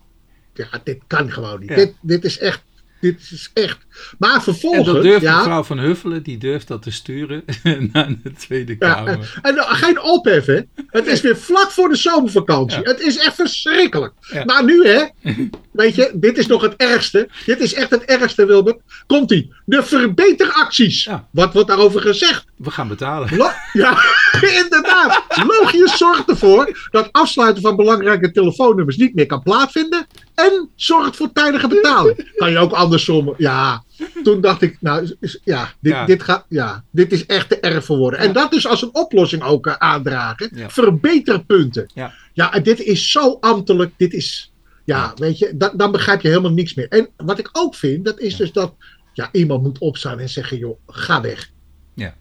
ja, 0.55 0.67
dit 0.85 0.99
kan 1.07 1.33
gewoon 1.33 1.61
niet. 1.61 1.69
Ja. 1.69 1.75
Dit, 1.75 1.95
dit 2.01 2.25
is 2.25 2.39
echt, 2.39 2.63
dit 3.01 3.21
is 3.21 3.51
echt. 3.55 3.87
Maar 4.19 4.35
En 4.35 4.43
vervolgens, 4.43 4.87
dat 4.87 5.03
durft 5.03 5.23
ja, 5.23 5.37
mevrouw 5.37 5.63
van 5.63 5.79
Huffelen, 5.79 6.23
die 6.23 6.39
durft 6.39 6.69
dat 6.69 6.83
te 6.83 6.91
sturen 6.91 7.45
naar 7.93 8.09
de 8.23 8.33
Tweede 8.33 8.77
Ja, 8.79 8.95
Kamer. 8.95 9.39
en 9.43 9.55
nou, 9.55 9.75
geen 9.75 10.01
ophef, 10.03 10.45
hè. 10.47 10.61
Het 10.87 11.07
is 11.07 11.21
weer 11.21 11.37
vlak 11.37 11.71
voor 11.71 11.89
de 11.89 11.97
zomervakantie. 11.97 12.79
Ja. 12.83 12.89
Het 12.91 13.01
is 13.01 13.17
echt 13.19 13.35
verschrikkelijk. 13.35 14.13
Maar 14.45 14.65
nu, 14.65 14.87
hè. 14.87 15.05
Weet 15.73 15.95
je, 15.95 16.11
dit 16.15 16.39
is 16.39 16.47
nog 16.47 16.63
het 16.63 16.75
ergste. 16.77 17.29
Dit 17.47 17.61
is 17.61 17.75
echt 17.75 17.91
het 17.91 18.05
ergste, 18.05 18.47
Wilbert. 18.47 18.79
Komt-ie. 19.07 19.55
De 19.65 19.83
verbeteracties. 19.83 21.09
Wat 21.31 21.53
wordt 21.53 21.69
daarover 21.69 22.01
gezegd? 22.01 22.45
We 22.57 22.71
gaan 22.71 22.89
betalen. 22.89 23.37
Lo- 23.37 23.51
ja, 23.73 23.99
inderdaad. 24.41 25.23
Logisch 25.47 25.97
zorgt 25.97 26.29
ervoor 26.31 26.89
dat 26.91 27.09
afsluiten 27.13 27.63
van 27.63 27.77
belangrijke 27.77 28.31
telefoonnummers 28.31 28.97
niet 28.97 29.15
meer 29.15 29.27
kan 29.27 29.43
plaatsvinden. 29.43 30.07
En 30.35 30.69
zorgt 30.77 31.17
voor 31.17 31.33
tijdige 31.33 31.69
betaling. 31.69 32.33
Kan 32.37 32.51
je 32.51 32.59
ook 32.59 32.73
andersom. 32.73 33.35
Ja, 33.37 33.85
toen 34.23 34.41
dacht 34.41 34.63
ik, 34.63 34.77
nou 34.81 35.17
ja, 35.45 35.73
dit, 35.81 35.93
Ja. 35.93 36.05
Dit, 36.07 36.23
gaat, 36.23 36.47
ja, 36.49 36.85
dit 36.91 37.13
is 37.13 37.27
echt 37.27 37.49
te 37.49 37.61
erg 37.61 37.85
voor 37.85 37.97
woorden. 37.97 38.21
En 38.21 38.33
dat 38.33 38.51
dus 38.51 38.67
als 38.67 38.83
een 38.83 38.95
oplossing 38.95 39.43
ook 39.43 39.67
eh, 39.67 39.75
aandragen. 39.79 40.51
Ja. 40.55 40.71
Verbeterpunten. 40.71 41.87
Ja. 41.95 42.13
ja, 42.33 42.53
en 42.53 42.63
dit 42.63 42.81
is 42.81 43.11
zo 43.11 43.37
ambtelijk. 43.41 43.93
Dit 43.97 44.13
is, 44.13 44.53
ja, 44.85 45.13
weet 45.17 45.39
je, 45.39 45.53
da- 45.57 45.73
dan 45.77 45.93
begrijp 45.93 46.21
je 46.21 46.29
helemaal 46.29 46.53
niks 46.53 46.75
meer. 46.75 46.89
En 46.89 47.09
wat 47.17 47.39
ik 47.39 47.49
ook 47.53 47.75
vind, 47.75 48.05
dat 48.05 48.21
is 48.21 48.37
dus 48.37 48.53
dat 48.53 48.75
ja, 49.13 49.29
iemand 49.33 49.63
moet 49.63 49.79
opstaan 49.79 50.19
en 50.19 50.29
zeggen, 50.29 50.59
joh, 50.59 50.79
ga 50.87 51.21
weg. 51.21 51.51
Ja. 51.95 52.15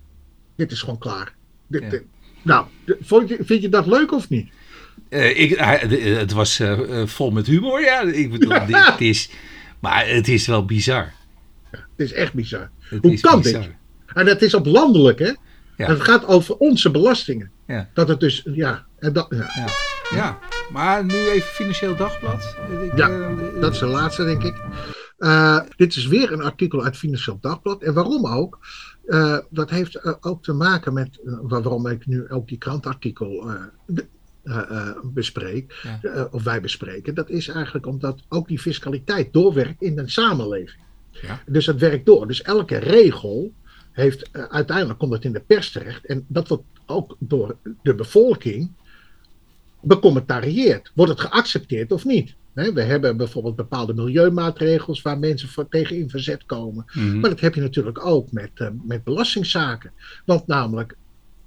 Dit 0.56 0.72
is 0.72 0.80
gewoon 0.80 0.98
klaar. 0.98 1.34
Dit, 1.68 1.82
Ja. 1.82 1.90
dit- 1.90 2.04
nou, 2.42 2.66
je, 3.08 3.38
vind 3.44 3.62
je 3.62 3.70
dat 3.70 3.86
leuk 3.88 4.12
of 4.12 4.30
niet? 4.30 4.50
Eh, 5.10 5.40
ik, 5.40 5.58
het 6.18 6.32
was 6.32 6.60
eh, 6.60 7.06
vol 7.06 7.32
met 7.32 7.48
humor, 7.48 7.82
ja. 7.82 8.02
Ik 8.02 8.32
bedoel, 8.32 8.66
dit, 8.66 8.86
het 8.86 9.02
is, 9.02 9.30
maar 9.80 10.08
het 10.08 10.28
is 10.28 10.48
wel 10.48 10.66
bizar. 10.66 11.14
Het 11.72 11.82
is 11.96 12.14
echt 12.14 12.34
bizar. 12.34 12.70
Het 12.80 13.02
Hoe 13.04 13.20
kan 13.20 13.42
bizar. 13.42 13.62
dit? 13.62 13.72
En 14.14 14.28
het 14.28 14.42
is 14.42 14.54
op 14.54 14.66
landelijk, 14.66 15.20
hè? 15.20 15.32
Ja. 15.78 15.88
Het 15.88 16.02
gaat 16.02 16.26
over 16.28 16.56
onze 16.58 16.92
belastingen. 16.92 17.52
Ja. 17.68 17.90
Dat 17.94 18.08
het 18.08 18.20
dus, 18.20 18.42
ja, 18.54 18.86
en 19.00 19.14
dat, 19.14 19.28
ja, 19.30 19.38
Ja. 19.56 19.68
ja, 20.16 20.40
maar 20.72 21.06
nu 21.06 21.14
even 21.30 21.48
Financieel 21.50 21.96
Dagblad. 21.96 22.56
Ik, 22.84 22.98
Ja, 22.98 23.10
eh, 23.10 23.62
dat 23.62 23.74
is 23.74 23.80
de 23.80 23.86
laatste, 23.86 24.24
denk 24.24 24.44
ik. 24.44 24.62
Eh, 25.18 25.60
dit 25.76 25.96
is 25.96 26.08
weer 26.08 26.32
een 26.32 26.42
artikel 26.42 26.84
uit 26.84 26.98
Financieel 26.98 27.38
Dagblad. 27.42 27.84
En 27.84 27.94
waarom 27.94 28.28
ook? 28.28 28.60
Eh, 29.06 29.38
dat 29.50 29.70
heeft 29.70 30.24
ook 30.24 30.44
te 30.44 30.54
maken 30.54 30.94
met 30.94 31.20
waar- 31.24 31.62
waarom 31.62 31.88
ik 31.88 32.06
nu 32.06 32.30
ook 32.30 32.48
die 32.48 32.58
krantartikel 32.58 33.52
be- 33.86 34.08
bespreek, 35.04 35.74
Ja. 36.02 36.28
of 36.32 36.44
wij 36.44 36.62
bespreken. 36.62 37.16
Dat 37.16 37.30
is 37.30 37.48
eigenlijk 37.48 37.86
omdat 37.86 38.22
ook 38.30 38.48
die 38.48 38.60
fiscaliteit 38.60 39.34
doorwerkt 39.34 39.82
in 39.82 39.96
de 39.96 40.10
samenleving. 40.10 40.80
Ja. 41.12 41.42
Dus 41.46 41.66
het 41.66 41.80
werkt 41.80 42.06
door. 42.06 42.28
Dus 42.28 42.42
elke 42.42 42.78
regel 42.78 43.54
heeft 43.92 44.30
eh, 44.32 44.44
uiteindelijk 44.44 45.00
komt 45.00 45.14
het 45.14 45.26
in 45.26 45.34
de 45.34 45.44
pers 45.48 45.72
terecht. 45.72 46.06
En 46.06 46.26
dat 46.28 46.48
wordt 46.48 46.64
ook 46.86 47.16
door 47.20 47.58
de 47.84 47.96
bevolking 47.96 48.72
becommentarieerd. 49.82 50.92
Wordt 50.96 51.12
het 51.12 51.22
geaccepteerd 51.22 51.92
of 51.92 52.06
niet? 52.06 52.36
We 52.54 52.82
hebben 52.82 53.18
bijvoorbeeld 53.18 53.56
bepaalde 53.56 53.94
milieumaatregels 53.94 55.02
waar 55.02 55.20
mensen 55.20 55.50
voor, 55.50 55.68
tegen 55.68 55.98
in 55.98 56.10
verzet 56.10 56.46
komen. 56.46 56.86
mhm. 56.94 57.20
Maar 57.20 57.30
dat 57.30 57.40
heb 57.40 57.56
je 57.56 57.62
natuurlijk 57.62 58.06
ook 58.06 58.32
met, 58.32 58.52
eh, 58.54 58.68
met 58.84 59.04
belastingzaken. 59.04 59.92
Want 60.26 60.48
namelijk, 60.48 60.96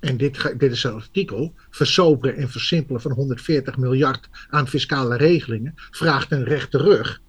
en 0.01 0.17
dit, 0.17 0.55
dit 0.59 0.73
is 0.73 0.85
een 0.85 0.93
artikel, 0.93 1.53
versoperen 1.71 2.37
en 2.37 2.51
versimpelen 2.51 3.01
van 3.01 3.13
140 3.13 3.77
miljard 3.77 4.29
aan 4.51 4.69
fiscale 4.69 5.17
regelingen 5.17 5.75
vraagt 5.77 6.33
een 6.33 6.45
rechte 6.45 6.79
rug. 6.79 7.21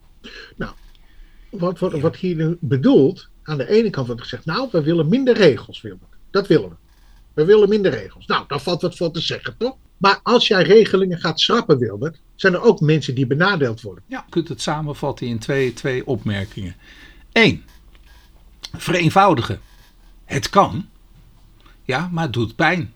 Nou, 0.56 0.74
wat 1.60 1.80
wordt 1.80 2.00
wat 2.00 2.16
hier 2.16 2.36
nu 2.36 2.58
bedoeld, 2.60 3.30
aan 3.44 3.58
de 3.58 3.70
ene 3.70 3.90
kant 3.90 4.08
wordt 4.08 4.22
gezegd, 4.22 4.46
nou, 4.46 4.70
we 4.72 4.82
willen 4.84 5.10
minder 5.10 5.36
regels, 5.36 5.82
Wilbert. 5.82 6.12
Dat 6.32 6.48
willen 6.48 6.70
we. 6.70 6.76
We 7.34 7.46
willen 7.46 7.70
minder 7.70 7.92
regels. 7.92 8.26
Nou, 8.26 8.44
daar 8.48 8.60
valt 8.60 8.82
wat 8.82 8.96
voor 8.96 9.12
te 9.12 9.22
zeggen, 9.22 9.56
toch? 9.58 9.76
Maar 9.98 10.20
als 10.24 10.48
jij 10.48 10.64
regelingen 10.64 11.20
gaat 11.20 11.40
schrappen, 11.40 11.78
Wilbert, 11.78 12.20
zijn 12.36 12.54
er 12.54 12.62
ook 12.62 12.80
mensen 12.80 13.16
die 13.16 13.28
benadeeld 13.28 13.82
worden. 13.82 14.04
Ja, 14.08 14.24
je 14.26 14.32
kunt 14.32 14.48
het 14.48 14.62
samenvatten 14.62 15.28
in 15.28 15.40
twee, 15.40 15.74
twee 15.74 16.08
opmerkingen. 16.08 16.76
Eén, 17.32 17.64
vereenvoudigen. 18.78 19.60
Het 20.26 20.50
kan, 20.50 20.90
ja, 21.84 22.10
maar 22.12 22.24
het 22.24 22.34
doet 22.34 22.56
pijn. 22.56 22.94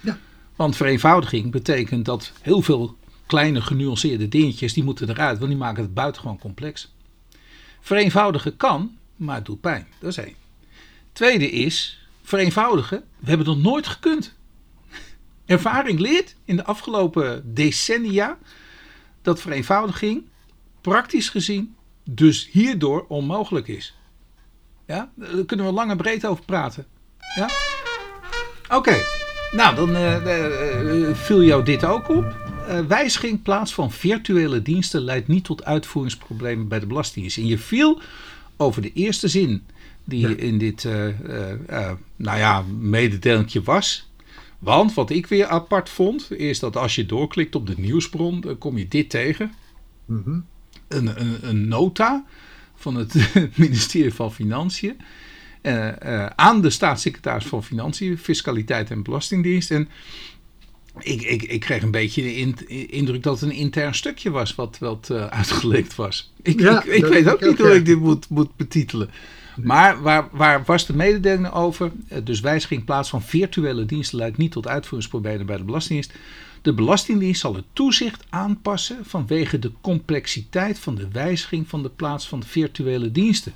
Ja. 0.00 0.18
Want 0.56 0.76
vereenvoudiging 0.76 1.50
betekent 1.50 2.04
dat 2.04 2.32
heel 2.40 2.62
veel 2.62 2.96
kleine 3.26 3.60
genuanceerde 3.60 4.28
dingetjes, 4.28 4.72
die 4.72 4.84
moeten 4.84 5.10
eruit, 5.10 5.38
want 5.38 5.50
die 5.50 5.60
maken 5.60 5.82
het 5.82 5.94
buitengewoon 5.94 6.38
complex. 6.38 6.94
Vereenvoudigen 7.86 8.56
kan, 8.56 8.96
maar 9.16 9.34
het 9.34 9.44
doet 9.44 9.60
pijn. 9.60 9.86
Dat 9.98 10.10
is 10.10 10.16
één. 10.16 10.34
Tweede 11.12 11.50
is, 11.50 12.06
vereenvoudigen, 12.22 13.04
we 13.18 13.28
hebben 13.28 13.46
dat 13.46 13.56
nooit 13.56 13.86
gekund. 13.86 14.34
Ervaring 15.44 15.98
leert 15.98 16.36
in 16.44 16.56
de 16.56 16.64
afgelopen 16.64 17.54
decennia 17.54 18.38
dat 19.22 19.40
vereenvoudiging 19.40 20.24
praktisch 20.80 21.28
gezien 21.28 21.76
dus 22.04 22.48
hierdoor 22.50 23.04
onmogelijk 23.08 23.68
is. 23.68 23.96
Ja, 24.86 25.12
daar 25.14 25.44
kunnen 25.44 25.66
we 25.66 25.72
lang 25.72 25.90
en 25.90 25.96
breed 25.96 26.26
over 26.26 26.44
praten. 26.44 26.86
Ja? 27.34 27.48
Oké, 28.76 28.96
nou 29.50 29.74
dan 29.74 29.94
eh, 29.96 31.08
eh, 31.08 31.16
viel 31.16 31.42
jou 31.42 31.64
dit 31.64 31.84
ook 31.84 32.08
op. 32.08 32.45
Eh, 32.66 32.80
wijziging 32.86 33.42
plaats 33.42 33.74
van 33.74 33.92
virtuele 33.92 34.62
diensten 34.62 35.00
leidt 35.00 35.28
niet 35.28 35.44
tot 35.44 35.64
uitvoeringsproblemen 35.64 36.68
bij 36.68 36.80
de 36.80 36.86
Belastingdienst. 36.86 37.38
En 37.38 37.46
je 37.46 37.58
viel 37.58 38.00
over 38.56 38.82
de 38.82 38.92
eerste 38.92 39.28
zin 39.28 39.62
die 40.04 40.28
Ja. 40.28 40.36
in 40.36 40.58
dit 40.58 40.84
eh, 40.84 41.08
nou 42.16 42.38
ja, 42.38 42.64
mededelingje 42.78 43.62
was. 43.62 44.10
Want 44.58 44.94
wat 44.94 45.10
ik 45.10 45.26
weer 45.26 45.46
apart 45.46 45.88
vond, 45.88 46.32
is 46.32 46.58
dat 46.58 46.76
als 46.76 46.94
je 46.94 47.06
doorklikt 47.06 47.54
op 47.54 47.66
de 47.66 47.74
nieuwsbron, 47.76 48.40
dan 48.40 48.58
kom 48.58 48.78
je 48.78 48.88
dit 48.88 49.10
tegen. 49.10 49.52
Mhm. 50.04 50.38
Een, 50.88 51.20
een, 51.20 51.48
een 51.48 51.68
nota 51.68 52.24
van 52.74 52.94
het 52.94 53.14
ministerie 53.54 54.14
van 54.14 54.32
Financiën 54.32 54.96
aan 56.36 56.60
de 56.60 56.70
staatssecretaris 56.70 57.44
van 57.44 57.64
Financiën, 57.64 58.18
Fiscaliteit 58.18 58.90
en 58.90 59.02
Belastingdienst. 59.02 59.70
En 59.70 59.88
ik, 60.98 61.22
ik, 61.22 61.42
ik 61.42 61.60
kreeg 61.60 61.82
een 61.82 61.90
beetje 61.90 62.22
de 62.22 62.34
in- 62.36 62.88
indruk 62.90 63.22
dat 63.22 63.40
het 63.40 63.50
een 63.50 63.56
intern 63.56 63.94
stukje 63.94 64.30
was 64.30 64.54
wat, 64.54 64.78
wat 64.78 65.08
eh, 65.10 65.26
uitgelekt 65.26 65.94
was. 65.94 66.32
Ik, 66.42 66.60
Ja, 66.60 66.84
ik, 66.84 67.04
weet 67.04 67.28
ook 67.28 67.40
niet 67.40 67.58
hoe 67.58 67.74
ik 67.74 67.84
dit 67.86 67.98
moet, 68.00 68.28
moet 68.28 68.56
betitelen. 68.56 69.10
Maar 69.56 70.02
waar, 70.02 70.28
waar 70.32 70.62
was 70.64 70.86
de 70.86 70.96
mededeling 70.96 71.52
over? 71.52 71.92
Eh, 72.08 72.18
Dus 72.24 72.40
wijziging 72.40 72.80
in 72.80 72.86
plaats 72.86 73.08
van 73.08 73.22
virtuele 73.22 73.84
diensten 73.84 74.18
leidt 74.18 74.36
niet 74.36 74.52
tot 74.52 74.66
uitvoeringsproblemen 74.68 75.46
bij 75.46 75.56
de 75.56 75.64
Belastingdienst. 75.64 76.12
De 76.62 76.72
Belastingdienst 76.74 77.40
zal 77.40 77.54
het 77.54 77.64
toezicht 77.72 78.24
aanpassen 78.28 78.98
vanwege 79.02 79.58
de 79.58 79.72
complexiteit 79.80 80.78
van 80.78 80.94
de 80.94 81.08
wijziging 81.12 81.68
van 81.68 81.82
de 81.82 81.90
plaats 81.90 82.28
van 82.28 82.42
virtuele 82.42 83.12
diensten. 83.12 83.52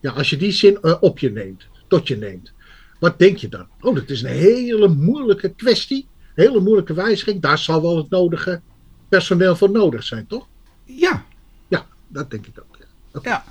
Ja, 0.00 0.10
als 0.10 0.30
je 0.30 0.36
die 0.36 0.52
zin 0.52 0.78
eh, 0.82 0.94
op 1.00 1.18
je 1.18 1.30
neemt, 1.30 1.66
tot 1.88 2.08
je 2.08 2.16
neemt, 2.16 2.52
wat 3.00 3.18
denk 3.18 3.36
je 3.36 3.48
dan? 3.48 3.66
Oh, 3.80 3.94
dat 3.94 4.10
is 4.10 4.22
een 4.22 4.28
hele 4.30 4.88
moeilijke 4.88 5.48
kwestie, 5.54 6.06
hele 6.34 6.60
moeilijke 6.60 6.94
wijziging. 6.94 7.40
Daar 7.40 7.58
zal 7.58 7.82
wel 7.82 7.96
het 7.96 8.10
nodige 8.10 8.60
personeel 9.08 9.56
voor 9.56 9.70
nodig 9.70 10.02
zijn, 10.02 10.26
toch? 10.26 10.46
Ja, 10.84 11.24
Ja, 11.68 11.86
dat 12.08 12.30
denk 12.30 12.46
ik 12.46 12.54
ook. 12.58 13.24
Ja. 13.24 13.44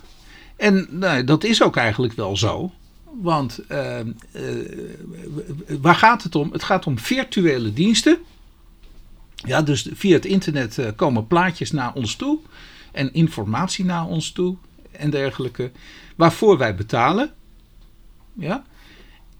En 0.56 0.88
nou, 0.90 1.24
dat 1.24 1.44
is 1.44 1.64
ook 1.64 1.76
eigenlijk 1.76 2.14
wel 2.14 2.38
zo. 2.38 2.72
Want 3.22 3.66
eh, 3.68 4.00
eh, 4.00 4.06
waar 5.82 5.96
gaat 5.96 6.24
het 6.24 6.36
om? 6.36 6.52
Het 6.52 6.64
gaat 6.64 6.88
om 6.88 7.00
virtuele 7.00 7.74
diensten. 7.74 8.18
Ja, 9.36 9.62
dus 9.62 9.90
via 9.94 10.14
het 10.14 10.26
internet 10.26 10.78
eh, 10.78 10.88
komen 10.96 11.28
plaatjes 11.28 11.72
naar 11.72 11.94
ons 11.94 12.16
toe 12.16 12.40
en 12.92 13.14
informatie 13.14 13.86
naar 13.86 14.06
ons 14.06 14.32
toe 14.32 14.56
en 14.92 15.10
dergelijke, 15.10 15.72
waarvoor 16.16 16.58
wij 16.58 16.76
betalen. 16.76 17.32
Ja. 18.34 18.64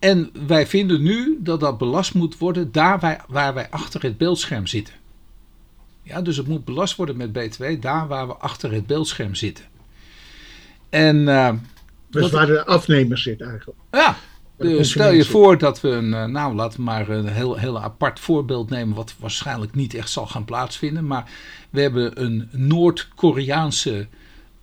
En 0.02 0.30
wij 0.48 0.68
vinden 0.68 1.02
nu 1.02 1.38
dat 1.40 1.60
dat 1.60 1.78
belast 1.78 2.14
moet 2.14 2.38
worden 2.38 2.72
daar 2.72 3.00
wij, 3.00 3.20
waar 3.28 3.54
wij 3.54 3.70
achter 3.70 4.02
het 4.04 4.18
beeldscherm 4.18 4.68
zitten. 4.68 4.94
Ja, 6.04 6.22
dus 6.22 6.38
het 6.38 6.48
moet 6.48 6.66
belast 6.66 6.96
worden 6.96 7.18
met 7.18 7.32
BTW 7.34 7.64
daar 7.80 8.08
waar 8.08 8.28
we 8.28 8.34
achter 8.34 8.72
het 8.72 8.88
beeldscherm 8.88 9.36
zitten. 9.36 9.66
En 10.90 11.26
Dus 12.10 12.22
Dat- 12.22 12.32
waar 12.32 12.46
de 12.46 12.66
afnemer 12.66 13.18
zit 13.18 13.42
eigenlijk. 13.42 13.80
ja, 13.92 14.16
Dus 14.58 14.90
stel 14.90 15.12
je 15.12 15.26
voor 15.26 15.58
dat 15.58 15.82
we 15.82 15.90
een, 15.90 16.14
eh, 16.14 16.26
nou 16.26 16.56
laten 16.56 16.78
we 16.78 16.84
maar 16.86 17.10
een 17.10 17.28
heel, 17.28 17.56
heel 17.56 17.82
apart 17.82 18.20
voorbeeld 18.20 18.70
nemen, 18.70 18.96
wat 18.96 19.16
waarschijnlijk 19.20 19.76
niet 19.76 19.94
echt 19.94 20.10
zal 20.10 20.26
gaan 20.28 20.46
plaatsvinden. 20.46 21.08
Maar 21.08 21.30
we 21.70 21.82
hebben 21.82 22.22
een 22.24 22.50
Noord-Koreaanse 22.52 24.08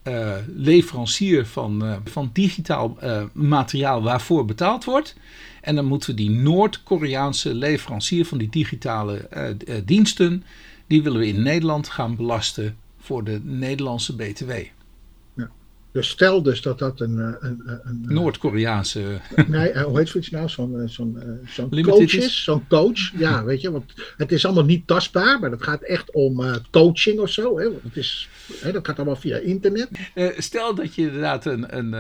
uh, 0.05 0.35
leverancier 0.47 1.47
van, 1.47 1.85
uh, 1.85 1.97
van 2.05 2.31
digitaal 2.33 2.97
uh, 3.03 3.23
materiaal 3.33 4.03
waarvoor 4.03 4.45
betaald 4.45 4.85
wordt. 4.85 5.17
En 5.61 5.75
dan 5.75 5.85
moeten 5.85 6.11
we 6.11 6.17
die 6.17 6.31
Noord-Koreaanse 6.31 7.55
leverancier 7.55 8.25
van 8.25 8.39
die 8.39 8.49
digitale 8.49 9.29
diensten, 9.85 10.45
die 10.87 11.03
willen 11.03 11.21
we 11.21 11.27
in 11.27 11.43
Nederland 11.43 11.89
gaan 11.89 12.17
belasten 12.17 12.77
voor 12.99 13.25
de 13.25 13.41
Nederlandse 13.43 14.17
BTW. 14.17 14.53
Dus 15.93 16.09
stel 16.09 16.43
dus 16.43 16.63
dat 16.63 16.79
dat 16.79 17.01
een... 17.01 17.19
een, 17.19 17.37
een, 17.41 17.81
een 17.85 18.05
Noord-Koreaanse... 18.07 19.21
Nee, 19.49 19.83
hoe 19.83 19.99
heet 19.99 20.09
zoiets 20.09 20.31
nou? 20.31 20.49
Zo'n 20.49 20.83
zo'n 20.87 21.19
zo'n 21.47 21.83
coach 21.83 22.15
is. 22.15 22.45
Zo'n 22.45 22.67
coach. 22.69 23.11
Ja, 23.17 23.45
weet 23.45 23.61
je. 23.61 23.71
Want 23.71 23.93
het 24.17 24.33
is 24.33 24.45
allemaal 24.45 24.65
niet 24.65 24.87
tastbaar. 24.87 25.41
Maar 25.41 25.51
het 25.51 25.63
gaat 25.63 25.83
echt 25.83 26.13
om 26.13 26.41
uh, 26.41 26.55
coaching 26.71 27.21
of 27.21 27.31
zo. 27.31 27.59
Hè? 27.59 27.65
Want 27.65 27.83
het 27.83 27.97
is, 27.97 28.29
hè, 28.61 28.73
dat 28.73 28.87
gaat 28.87 28.97
allemaal 28.97 29.17
via 29.17 29.37
internet. 29.37 29.89
Uh, 30.15 30.29
stel 30.39 30.75
dat 30.75 30.95
je 30.95 31.03
inderdaad 31.03 31.45
een... 31.45 31.77
een, 31.77 31.93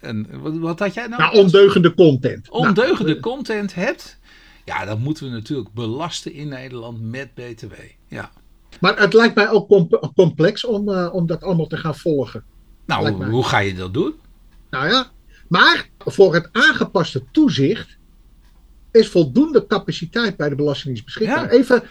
een 0.00 0.26
wat, 0.40 0.56
wat, 0.56 0.78
had 0.78 0.94
jij 0.94 1.06
nou? 1.06 1.22
Nou, 1.22 1.36
ondeugende 1.36 1.94
content. 1.94 2.50
Ondeugende 2.50 3.10
nou, 3.10 3.20
content 3.20 3.74
hebt. 3.74 4.18
Ja, 4.64 4.84
dan 4.84 5.00
moeten 5.00 5.24
we 5.24 5.30
natuurlijk 5.30 5.72
belasten 5.72 6.32
in 6.32 6.48
Nederland 6.48 7.00
met 7.00 7.34
BTW. 7.34 7.72
Ja. 8.08 8.30
Maar 8.80 8.98
het 8.98 9.12
lijkt 9.12 9.34
mij 9.34 9.50
ook 9.50 9.68
complex 10.14 10.64
om, 10.64 10.88
uh, 10.88 11.14
om 11.14 11.26
dat 11.26 11.42
allemaal 11.42 11.66
te 11.66 11.76
gaan 11.76 11.96
volgen. 11.96 12.44
Nou, 12.86 13.24
hoe 13.30 13.44
ga 13.44 13.58
je 13.58 13.74
dat 13.74 13.94
doen? 13.94 14.14
Nou 14.70 14.88
ja, 14.88 15.10
maar 15.48 15.88
voor 15.98 16.34
het 16.34 16.48
aangepaste 16.52 17.24
toezicht 17.32 17.98
is 18.92 19.08
voldoende 19.08 19.66
capaciteit 19.66 20.36
bij 20.36 20.48
de 20.48 20.54
Belastingdienst 20.54 21.04
beschikbaar. 21.04 21.44
Ja. 21.44 21.58
Even, 21.58 21.82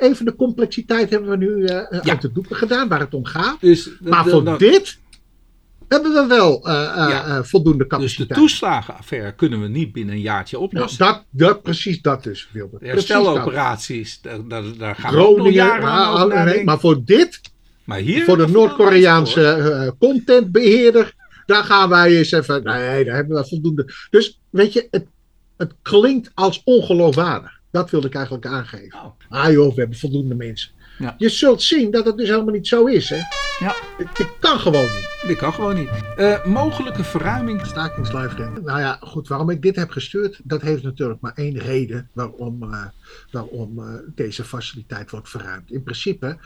even 0.00 0.24
de 0.24 0.36
complexiteit 0.36 1.10
hebben 1.10 1.30
we 1.30 1.36
nu 1.36 1.48
uh, 1.48 1.66
ja. 1.66 2.00
uit 2.04 2.22
de 2.22 2.32
doeken 2.32 2.56
gedaan 2.56 2.88
waar 2.88 3.00
het 3.00 3.14
om 3.14 3.24
gaat. 3.24 3.60
Dus, 3.60 3.90
maar 4.00 4.26
voor 4.26 4.42
nou, 4.42 4.58
dit 4.58 4.98
hebben 5.88 6.12
we 6.12 6.26
wel 6.26 6.68
uh, 6.68 6.72
ja. 6.72 7.26
uh, 7.26 7.42
voldoende 7.42 7.86
capaciteit. 7.86 8.28
Dus 8.28 8.36
de 8.36 8.42
toeslagenaffaire 8.42 9.34
kunnen 9.34 9.60
we 9.60 9.68
niet 9.68 9.92
binnen 9.92 10.14
een 10.14 10.20
jaartje 10.20 10.58
oplossen. 10.58 11.04
Nou, 11.04 11.14
dat, 11.30 11.48
dat, 11.48 11.62
precies 11.62 12.00
dat 12.00 12.22
dus, 12.22 12.48
Wilbert. 12.52 12.82
Hersteloperaties, 12.82 14.20
daar, 14.20 14.48
daar, 14.48 14.62
daar 14.78 14.94
gaan 14.94 15.14
we 15.14 15.34
nog 15.36 15.50
jaren 15.50 15.84
nou, 15.84 16.24
over 16.24 16.44
nee, 16.44 16.64
Maar 16.64 16.80
voor 16.80 17.04
dit 17.04 17.40
maar 17.84 17.98
hier 17.98 18.24
voor 18.24 18.36
de 18.36 18.48
Noord-Koreaanse 18.48 19.56
uh, 19.58 19.90
contentbeheerder, 19.98 21.14
daar 21.46 21.64
gaan 21.64 21.88
wij 21.88 22.16
eens 22.16 22.32
even. 22.32 22.62
Nee, 22.62 23.04
daar 23.04 23.14
hebben 23.14 23.36
we 23.36 23.48
voldoende. 23.48 23.92
Dus 24.10 24.40
weet 24.50 24.72
je, 24.72 24.88
het, 24.90 25.06
het 25.56 25.72
klinkt 25.82 26.30
als 26.34 26.60
ongeloofwaardig. 26.64 27.60
Dat 27.70 27.90
wilde 27.90 28.06
ik 28.06 28.14
eigenlijk 28.14 28.46
aangeven. 28.46 28.98
Oh. 28.98 29.12
Ah 29.28 29.52
joh, 29.52 29.74
we 29.74 29.80
hebben 29.80 29.98
voldoende 29.98 30.34
mensen. 30.34 30.70
Ja. 30.98 31.14
Je 31.18 31.28
zult 31.28 31.62
zien 31.62 31.90
dat 31.90 32.04
het 32.04 32.16
dus 32.16 32.28
helemaal 32.28 32.54
niet 32.54 32.68
zo 32.68 32.84
is. 32.84 33.08
Hè? 33.08 33.20
Ja. 33.58 33.74
Dit 34.14 34.28
kan 34.40 34.58
gewoon 34.58 34.82
niet. 34.82 35.24
Dit 35.26 35.36
kan 35.36 35.52
gewoon 35.52 35.74
niet. 35.74 35.88
Uh, 36.18 36.44
mogelijke 36.44 37.04
verruiming. 37.04 37.66
Stakingslijfrente. 37.66 38.60
Nou 38.60 38.80
ja, 38.80 38.98
goed, 39.00 39.28
waarom 39.28 39.50
ik 39.50 39.62
dit 39.62 39.76
heb 39.76 39.90
gestuurd, 39.90 40.40
dat 40.42 40.62
heeft 40.62 40.82
natuurlijk 40.82 41.20
maar 41.20 41.32
één 41.34 41.58
reden 41.58 42.08
waarom, 42.12 42.62
uh, 42.62 42.84
waarom 43.30 43.78
uh, 43.78 43.94
deze 44.14 44.44
faciliteit 44.44 45.10
wordt 45.10 45.28
verruimd. 45.28 45.70
In 45.70 45.82
principe, 45.82 46.36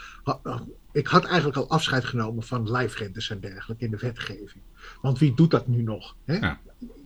ik 0.96 1.06
had 1.06 1.24
eigenlijk 1.24 1.56
al 1.56 1.68
afscheid 1.68 2.04
genomen 2.04 2.42
van 2.42 2.70
lijfrentes 2.70 3.30
en 3.30 3.40
dergelijke 3.40 3.84
in 3.84 3.90
de 3.90 3.96
wetgeving. 3.96 4.62
Want 5.02 5.18
wie 5.18 5.34
doet 5.34 5.50
dat 5.50 5.66
nu 5.66 5.82
nog? 5.82 6.16
Hè? 6.24 6.36
Ja. 6.36 6.60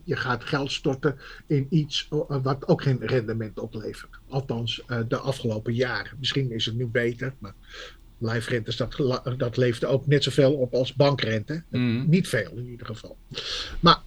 Je 0.05 0.16
gaat 0.16 0.45
geld 0.45 0.72
storten 0.72 1.18
in 1.47 1.66
iets 1.70 2.09
wat 2.43 2.68
ook 2.68 2.82
geen 2.82 3.07
rendement 3.07 3.59
oplevert. 3.59 4.18
Althans, 4.28 4.82
de 5.09 5.16
afgelopen 5.16 5.74
jaren. 5.74 6.16
Misschien 6.18 6.51
is 6.51 6.66
het 6.66 6.74
nu 6.74 6.86
beter, 6.86 7.34
maar 7.38 7.55
lijfrentes, 8.18 8.76
dat, 8.76 8.97
dat 9.36 9.57
leefde 9.57 9.86
ook 9.86 10.07
net 10.07 10.22
zoveel 10.22 10.55
op 10.55 10.74
als 10.74 10.95
bankrente. 10.95 11.62
Mm. 11.68 12.09
Niet 12.09 12.28
veel 12.28 12.51
in 12.57 12.68
ieder 12.68 12.86
geval. 12.86 13.16
Maar 13.80 14.01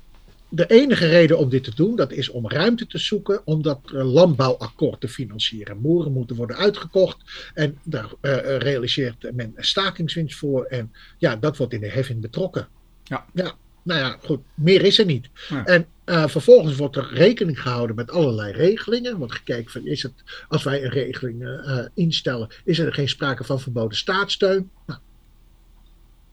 de 0.55 0.67
enige 0.67 1.07
reden 1.07 1.37
om 1.37 1.49
dit 1.49 1.63
te 1.63 1.75
doen, 1.75 1.95
dat 1.95 2.11
is 2.11 2.29
om 2.29 2.49
ruimte 2.49 2.87
te 2.87 2.97
zoeken 2.97 3.41
om 3.45 3.61
dat 3.61 3.79
landbouwakkoord 3.91 5.01
te 5.01 5.07
financieren. 5.07 5.81
Boeren 5.81 6.11
moeten 6.11 6.35
worden 6.35 6.55
uitgekocht 6.55 7.17
en 7.53 7.77
daar 7.83 8.11
uh, 8.21 8.57
realiseert 8.57 9.35
men 9.35 9.53
stakingswinst 9.55 10.37
voor. 10.37 10.63
En 10.63 10.91
ja, 11.17 11.35
dat 11.35 11.57
wordt 11.57 11.73
in 11.73 11.79
de 11.79 11.89
heffing 11.89 12.21
betrokken. 12.21 12.67
Ja. 13.03 13.25
ja 13.33 13.55
nou 13.83 13.99
ja, 13.99 14.17
goed, 14.21 14.39
meer 14.53 14.81
is 14.81 14.99
er 14.99 15.05
niet. 15.05 15.29
En 15.65 15.85
uh, 16.05 16.27
vervolgens 16.27 16.75
wordt 16.75 16.95
er 16.95 17.13
rekening 17.13 17.61
gehouden 17.61 17.95
met 17.95 18.11
allerlei 18.11 18.51
regelingen. 18.51 19.17
Wordt 19.17 19.33
gekeken 19.33 19.71
van, 19.71 19.85
is 19.85 20.03
het, 20.03 20.13
als 20.47 20.63
wij 20.63 20.83
een 20.83 20.89
regeling 20.89 21.41
uh, 21.41 21.79
instellen, 21.93 22.47
is 22.63 22.79
er 22.79 22.93
geen 22.93 23.09
sprake 23.09 23.43
van 23.43 23.59
verboden 23.59 23.97
staatssteun? 23.97 24.69
Nou, 24.85 24.99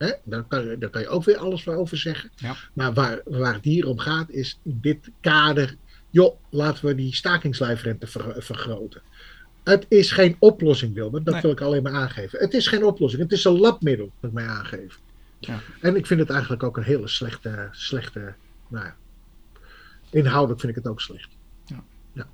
hè, 0.01 0.11
daar, 0.23 0.43
kan, 0.43 0.75
daar 0.79 0.89
kan 0.89 1.01
je 1.01 1.07
ook 1.07 1.23
weer 1.23 1.37
alles 1.37 1.67
over 1.67 1.97
zeggen. 1.97 2.29
Ja. 2.35 2.55
Maar 2.73 2.93
waar, 2.93 3.21
waar 3.25 3.53
het 3.53 3.63
hier 3.63 3.87
om 3.87 3.99
gaat, 3.99 4.29
is 4.29 4.59
in 4.63 4.77
dit 4.81 5.09
kader, 5.21 5.75
joh, 6.09 6.35
laten 6.49 6.85
we 6.85 6.95
die 6.95 7.15
stakingslijfrente 7.15 8.07
ver, 8.07 8.35
vergroten. 8.37 9.01
Het 9.63 9.85
is 9.89 10.11
geen 10.11 10.35
oplossing, 10.39 10.93
Wilbert. 10.93 11.25
Dat 11.25 11.33
nee. 11.33 11.41
wil 11.41 11.51
ik 11.51 11.61
alleen 11.61 11.83
maar 11.83 11.93
aangeven. 11.93 12.39
Het 12.39 12.53
is 12.53 12.67
geen 12.67 12.83
oplossing. 12.83 13.21
Het 13.21 13.31
is 13.31 13.43
een 13.43 13.59
labmiddel, 13.59 14.11
dat 14.19 14.29
ik 14.29 14.35
mij 14.35 14.47
aangeven. 14.47 14.99
Ja. 15.39 15.59
En 15.81 15.95
ik 15.95 16.07
vind 16.07 16.19
het 16.19 16.29
eigenlijk 16.29 16.63
ook 16.63 16.77
een 16.77 16.83
hele 16.83 17.07
slechte, 17.07 17.69
slechte 17.71 18.33
nou 18.67 18.85
ja, 18.85 18.95
inhoudelijk 20.09 20.59
vind 20.59 20.77
ik 20.77 20.83
het 20.83 20.91
ook 20.91 21.01
slecht. 21.01 21.29
Ja. 21.65 21.83
ja. 22.13 22.27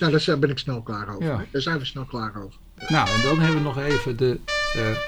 Nou, 0.00 0.24
daar 0.24 0.38
ben 0.38 0.50
ik 0.50 0.58
snel 0.58 0.82
klaar 0.82 1.08
over. 1.08 1.46
Daar 1.50 1.62
zijn 1.62 1.78
we 1.78 1.84
snel 1.84 2.04
klaar 2.04 2.42
over. 2.42 2.60
Nou, 2.88 3.08
en 3.08 3.22
dan 3.22 3.38
hebben 3.38 3.56
we 3.56 3.62
nog 3.62 3.78
even 3.78 4.16
de 4.16 4.40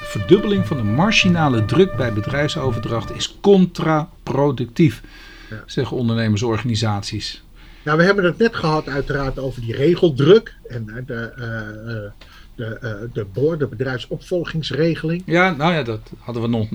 verdubbeling 0.00 0.66
van 0.66 0.76
de 0.76 0.82
marginale 0.82 1.64
druk 1.64 1.96
bij 1.96 2.12
bedrijfsoverdracht 2.12 3.14
is 3.14 3.36
contraproductief, 3.40 5.02
ja. 5.50 5.62
zeggen 5.66 5.96
ondernemersorganisaties. 5.96 7.44
Nou, 7.86 7.98
we 7.98 8.04
hebben 8.04 8.24
het 8.24 8.38
net 8.38 8.56
gehad 8.56 8.88
uiteraard 8.88 9.38
over 9.38 9.60
die 9.60 9.76
regeldruk 9.76 10.54
en 10.68 11.04
de, 11.06 11.32
uh, 11.38 11.94
uh, 11.94 12.10
de, 12.54 12.78
uh, 12.82 13.48
de 13.48 13.56
de 13.58 13.66
bedrijfsopvolgingsregeling. 13.66 15.22
Ja, 15.26 15.50
nou 15.50 15.72
ja, 15.72 15.82
dat 15.82 16.00
hadden 16.18 16.42
we 16.42 16.48
nog, 16.48 16.68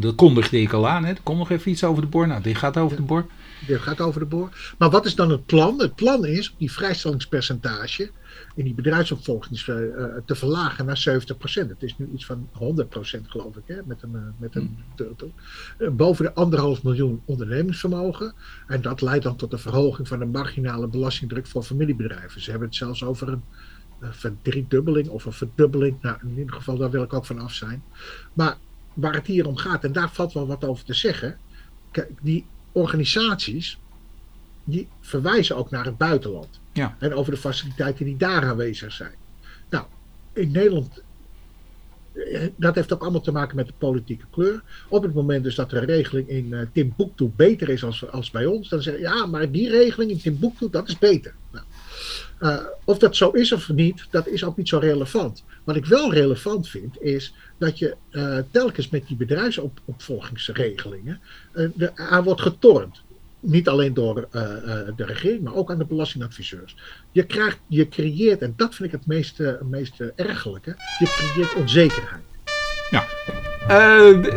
dat 0.00 0.14
kondigde 0.14 0.60
ik 0.60 0.72
al 0.72 0.88
aan. 0.88 1.04
Hè. 1.04 1.10
Er 1.10 1.20
komt 1.22 1.38
nog 1.38 1.50
even 1.50 1.70
iets 1.70 1.84
over 1.84 2.02
de 2.02 2.08
BOR. 2.08 2.26
Nou, 2.26 2.42
dit 2.42 2.56
gaat 2.56 2.76
over 2.76 2.96
de 2.96 3.02
BOR. 3.02 3.26
Dit 3.66 3.80
gaat 3.80 4.00
over 4.00 4.20
de 4.20 4.26
BOR. 4.26 4.74
Maar 4.78 4.90
wat 4.90 5.06
is 5.06 5.14
dan 5.14 5.30
het 5.30 5.46
plan? 5.46 5.78
Het 5.78 5.94
plan 5.94 6.26
is 6.26 6.54
die 6.58 6.72
vrijstellingspercentage 6.72 8.10
in 8.54 8.64
die 8.64 8.74
bedrijfsopvolging 8.74 9.66
uh, 9.66 10.04
te 10.24 10.34
verlagen 10.34 10.86
naar 10.86 11.04
70%. 11.08 11.32
Het 11.42 11.82
is 11.82 11.98
nu 11.98 12.10
iets 12.14 12.26
van 12.26 12.48
100% 12.52 13.20
geloof 13.26 13.56
ik, 13.56 13.62
hè, 13.66 13.76
met 13.84 14.02
een, 14.02 14.12
uh, 14.12 14.20
met 14.36 14.54
een 14.54 14.84
hmm. 14.96 15.96
boven 15.96 16.24
de 16.24 16.34
anderhalf 16.34 16.82
miljoen 16.82 17.22
ondernemingsvermogen. 17.24 18.34
En 18.66 18.82
dat 18.82 19.00
leidt 19.00 19.24
dan 19.24 19.36
tot 19.36 19.52
een 19.52 19.58
verhoging 19.58 20.08
van 20.08 20.18
de 20.18 20.24
marginale 20.24 20.86
belastingdruk 20.86 21.46
voor 21.46 21.62
familiebedrijven. 21.62 22.40
Ze 22.40 22.50
hebben 22.50 22.68
het 22.68 22.76
zelfs 22.76 23.04
over 23.04 23.28
een 23.28 23.42
een 24.00 24.14
verdriedubbeling 24.14 25.08
of 25.08 25.24
een 25.24 25.32
verdubbeling. 25.32 26.02
Nou, 26.02 26.18
in 26.22 26.38
ieder 26.38 26.54
geval, 26.54 26.76
daar 26.76 26.90
wil 26.90 27.02
ik 27.02 27.12
ook 27.12 27.26
van 27.26 27.38
af 27.38 27.52
zijn. 27.52 27.82
Maar 28.32 28.56
waar 28.94 29.14
het 29.14 29.26
hier 29.26 29.46
om 29.46 29.56
gaat, 29.56 29.84
en 29.84 29.92
daar 29.92 30.10
valt 30.10 30.32
wel 30.32 30.46
wat 30.46 30.64
over 30.64 30.84
te 30.84 30.94
zeggen. 30.94 31.38
Kijk, 31.90 32.10
die 32.22 32.46
organisaties, 32.72 33.78
die 34.64 34.88
verwijzen 35.00 35.56
ook 35.56 35.70
naar 35.70 35.84
het 35.84 35.96
buitenland. 35.96 36.60
Ja. 36.76 36.96
En 36.98 37.14
over 37.14 37.32
de 37.32 37.38
faciliteiten 37.38 38.04
die 38.04 38.16
daar 38.16 38.44
aanwezig 38.44 38.92
zijn. 38.92 39.14
Nou, 39.70 39.84
in 40.32 40.50
Nederland, 40.50 41.02
eh, 42.12 42.40
dat 42.56 42.74
heeft 42.74 42.92
ook 42.92 43.02
allemaal 43.02 43.20
te 43.20 43.32
maken 43.32 43.56
met 43.56 43.66
de 43.66 43.72
politieke 43.78 44.24
kleur. 44.30 44.62
Op 44.88 45.02
het 45.02 45.14
moment 45.14 45.44
dus 45.44 45.54
dat 45.54 45.70
de 45.70 45.78
regeling 45.78 46.28
in 46.28 46.46
uh, 46.46 46.60
Timbuktu 46.72 47.30
beter 47.36 47.68
is 47.68 47.84
als, 47.84 48.10
als 48.10 48.30
bij 48.30 48.46
ons, 48.46 48.68
dan 48.68 48.82
zeggen 48.82 49.02
ja, 49.02 49.26
maar 49.26 49.50
die 49.50 49.70
regeling 49.70 50.10
in 50.10 50.18
Timbuktu, 50.18 50.70
dat 50.70 50.88
is 50.88 50.98
beter. 50.98 51.34
Nou, 51.52 51.64
uh, 52.40 52.64
of 52.84 52.98
dat 52.98 53.16
zo 53.16 53.30
is 53.30 53.52
of 53.52 53.68
niet, 53.68 54.06
dat 54.10 54.26
is 54.26 54.44
ook 54.44 54.56
niet 54.56 54.68
zo 54.68 54.78
relevant. 54.78 55.44
Wat 55.64 55.76
ik 55.76 55.86
wel 55.86 56.12
relevant 56.12 56.68
vind, 56.68 57.02
is 57.02 57.34
dat 57.58 57.78
je 57.78 57.96
telkens 58.50 58.88
met 58.88 59.06
die 59.06 59.16
bedrijfsopvolgingsregelingen 59.16 61.20
uh, 61.54 61.88
aan 61.94 62.24
wordt 62.24 62.40
getornd. 62.40 63.04
Niet 63.46 63.68
alleen 63.68 63.94
door 63.94 64.28
de 64.96 65.04
regering, 65.04 65.42
maar 65.42 65.54
ook 65.54 65.70
aan 65.70 65.78
de 65.78 65.86
belastingadviseurs. 65.86 66.76
Je, 67.12 67.26
krijgt, 67.26 67.58
je 67.66 67.88
creëert, 67.88 68.42
en 68.42 68.54
dat 68.56 68.74
vind 68.74 68.92
ik 68.92 68.98
het 68.98 69.06
meest, 69.06 69.42
meest 69.70 70.00
ergelijke, 70.00 70.76
je 70.98 71.04
creëert 71.04 71.54
onzekerheid. 71.54 72.24
Ja. 72.90 73.04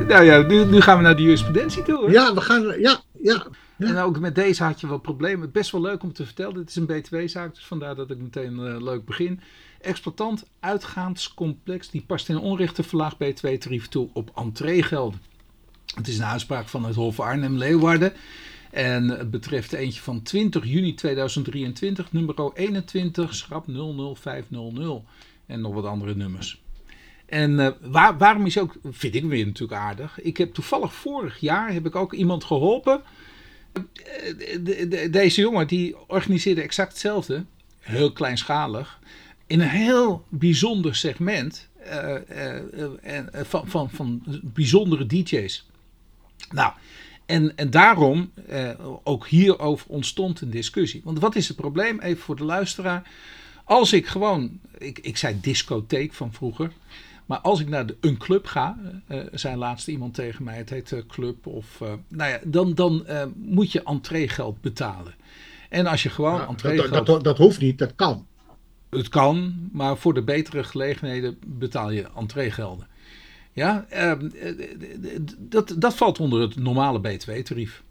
nou 0.07 0.23
ja, 0.23 0.41
nu, 0.41 0.65
nu, 0.65 0.81
gaan 0.81 0.97
we 0.97 1.03
naar 1.03 1.15
de 1.15 1.21
jurisprudentie 1.21 1.83
toe. 1.83 2.11
Ja, 2.11 2.33
we 2.33 2.41
gaan, 2.41 2.79
ja, 2.79 3.01
ja. 3.21 3.47
Ja. 3.79 3.87
En 3.87 3.97
ook 3.97 4.19
met 4.19 4.35
deze 4.35 4.63
had 4.63 4.79
je 4.79 4.87
wel 4.87 4.97
problemen. 4.97 5.51
Best 5.51 5.71
wel 5.71 5.81
leuk 5.81 6.03
om 6.03 6.13
te 6.13 6.25
vertellen. 6.25 6.53
Dit 6.53 6.69
is 6.69 6.75
een 6.75 6.85
BTW-zaak, 6.85 7.55
dus 7.55 7.65
vandaar 7.65 7.95
dat 7.95 8.11
ik 8.11 8.17
meteen 8.17 8.53
uh, 8.53 8.81
leuk 8.81 9.05
begin. 9.05 9.39
Exploitant 9.81 10.45
uitgaanscomplex 10.59 11.89
die 11.89 12.03
past 12.07 12.29
in 12.29 12.37
onrechte 12.37 12.83
verlaagd 12.83 13.17
BTW-tarief 13.17 13.87
toe 13.87 14.09
op 14.13 14.31
entreegelden. 14.35 15.21
Het 15.95 16.07
is 16.07 16.17
een 16.17 16.25
uitspraak 16.25 16.67
van 16.67 16.85
het 16.85 16.95
Hof 16.95 17.19
Arnhem-Leeuwarden. 17.19 18.13
En 18.69 19.09
het 19.09 19.31
betreft 19.31 19.73
eentje 19.73 20.01
van 20.01 20.21
20 20.21 20.65
juni 20.65 20.93
2023, 20.93 22.11
nummer 22.11 22.51
21, 22.53 23.35
schrap 23.35 23.65
00500. 24.15 25.03
En 25.45 25.61
nog 25.61 25.73
wat 25.73 25.85
andere 25.85 26.15
nummers. 26.15 26.61
En 27.25 27.51
uh, 27.51 27.69
waar, 27.81 28.17
waarom 28.17 28.45
is 28.45 28.57
ook, 28.57 28.75
vind 28.83 29.15
ik 29.15 29.23
weer 29.23 29.45
natuurlijk 29.45 29.81
aardig. 29.81 30.21
Ik 30.21 30.37
heb 30.37 30.53
toevallig 30.53 30.93
vorig 30.93 31.39
jaar 31.39 31.73
heb 31.73 31.85
ik 31.85 31.95
ook 31.95 32.13
iemand 32.13 32.43
geholpen. 32.43 33.01
De, 33.71 34.59
de, 34.63 34.87
de, 34.87 35.09
deze 35.09 35.41
jongen 35.41 35.67
die 35.67 35.95
organiseerde 36.07 36.61
exact 36.61 36.91
hetzelfde. 36.91 37.45
Heel 37.79 38.11
kleinschalig. 38.11 38.99
In 39.47 39.59
een 39.59 39.69
heel 39.69 40.25
bijzonder 40.29 40.95
segment. 40.95 41.67
Uh, 41.87 42.15
van, 43.31 43.67
van, 43.67 43.89
van 43.89 44.23
bijzondere 44.43 45.05
DJ's. 45.05 45.67
Nou, 46.51 46.73
en, 47.29 47.55
en 47.55 47.69
daarom, 47.69 48.31
eh, 48.47 48.69
ook 49.03 49.27
hierover 49.27 49.89
ontstond 49.89 50.41
een 50.41 50.49
discussie. 50.49 51.01
Want 51.03 51.19
wat 51.19 51.35
is 51.35 51.47
het 51.47 51.57
probleem, 51.57 51.99
even 51.99 52.23
voor 52.23 52.35
de 52.35 52.43
luisteraar. 52.43 53.11
Als 53.63 53.93
ik 53.93 54.07
gewoon, 54.07 54.59
ik, 54.77 54.99
ik 54.99 55.17
zei 55.17 55.39
discotheek 55.41 56.13
van 56.13 56.33
vroeger. 56.33 56.71
Maar 57.25 57.39
als 57.39 57.59
ik 57.59 57.69
naar 57.69 57.85
de, 57.85 57.97
een 58.01 58.17
club 58.17 58.45
ga, 58.45 58.77
uh, 59.07 59.19
zei 59.31 59.55
laatst 59.55 59.87
iemand 59.87 60.13
tegen 60.13 60.43
mij, 60.43 60.57
het 60.57 60.69
heet 60.69 60.91
uh, 60.91 60.99
club, 61.07 61.45
of, 61.47 61.79
uh, 61.81 61.93
nou 62.07 62.31
ja, 62.31 62.39
dan, 62.43 62.73
dan 62.73 63.05
moet 63.35 63.71
je 63.71 63.83
entreegeld 63.83 64.61
betalen. 64.61 65.13
En 65.69 65.85
als 65.85 66.03
je 66.03 66.09
gewoon 66.09 66.39
ja, 66.39 66.47
entreegeld... 66.47 66.93
Dat, 66.93 67.05
dat, 67.05 67.23
dat, 67.23 67.37
hoeft 67.37 67.59
niet, 67.59 67.77
dat 67.77 67.95
kan. 67.95 68.25
Het 68.89 69.09
kan, 69.09 69.69
maar 69.71 69.97
voor 69.97 70.13
de 70.13 70.23
betere 70.23 70.63
gelegenheden 70.63 71.37
betaal 71.45 71.91
je 71.91 72.07
entreegelden. 72.15 72.87
Ja, 73.53 73.85
ehm, 73.89 74.29
dat, 75.37 75.75
dat 75.77 75.95
valt 75.95 76.19
onder 76.19 76.41
het 76.41 76.55
normale 76.55 76.99
btw-tarief. 76.99 77.83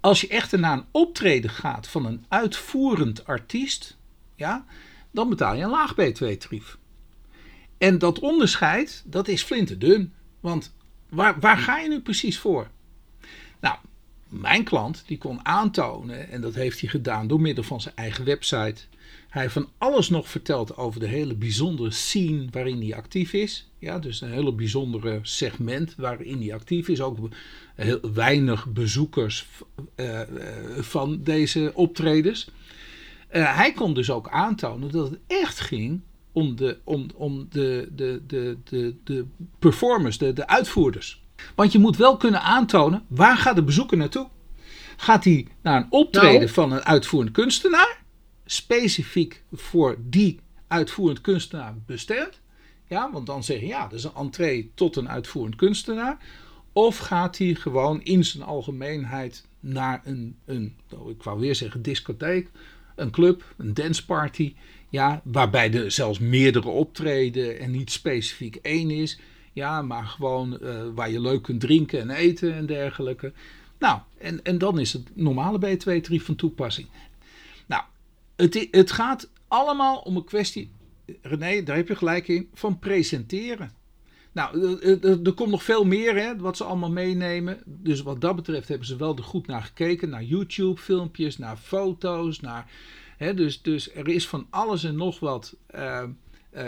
Als 0.00 0.20
je 0.20 0.28
echter 0.28 0.58
naar 0.58 0.76
een 0.76 0.84
optreden 0.90 1.50
gaat 1.50 1.88
van 1.88 2.06
een 2.06 2.24
uitvoerend 2.28 3.26
artiest, 3.26 3.96
ja, 4.36 4.64
dan 5.10 5.28
betaal 5.28 5.54
je 5.54 5.62
een 5.62 5.70
laag 5.70 5.94
btw-tarief. 5.94 6.78
En 7.78 7.98
dat 7.98 8.18
onderscheid, 8.18 9.02
dat 9.06 9.28
is 9.28 9.42
flinterdun. 9.42 10.12
Want 10.40 10.74
waar, 11.08 11.40
waar 11.40 11.56
ga 11.56 11.78
je 11.78 11.88
nu 11.88 12.00
precies 12.00 12.38
voor? 12.38 12.70
Nou, 13.60 13.76
mijn 14.28 14.64
klant 14.64 15.02
die 15.06 15.18
kon 15.18 15.46
aantonen, 15.46 16.28
en 16.28 16.40
dat 16.40 16.54
heeft 16.54 16.80
hij 16.80 16.88
gedaan 16.88 17.26
door 17.26 17.40
middel 17.40 17.64
van 17.64 17.80
zijn 17.80 17.96
eigen 17.96 18.24
website. 18.24 18.82
Hij 19.32 19.42
heeft 19.42 19.54
van 19.54 19.68
alles 19.78 20.08
nog 20.08 20.28
verteld 20.28 20.76
over 20.76 21.00
de 21.00 21.06
hele 21.06 21.34
bijzondere 21.34 21.90
scene 21.90 22.46
waarin 22.50 22.80
hij 22.80 22.96
actief 22.96 23.32
is. 23.32 23.70
Ja, 23.78 23.98
dus 23.98 24.20
een 24.20 24.30
hele 24.30 24.52
bijzondere 24.52 25.18
segment 25.22 25.94
waarin 25.96 26.40
hij 26.40 26.54
actief 26.54 26.88
is. 26.88 27.00
Ook 27.00 27.18
heel 27.74 28.00
weinig 28.14 28.66
bezoekers 28.66 29.46
uh, 29.96 30.20
van 30.78 31.22
deze 31.22 31.70
optredens. 31.74 32.50
Uh, 33.32 33.56
hij 33.56 33.72
kon 33.72 33.94
dus 33.94 34.10
ook 34.10 34.28
aantonen 34.28 34.90
dat 34.90 35.10
het 35.10 35.18
echt 35.26 35.60
ging 35.60 36.00
om 36.32 36.56
de, 36.56 36.78
om, 36.84 37.06
om 37.14 37.46
de, 37.50 37.88
de, 37.92 38.22
de, 38.26 38.56
de, 38.64 38.96
de 39.04 39.26
performers, 39.58 40.18
de, 40.18 40.32
de 40.32 40.46
uitvoerders. 40.46 41.22
Want 41.54 41.72
je 41.72 41.78
moet 41.78 41.96
wel 41.96 42.16
kunnen 42.16 42.42
aantonen 42.42 43.04
waar 43.08 43.36
gaat 43.36 43.56
de 43.56 43.62
bezoeker 43.62 43.96
naartoe. 43.96 44.28
Gaat 44.96 45.24
hij 45.24 45.46
naar 45.62 45.76
een 45.76 45.90
optreden 45.90 46.40
nou. 46.40 46.48
van 46.48 46.72
een 46.72 46.84
uitvoerend 46.84 47.32
kunstenaar, 47.32 48.01
specifiek 48.44 49.42
voor 49.52 49.96
die 50.00 50.40
uitvoerend 50.66 51.20
kunstenaar 51.20 51.74
bestemd? 51.86 52.40
Ja, 52.86 53.12
want 53.12 53.26
dan 53.26 53.44
zeg 53.44 53.60
je 53.60 53.66
ja, 53.66 53.82
dat 53.86 53.98
is 53.98 54.04
een 54.04 54.14
entree 54.14 54.70
tot 54.74 54.96
een 54.96 55.08
uitvoerend 55.08 55.56
kunstenaar. 55.56 56.18
Of 56.72 56.98
gaat 56.98 57.38
hij 57.38 57.54
gewoon 57.54 58.02
in 58.02 58.24
zijn 58.24 58.42
algemeenheid 58.42 59.46
naar 59.60 60.00
een, 60.04 60.36
een 60.44 60.74
oh, 60.94 61.10
ik 61.10 61.22
wou 61.22 61.40
weer 61.40 61.54
zeggen, 61.54 61.82
discotheek, 61.82 62.48
een 62.96 63.10
club, 63.10 63.54
een 63.56 63.74
danceparty. 63.74 64.54
Ja, 64.88 65.20
waarbij 65.24 65.72
er 65.72 65.90
zelfs 65.90 66.18
meerdere 66.18 66.68
optreden 66.68 67.58
en 67.58 67.70
niet 67.70 67.90
specifiek 67.90 68.56
één 68.56 68.90
is. 68.90 69.18
Ja, 69.52 69.82
maar 69.82 70.04
gewoon 70.04 70.58
uh, 70.62 70.82
waar 70.94 71.10
je 71.10 71.20
leuk 71.20 71.42
kunt 71.42 71.60
drinken 71.60 72.00
en 72.00 72.10
eten 72.10 72.54
en 72.54 72.66
dergelijke. 72.66 73.32
Nou, 73.78 74.00
en, 74.18 74.44
en 74.44 74.58
dan 74.58 74.78
is 74.78 74.92
het 74.92 75.16
normale 75.16 75.58
BTW-tarief 75.58 76.24
van 76.24 76.36
toepassing. 76.36 76.88
Het, 78.42 78.68
het 78.70 78.90
gaat 78.90 79.30
allemaal 79.48 79.98
om 79.98 80.16
een 80.16 80.24
kwestie, 80.24 80.72
René, 81.22 81.62
daar 81.62 81.76
heb 81.76 81.88
je 81.88 81.96
gelijk 81.96 82.28
in, 82.28 82.48
van 82.54 82.78
presenteren. 82.78 83.72
Nou, 84.32 84.78
er, 85.24 85.32
komt 85.32 85.50
nog 85.50 85.62
veel 85.62 85.84
meer 85.84 86.16
hè, 86.16 86.36
wat 86.36 86.56
ze 86.56 86.64
allemaal 86.64 86.90
meenemen. 86.90 87.62
Dus 87.66 88.02
wat 88.02 88.20
dat 88.20 88.36
betreft 88.36 88.68
hebben 88.68 88.86
ze 88.86 88.96
wel 88.96 89.16
er 89.16 89.22
goed 89.22 89.46
naar 89.46 89.62
gekeken. 89.62 90.08
Naar 90.08 90.22
YouTube-filmpjes, 90.22 91.38
naar 91.38 91.56
foto's, 91.56 92.40
naar 92.40 92.70
dus, 93.34 93.62
dus 93.62 93.94
er 93.94 94.08
is 94.08 94.28
van 94.28 94.46
alles 94.50 94.84
en 94.84 94.96
nog 94.96 95.20
wat, 95.20 95.56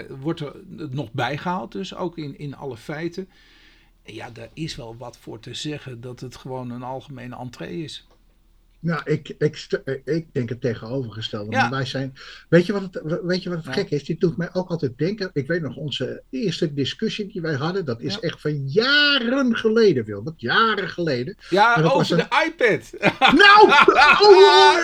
wordt 0.08 0.40
er 0.40 0.54
nog 0.90 1.12
bijgehaald, 1.12 1.72
dus 1.72 1.94
ook 1.94 2.18
in, 2.18 2.38
in 2.38 2.56
alle 2.56 2.76
feiten. 2.76 3.28
Ja, 4.04 4.30
daar 4.30 4.50
is 4.52 4.76
wel 4.76 4.96
wat 4.96 5.16
voor 5.16 5.40
te 5.40 5.54
zeggen 5.54 6.00
dat 6.00 6.20
het 6.20 6.36
gewoon 6.36 6.70
een 6.70 6.82
algemene 6.82 7.36
entree 7.36 7.82
is. 7.82 8.06
Nou, 8.84 9.00
ik, 9.04 9.34
ik, 9.38 9.66
ik 10.04 10.26
denk 10.32 10.48
het 10.48 10.60
tegenovergestelde. 10.60 11.50
Ja. 11.50 11.70
wij 11.70 11.84
zijn, 11.84 12.12
weet 12.48 12.66
je 12.66 12.72
wat 12.72 12.82
het, 12.82 13.20
weet 13.22 13.42
je 13.42 13.48
wat 13.48 13.64
het 13.64 13.74
gek 13.74 13.90
is? 13.90 14.04
Die 14.04 14.18
doet 14.18 14.36
mij 14.36 14.48
ook 14.52 14.68
altijd 14.68 14.98
denken. 14.98 15.30
Ik 15.32 15.46
weet 15.46 15.62
nog, 15.62 15.76
onze 15.76 16.22
eerste 16.30 16.74
discussie 16.74 17.26
die 17.26 17.40
wij 17.40 17.54
hadden, 17.54 17.84
dat 17.84 18.00
is 18.00 18.20
echt 18.20 18.40
van 18.40 18.68
jaren 18.68 19.56
geleden, 19.56 20.04
Wilbert. 20.04 20.40
Jaren 20.40 20.88
geleden. 20.88 21.36
Ja, 21.50 21.82
over 21.82 22.16
de 22.16 22.26
iPad. 22.46 22.92
Nou, 23.44 23.68
oh, 24.20 24.76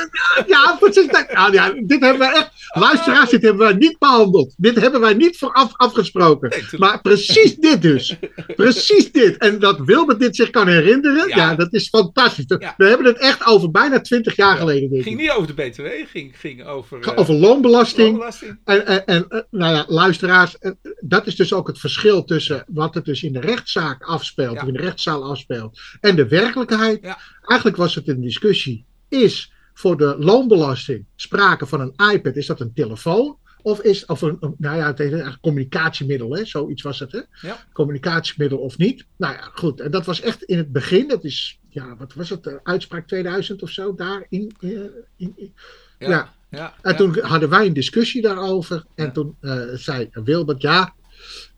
ja, 0.47 0.77
precies. 0.81 1.07
Nou, 1.07 1.53
ja, 1.53 1.73
dit 1.87 2.01
hebben 2.01 2.19
we 2.19 2.35
echt, 2.37 2.51
luisteraars, 2.69 3.31
dit 3.31 3.43
hebben 3.43 3.67
wij 3.67 3.75
niet 3.75 3.99
behandeld. 3.99 4.55
Dit 4.57 4.81
hebben 4.81 5.01
wij 5.01 5.15
niet 5.15 5.39
vooraf 5.39 5.73
afgesproken. 5.77 6.53
maar 6.79 7.01
precies 7.01 7.57
dit 7.57 7.83
dus. 7.83 8.17
Precies 8.57 9.13
dit. 9.13 9.37
En 9.37 9.59
dat 9.59 9.79
Wilbert 9.81 10.21
dit 10.21 10.37
zich 10.37 10.51
kan 10.51 10.69
herinneren, 10.69 11.29
ja, 11.29 11.55
dat 11.55 11.73
is 11.73 11.89
fantastisch. 11.89 12.45
We 12.47 12.87
hebben 12.87 13.07
het 13.07 13.19
echt 13.19 13.47
over 13.47 13.71
bijna 13.71 13.90
bijna 13.91 14.05
twintig 14.05 14.37
jaar 14.37 14.57
geleden. 14.57 14.97
Het 14.97 15.03
ging 15.03 15.21
niet 15.21 15.31
over 15.31 15.57
de 15.57 15.63
BTW, 15.63 15.87
ging, 16.07 16.39
ging 16.39 16.65
over... 16.65 17.07
Uh, 17.07 17.13
over 17.15 17.35
loonbelasting. 17.35 18.09
loonbelasting. 18.09 18.59
En, 18.65 18.87
en, 18.87 19.07
en, 19.07 19.29
eh, 19.29 19.41
nou 19.51 19.75
ja, 19.75 19.85
luisteraars, 19.89 20.59
eh, 20.59 20.71
dat 21.01 21.27
is 21.27 21.37
dus 21.37 21.53
ook 21.53 21.67
het 21.67 21.79
verschil 21.79 22.25
tussen 22.25 22.65
wat 22.67 22.95
het 22.95 23.05
dus 23.05 23.23
in 23.23 23.33
de 23.33 23.41
rechtszaak 23.41 24.03
afspeelt, 24.03 24.57
of 24.57 24.69
in 24.69 24.73
de 24.73 24.81
rechtszaal 24.81 25.25
afspeelt, 25.25 25.81
en 26.01 26.17
de 26.17 26.29
werkelijkheid. 26.29 26.99
Ja. 27.03 27.19
Eigenlijk 27.43 27.79
was 27.79 27.95
het 27.95 28.09
een 28.09 28.21
discussie, 28.21 28.87
is 29.09 29.53
voor 29.75 29.97
de 29.97 30.17
loonbelasting 30.19 31.07
sprake 31.17 31.67
van 31.67 31.81
een 31.81 32.13
iPad, 32.13 32.37
is 32.37 32.47
dat 32.47 32.61
een 32.61 32.73
telefoon? 32.75 33.39
Of 33.63 33.81
is 33.81 34.07
of 34.07 34.23
een, 34.23 34.39
nou 34.59 34.77
ja, 34.77 34.87
het 34.87 35.01
een 35.01 35.41
communicatiemiddel, 35.41 36.35
hè? 36.35 36.45
zoiets 36.45 36.83
was 36.83 36.99
het, 36.99 37.13
hè? 37.13 37.21
Ja. 37.41 37.67
Communicatiemiddel 37.73 38.59
of 38.59 38.79
niet. 38.79 39.07
Nou 39.17 39.35
ja, 39.35 39.51
goed. 39.53 39.81
En 39.81 39.91
dat 39.91 40.07
was 40.07 40.21
echt 40.21 40.43
in 40.43 40.59
het 40.59 40.73
begin, 40.73 41.09
dat 41.09 41.25
is 41.25 41.60
ja, 41.71 41.97
wat 41.97 42.15
was 42.15 42.31
het, 42.31 42.61
uitspraak 42.63 43.07
2000 43.07 43.63
of 43.63 43.71
zo, 43.71 43.95
daar 43.95 44.27
in. 44.29 44.53
Eh, 44.61 44.71
in, 45.17 45.33
in 45.37 45.53
ja, 45.99 46.09
ja. 46.09 46.33
ja. 46.51 46.75
En 46.83 46.97
toen 46.97 47.19
hadden 47.21 47.49
wij 47.49 47.67
een 47.67 47.73
discussie 47.73 48.23
daarover. 48.23 48.85
En 48.95 49.13
toen 49.13 49.37
uh, 49.41 49.63
zei 49.75 50.09
Wilbert, 50.13 50.63
ja, 50.63 50.95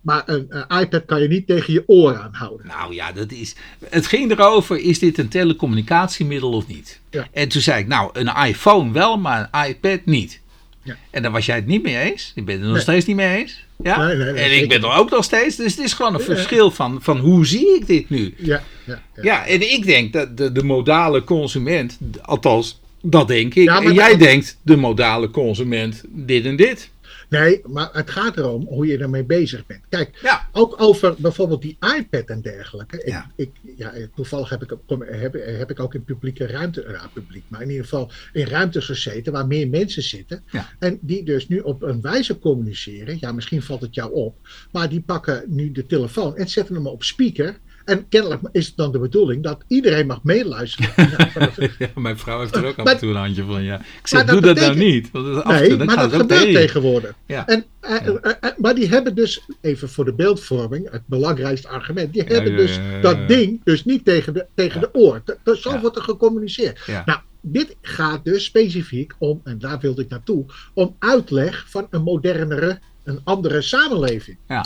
maar 0.01 0.23
een, 0.27 0.49
iPad 0.81 1.05
kan 1.05 1.23
je 1.23 1.29
niet 1.29 1.47
tegen 1.47 1.73
je 1.73 1.83
oren 1.87 2.23
aanhouden. 2.23 2.67
Nou 2.67 2.95
ja, 2.95 3.13
dat 3.13 3.33
is. 3.33 3.55
Het 3.89 4.07
ging 4.07 4.31
erover: 4.31 4.79
is 4.79 4.99
dit 4.99 5.19
een 5.19 5.29
telecommunicatiemiddel 5.29 6.53
of 6.53 6.67
niet? 6.67 7.01
En 7.33 7.49
toen 7.49 7.63
zei 7.63 7.81
ik: 7.81 7.87
Nou, 7.87 8.11
een 8.13 8.47
iPhone 8.47 8.93
wel, 8.93 9.19
maar 9.19 9.49
een 9.51 9.69
iPad 9.69 10.01
niet. 10.05 10.41
Ja. 10.83 10.97
En 11.11 11.23
daar 11.23 11.33
was 11.33 11.47
jij 11.47 11.57
het 11.57 11.67
niet 11.67 11.83
mee 11.83 11.99
eens. 11.99 12.33
Ik 12.35 12.45
ben 12.45 12.55
het 12.55 12.65
er 12.65 12.71
nog 12.71 12.81
steeds 12.81 13.07
niet 13.07 13.17
mee 13.17 13.37
eens. 13.37 13.65
Ja? 13.83 14.07
Nee, 14.07 14.17
nee, 14.17 14.33
en 14.33 14.57
ik 14.63 14.69
ben 14.69 14.83
er 14.83 14.99
ook 14.99 15.11
nog 15.11 15.25
steeds. 15.25 15.57
Dus 15.57 15.77
het 15.77 15.85
is 15.85 15.93
gewoon 15.93 16.15
een 16.15 16.21
verschil 16.21 16.71
van, 16.71 16.99
van 17.03 17.19
hoe 17.19 17.47
zie 17.47 17.75
ik 17.75 17.87
dit 17.87 18.11
nu. 18.11 18.35
Ja, 18.37 18.63
ja, 18.85 19.03
ja. 19.15 19.23
ja 19.23 19.47
en 19.47 19.73
ik 19.73 19.85
denk 19.85 20.13
dat 20.13 20.37
de, 20.37 20.53
de 20.53 20.65
modale 20.65 21.25
consument, 21.25 21.99
althans 22.23 22.81
dat 23.03 23.29
denk 23.29 23.55
ik. 23.55 23.69
en 23.69 23.95
jij 23.95 24.17
denkt 24.17 24.59
de 24.63 24.77
modale 24.77 25.31
consument 25.31 26.03
dit 26.09 26.45
en 26.45 26.57
dit. 26.57 26.91
Nee, 27.33 27.61
maar 27.67 27.89
het 27.93 28.11
gaat 28.11 28.37
erom 28.37 28.67
hoe 28.67 28.87
je 28.87 28.99
ermee 28.99 29.25
bezig 29.25 29.67
bent. 29.67 29.85
Kijk, 29.89 30.39
ook 30.53 30.81
over 30.81 31.15
bijvoorbeeld 31.19 31.63
die 31.63 31.79
iPad 31.99 32.25
en 32.25 32.43
dergelijke. 32.43 33.05
Ik, 33.05 33.23
ik, 33.37 33.51
ja, 33.77 33.93
toevallig 34.15 34.49
heb 34.49 34.63
ik, 34.63 34.77
heb, 34.99 35.33
heb 35.33 35.71
ik 35.71 35.81
ook 35.81 35.95
in 35.95 36.05
publieke 36.05 36.47
ruimte, 36.47 36.85
ja, 36.89 37.11
publiek, 37.13 37.45
maar 37.49 37.63
in 37.63 37.69
ieder 37.69 37.85
geval 37.85 38.11
in 38.33 38.47
ruimtes 38.47 38.85
gezeten 38.85 39.33
waar 39.33 39.47
meer 39.47 39.69
mensen 39.69 40.03
zitten. 40.03 40.45
En 40.79 40.99
die 41.01 41.25
dus 41.25 41.49
nu 41.49 41.59
op 41.59 41.83
een 41.83 42.01
wijze 42.01 42.39
communiceren. 42.39 43.17
Ja, 43.21 43.33
misschien 43.33 43.63
valt 43.63 43.81
het 43.81 43.95
jou 43.95 44.13
op. 44.13 44.37
Maar 44.73 44.89
die 44.89 45.01
pakken 45.01 45.45
nu 45.47 45.73
de 45.73 45.87
telefoon 45.87 46.37
en 46.37 46.49
zetten 46.49 46.75
hem 46.75 46.87
op 46.87 47.03
speaker. 47.03 47.59
En 47.85 48.09
kennelijk 48.09 48.41
is 48.53 48.67
het 48.67 48.77
dan 48.77 48.93
de 48.93 48.99
bedoeling 48.99 49.43
dat 49.43 49.65
iedereen 49.69 50.07
mag 50.07 50.23
meeluisteren. 50.23 50.91
ja, 51.79 51.89
mijn 51.95 52.19
vrouw 52.19 52.41
heeft 52.41 52.57
er 52.57 52.65
ook 52.65 52.79
af 52.79 52.87
en 52.87 52.99
toe 52.99 53.11
een 53.11 53.17
handje 53.17 53.45
van. 53.45 53.63
Ja. 53.63 53.79
Ik 53.79 54.07
zeg, 54.07 54.25
doe 54.25 54.41
dat 54.41 54.57
nou 54.57 54.77
niet. 54.77 55.11
Want 55.11 55.45
nee, 55.45 55.69
toe, 55.69 55.85
maar 55.85 55.97
dat 55.97 56.13
gebeurt 56.13 56.53
tegenwoordig. 56.53 57.15
Ja. 57.27 57.47
En, 57.47 57.65
uh, 57.83 58.07
uh, 58.07 58.15
uh, 58.23 58.51
maar 58.57 58.75
die 58.75 58.89
hebben 58.89 59.15
dus, 59.15 59.47
even 59.61 59.89
voor 59.89 60.05
de 60.05 60.15
beeldvorming, 60.15 60.91
het 60.91 61.07
belangrijkste 61.07 61.69
argument, 61.69 62.13
die 62.13 62.23
hebben 62.23 62.57
dus 62.57 62.81
dat 63.01 63.29
ding 63.29 63.61
dus 63.65 63.85
niet 63.85 64.05
tegen 64.05 64.35
de, 64.35 64.47
tegen 64.55 64.81
de 64.81 64.95
oor. 64.95 65.23
Dat, 65.43 65.59
zo 65.59 65.79
wordt 65.79 65.97
er 65.97 66.03
gecommuniceerd. 66.03 66.81
Nou, 66.87 67.21
dit 67.41 67.77
gaat 67.83 68.25
dus 68.25 68.45
specifiek 68.45 69.13
om, 69.19 69.41
en 69.45 69.59
daar 69.59 69.81
wilde 69.81 70.03
ik 70.03 70.09
naartoe, 70.09 70.45
om 70.75 70.97
uitleg 70.99 71.65
van 71.69 71.87
een 71.91 72.03
modernere, 72.03 72.81
een 73.05 73.21
andere 73.25 73.63
samenleving. 73.63 74.37
Ja. 74.49 74.65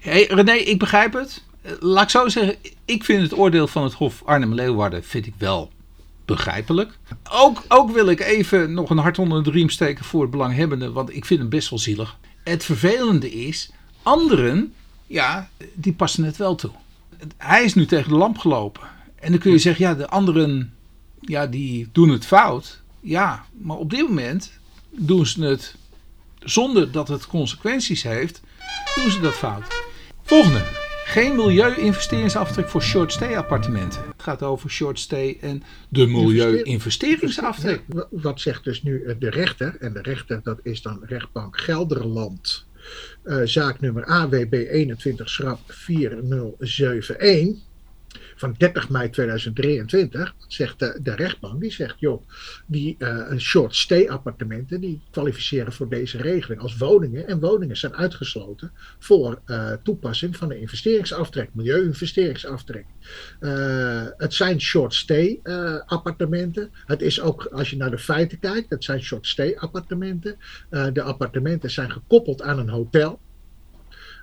Hey, 0.00 0.26
René, 0.28 0.52
ik 0.52 0.78
begrijp 0.78 1.12
het. 1.12 1.42
Laat 1.80 2.02
ik 2.02 2.10
zo 2.10 2.28
zeggen, 2.28 2.56
ik 2.84 3.04
vind 3.04 3.22
het 3.22 3.38
oordeel 3.38 3.66
van 3.66 3.82
het 3.82 3.92
Hof 3.92 4.22
Arnhem-Leeuwarden 4.24 5.04
vind 5.04 5.26
ik 5.26 5.34
wel 5.38 5.70
begrijpelijk. 6.24 6.98
Ook, 7.30 7.64
ook 7.68 7.90
wil 7.90 8.08
ik 8.08 8.20
even 8.20 8.72
nog 8.72 8.90
een 8.90 8.98
hart 8.98 9.18
onder 9.18 9.44
de 9.44 9.50
riem 9.50 9.70
steken 9.70 10.04
voor 10.04 10.22
het 10.22 10.30
belanghebbende, 10.30 10.92
want 10.92 11.14
ik 11.14 11.24
vind 11.24 11.40
hem 11.40 11.48
best 11.48 11.70
wel 11.70 11.78
zielig. 11.78 12.16
Het 12.42 12.64
vervelende 12.64 13.32
is, 13.32 13.70
anderen, 14.02 14.74
ja, 15.06 15.48
die 15.74 15.92
passen 15.92 16.24
het 16.24 16.36
wel 16.36 16.54
toe. 16.54 16.70
Hij 17.36 17.64
is 17.64 17.74
nu 17.74 17.86
tegen 17.86 18.08
de 18.08 18.16
lamp 18.16 18.38
gelopen. 18.38 18.82
En 19.14 19.30
dan 19.30 19.40
kun 19.40 19.50
je 19.50 19.58
zeggen, 19.58 19.84
ja, 19.84 19.94
de 19.94 20.08
anderen, 20.08 20.74
ja, 21.20 21.46
die 21.46 21.88
doen 21.92 22.08
het 22.08 22.26
fout. 22.26 22.82
Ja, 23.00 23.44
maar 23.52 23.76
op 23.76 23.90
dit 23.90 24.08
moment 24.08 24.52
doen 24.90 25.26
ze 25.26 25.44
het 25.44 25.74
zonder 26.38 26.92
dat 26.92 27.08
het 27.08 27.26
consequenties 27.26 28.02
heeft, 28.02 28.40
doen 28.94 29.10
ze 29.10 29.20
dat 29.20 29.34
fout. 29.34 29.84
Volgende. 30.22 30.83
Geen 31.04 31.36
milieu-investeringsaftrek 31.36 32.68
voor 32.68 32.82
short-stay 32.82 33.36
appartementen. 33.36 34.02
Het 34.02 34.22
gaat 34.22 34.42
over 34.42 34.70
short-stay 34.70 35.38
en 35.40 35.62
de 35.88 36.06
milieu-investeringsaftrek. 36.06 37.82
wat 38.10 38.40
zegt 38.40 38.64
dus 38.64 38.82
nu 38.82 39.04
eh, 39.04 39.14
de 39.18 39.30
rechter? 39.30 39.76
En 39.80 39.92
de 39.92 40.02
rechter, 40.02 40.40
dat 40.42 40.58
is 40.62 40.82
dan 40.82 41.02
rechtbank 41.06 41.60
Gelderland. 41.60 42.66
Uh, 43.24 43.40
zaak 43.44 43.80
nummer 43.80 44.04
AWB 44.04 44.52
21 44.52 45.28
schrap 45.28 45.60
4071 45.66 47.16
van 48.36 48.54
30 48.58 48.88
mei 48.88 49.10
2023, 49.10 50.34
zegt 50.48 50.78
de, 50.78 50.98
de 51.02 51.14
rechtbank, 51.14 51.60
die 51.60 51.72
zegt, 51.72 52.00
joh, 52.00 52.22
die 52.66 52.96
uh, 52.98 53.36
short 53.36 53.74
stay 53.74 54.08
appartementen, 54.08 54.80
die 54.80 55.02
kwalificeren 55.10 55.72
voor 55.72 55.88
deze 55.88 56.18
regeling 56.18 56.60
als 56.60 56.76
woningen. 56.76 57.28
En 57.28 57.40
woningen 57.40 57.76
zijn 57.76 57.94
uitgesloten 57.94 58.72
voor 58.98 59.40
uh, 59.46 59.72
toepassing 59.82 60.36
van 60.36 60.48
de 60.48 60.60
investeringsaftrek, 60.60 61.48
milieu-investeringsaftrek. 61.52 62.86
Uh, 63.40 64.02
het 64.16 64.34
zijn 64.34 64.60
short 64.60 64.94
stay 64.94 65.40
appartementen. 65.86 66.70
Het 66.86 67.02
is 67.02 67.20
ook, 67.20 67.44
als 67.44 67.70
je 67.70 67.76
naar 67.76 67.90
de 67.90 67.98
feiten 67.98 68.38
kijkt, 68.38 68.70
het 68.70 68.84
zijn 68.84 69.02
short 69.02 69.26
stay 69.26 69.56
appartementen. 69.56 70.36
de 70.92 71.02
appartementen 71.02 71.70
zijn 71.70 71.92
gekoppeld 71.92 72.42
aan 72.42 72.58
een 72.58 72.68
hotel. 72.68 73.20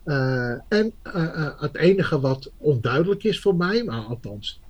Uh, 0.05 0.51
en 0.67 0.93
uh, 1.03 1.61
het 1.61 1.75
enige 1.75 2.19
wat 2.19 2.51
onduidelijk 2.57 3.23
is 3.23 3.39
voor 3.39 3.55
mij, 3.55 3.83
maar 3.83 4.01
althans, 4.01 4.61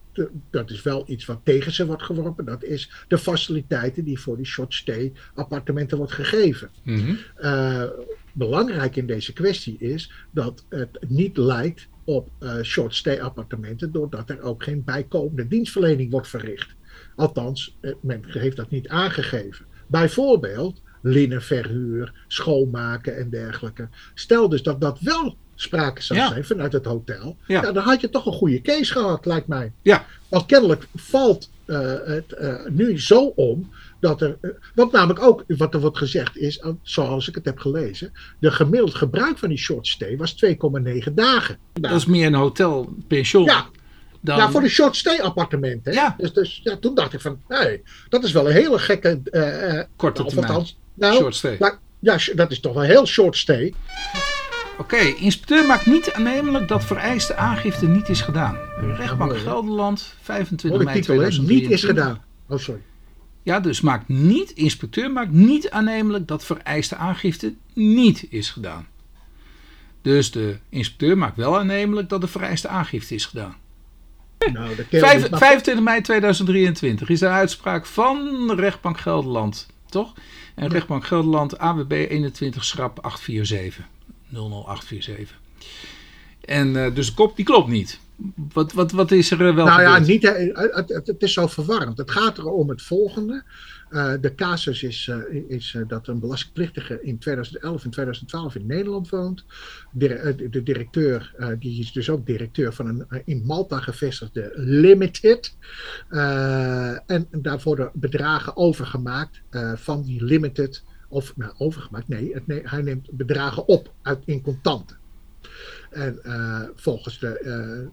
dat 0.50 0.70
is 0.70 0.82
wel 0.84 1.04
iets 1.08 1.26
wat 1.26 1.40
tegen 1.44 1.72
ze 1.72 1.86
wordt 1.86 2.04
geworpen, 2.04 2.46
dat 2.46 2.64
is 2.64 2.92
de 3.08 3.18
faciliteiten 3.18 4.04
die 4.04 4.20
voor 4.20 4.36
die 4.38 4.46
short 4.46 4.74
stay 4.74 5.12
appartementen 5.34 5.98
wordt 5.98 6.12
gegeven. 6.12 6.70
Mm 6.84 6.96
-hmm. 6.96 7.18
belangrijk 8.34 8.96
in 8.96 9.08
deze 9.08 9.34
kwestie 9.34 9.76
is 9.80 10.12
dat 10.32 10.66
het 10.70 11.00
niet 11.08 11.38
lijkt 11.38 11.88
op 12.04 12.30
short 12.64 12.96
stay 12.96 13.20
appartementen, 13.20 13.92
doordat 13.92 14.30
er 14.30 14.42
ook 14.42 14.64
geen 14.64 14.84
bijkomende 14.84 15.48
dienstverlening 15.48 16.12
wordt 16.12 16.28
verricht. 16.28 16.76
Althans, 17.16 17.78
men 18.02 18.24
heeft 18.28 18.58
dat 18.58 18.70
niet 18.70 18.88
aangegeven. 18.88 19.66
Bijvoorbeeld 19.88 20.82
linnenverhuur, 21.02 22.14
schoonmaken 22.28 23.18
en 23.18 23.30
dergelijke. 23.30 23.88
Stel 24.14 24.50
dus 24.50 24.64
dat 24.64 24.82
dat 24.82 25.00
wel 25.00 25.36
sprake 25.62 26.02
zou 26.02 26.20
zijn 26.20 26.46
vanuit 26.46 26.74
het 26.74 26.86
hotel. 26.86 27.38
Ja. 27.48 27.72
dan 27.72 27.84
had 27.84 28.02
je 28.02 28.10
toch 28.10 28.26
een 28.26 28.34
goede 28.34 28.62
case 28.62 28.92
gehad, 28.92 29.26
lijkt 29.26 29.48
mij. 29.48 29.72
Ja. 29.82 30.06
Want 30.30 30.46
kennelijk 30.46 30.88
valt 30.96 31.50
uh, 31.66 31.94
het 32.06 32.36
uh, 32.42 32.56
nu 32.70 33.00
zo 33.00 33.26
om 33.26 33.70
dat 34.00 34.22
er. 34.22 34.38
Uh, 34.42 34.52
wat 34.76 34.92
namelijk 34.92 35.24
ook, 35.24 35.44
wat 35.48 35.74
er 35.74 35.80
wordt 35.80 35.98
gezegd 35.98 36.38
is, 36.38 36.64
zoals 36.82 37.28
ik 37.28 37.36
het 37.36 37.46
heb 37.46 37.60
gelezen, 37.60 38.12
de 38.40 38.52
gemiddeld 38.52 38.96
gebruik 38.96 39.38
van 39.38 39.50
die 39.50 39.58
short 39.58 39.88
stay 39.88 40.18
was 40.18 40.46
2,9 40.46 41.14
dagen. 41.14 41.58
Dat 41.74 41.92
is 41.92 42.06
meer 42.06 42.26
een 42.26 42.34
hotelpension. 42.34 43.44
Ja. 43.44 43.66
Dan... 44.22 44.38
Ja, 44.38 44.52
voor 44.52 44.62
de 44.62 44.70
short 44.70 44.96
stay 44.96 45.20
appartementen. 45.20 45.94
Ja. 45.94 46.16
Dus, 46.18 46.34
dus 46.34 46.60
ja, 46.64 46.78
toen 46.78 46.96
dacht 46.96 47.14
ik 47.14 47.22
van, 47.22 47.42
hey, 47.48 47.82
dat 48.10 48.24
is 48.24 48.32
wel 48.32 48.48
een 48.48 48.54
hele 48.54 48.80
gekke. 48.80 49.22
Korte 49.96 50.26
termijn. 50.26 50.66
Nou, 51.02 51.16
short 51.16 51.36
stay. 51.36 51.56
Maar, 51.60 51.80
ja, 52.00 52.18
dat 52.36 52.52
is 52.52 52.60
toch 52.60 52.74
wel 52.74 52.84
heel 52.84 53.06
short 53.06 53.38
stay. 53.38 53.74
Oké, 54.78 54.96
okay, 54.96 55.16
inspecteur 55.20 55.66
maakt 55.66 55.86
niet 55.86 56.14
aannemelijk 56.14 56.68
dat 56.68 56.84
vereiste 56.84 57.36
aangifte 57.36 57.88
niet 57.88 58.10
is 58.10 58.22
gedaan. 58.22 58.58
Rechtbank 58.98 59.38
Gelderland, 59.38 60.16
25 60.22 60.84
mei 60.84 61.02
2023. 61.02 61.62
Niet 61.62 61.72
is 61.72 61.84
gedaan. 61.84 62.24
Oh, 62.48 62.58
sorry. 62.58 62.82
Ja, 63.44 63.60
dus 63.60 63.82
maakt 63.82 64.08
niet, 64.08 64.52
inspecteur 64.52 65.12
maakt 65.12 65.32
niet 65.32 65.70
aannemelijk 65.70 66.28
dat 66.28 66.46
vereiste 66.46 66.96
aangifte 66.96 67.54
niet 67.74 68.26
is 68.30 68.50
gedaan. 68.50 68.88
Dus 70.02 70.32
de 70.32 70.58
inspecteur 70.70 71.18
maakt 71.18 71.38
wel 71.38 71.60
aannemelijk 71.60 72.10
dat 72.10 72.22
de 72.22 72.28
vereiste 72.28 72.68
aangifte 72.68 73.16
is 73.16 73.26
gedaan. 73.26 73.56
Nou, 74.54 74.76
25 75.32 75.84
mei 75.84 76.02
2023 76.02 77.10
is 77.10 77.20
de 77.20 77.28
uitspraak 77.28 77.86
van 77.86 78.48
de 78.48 78.56
rechtbank 78.56 79.00
Gelderland, 79.00 79.68
toch? 79.92 80.14
En 80.56 80.64
ja. 80.64 80.70
rechtbank 80.70 81.06
Gelderland 81.06 81.58
AWB 81.58 81.92
21 81.92 82.66
schrap 82.66 83.00
847. 83.00 83.86
00847. 84.32 85.40
En 86.42 86.68
uh, 86.68 86.96
dus 86.96 87.08
de 87.08 87.14
kop 87.14 87.36
die 87.36 87.46
klopt 87.46 87.68
niet. 87.68 88.00
Wat, 88.54 88.74
wat, 88.74 88.92
wat 88.92 89.12
is 89.12 89.32
er 89.32 89.56
wel 89.56 89.66
Nou 89.66 89.82
ja, 89.82 90.00
niet, 90.00 90.24
het, 90.24 90.90
het, 90.90 91.08
het, 91.08 91.22
is 91.22 91.34
zo 91.34 91.48
verwarrend. 91.48 91.98
Het 91.98 92.12
gaat 92.12 92.38
er 92.38 92.46
om 92.46 92.70
het 92.70 92.82
volgende. 92.82 93.44
Uh, 93.92 94.14
de 94.22 94.36
casus 94.36 94.84
is, 94.84 95.08
uh, 95.08 95.44
is 95.48 95.74
uh, 95.74 95.88
dat 95.88 96.08
een 96.08 96.20
belastingplichtige 96.20 97.00
in 97.02 97.18
2011 97.18 97.84
en 97.84 97.90
2012 97.90 98.56
in 98.56 98.66
Nederland 98.66 99.10
woont. 99.10 99.46
De, 99.92 100.36
de 100.50 100.64
directeur, 100.64 101.36
die 101.60 101.80
is 101.80 101.92
dus 101.92 102.10
ook 102.10 102.26
directeur 102.26 102.74
van 102.74 102.88
een 102.88 103.22
in 103.26 103.44
Malta 103.46 103.80
gevestigde 103.80 104.52
Limited. 104.56 105.56
en 107.06 107.28
daar 107.32 107.62
worden 107.64 107.92
bedragen 107.94 108.58
overgemaakt 108.58 109.42
van 109.76 110.04
die 110.04 110.24
Limited 110.24 110.84
of 111.10 111.38
nou, 111.38 111.54
overgemaakt, 111.58 112.08
nee, 112.08 112.34
het, 112.34 112.70
hij 112.70 112.82
neemt 112.82 113.12
bedragen 113.12 113.68
op 113.68 113.94
uit, 114.02 114.20
in 114.26 114.42
contanten. 114.42 114.98
En 115.90 116.20
volgens 116.76 117.20
de, 117.20 117.90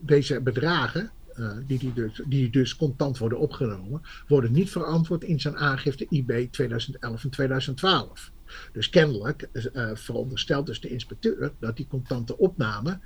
deze 0.00 0.40
bedragen, 0.40 1.10
uh, 1.36 1.52
die, 1.66 1.78
die, 1.78 1.92
dus, 1.92 2.20
die 2.26 2.50
dus 2.50 2.76
contant 2.76 3.18
worden 3.18 3.38
opgenomen, 3.38 4.02
worden 4.28 4.52
niet 4.52 4.70
verantwoord 4.70 5.24
in 5.24 5.40
zijn 5.40 5.56
aangifte 5.56 6.06
IB 6.08 6.52
2011 6.52 7.24
en 7.24 7.30
2012. 7.30 8.30
Dus 8.72 8.90
kennelijk 8.90 9.48
veronderstelt 9.94 10.66
dus 10.66 10.80
de 10.80 10.88
inspecteur 10.88 11.52
dat 11.58 11.76
die 11.76 11.86
contante 11.86 12.38
opname 12.38 12.98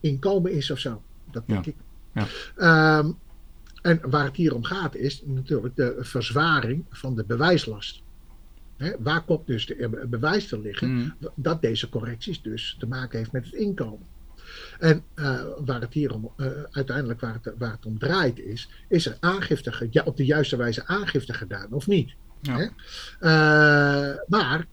inkomen 0.00 0.52
is 0.52 0.70
of 0.70 0.78
zo. 0.78 1.02
Dat 1.30 1.46
denk 1.46 1.64
ja. 1.64 1.70
ik. 1.70 1.76
Ja. 2.56 2.98
Um, 2.98 3.18
en 3.84 4.00
waar 4.10 4.24
het 4.24 4.36
hier 4.36 4.54
om 4.54 4.64
gaat 4.64 4.94
is 4.94 5.22
natuurlijk 5.24 5.76
de 5.76 5.96
verzwaring 5.98 6.84
van 6.90 7.14
de 7.14 7.24
bewijslast. 7.24 8.02
Hè, 8.76 8.92
waar 8.98 9.24
komt 9.24 9.46
dus 9.46 9.66
de 9.66 10.06
bewijs 10.08 10.48
te 10.48 10.60
liggen 10.60 10.90
mm. 10.90 11.14
dat 11.34 11.62
deze 11.62 11.88
correcties 11.88 12.42
dus 12.42 12.76
te 12.78 12.86
maken 12.86 13.18
heeft 13.18 13.32
met 13.32 13.44
het 13.44 13.54
inkomen? 13.54 14.06
En 14.78 15.02
uh, 15.14 15.40
waar 15.64 15.80
het 15.80 15.92
hier 15.92 16.14
om, 16.14 16.32
uh, 16.36 16.46
uiteindelijk 16.70 17.20
waar 17.20 17.38
het, 17.42 17.54
waar 17.58 17.70
het 17.70 17.86
om 17.86 17.98
draait 17.98 18.38
is, 18.38 18.68
is 18.88 19.06
er 19.06 19.16
aangifte, 19.20 19.88
ja, 19.90 20.02
op 20.04 20.16
de 20.16 20.24
juiste 20.24 20.56
wijze 20.56 20.86
aangifte 20.86 21.34
gedaan 21.34 21.72
of 21.72 21.86
niet? 21.86 22.14
Ja. 22.40 22.56
Hè? 22.56 22.64
Uh, 23.20 24.16
maar 24.26 24.66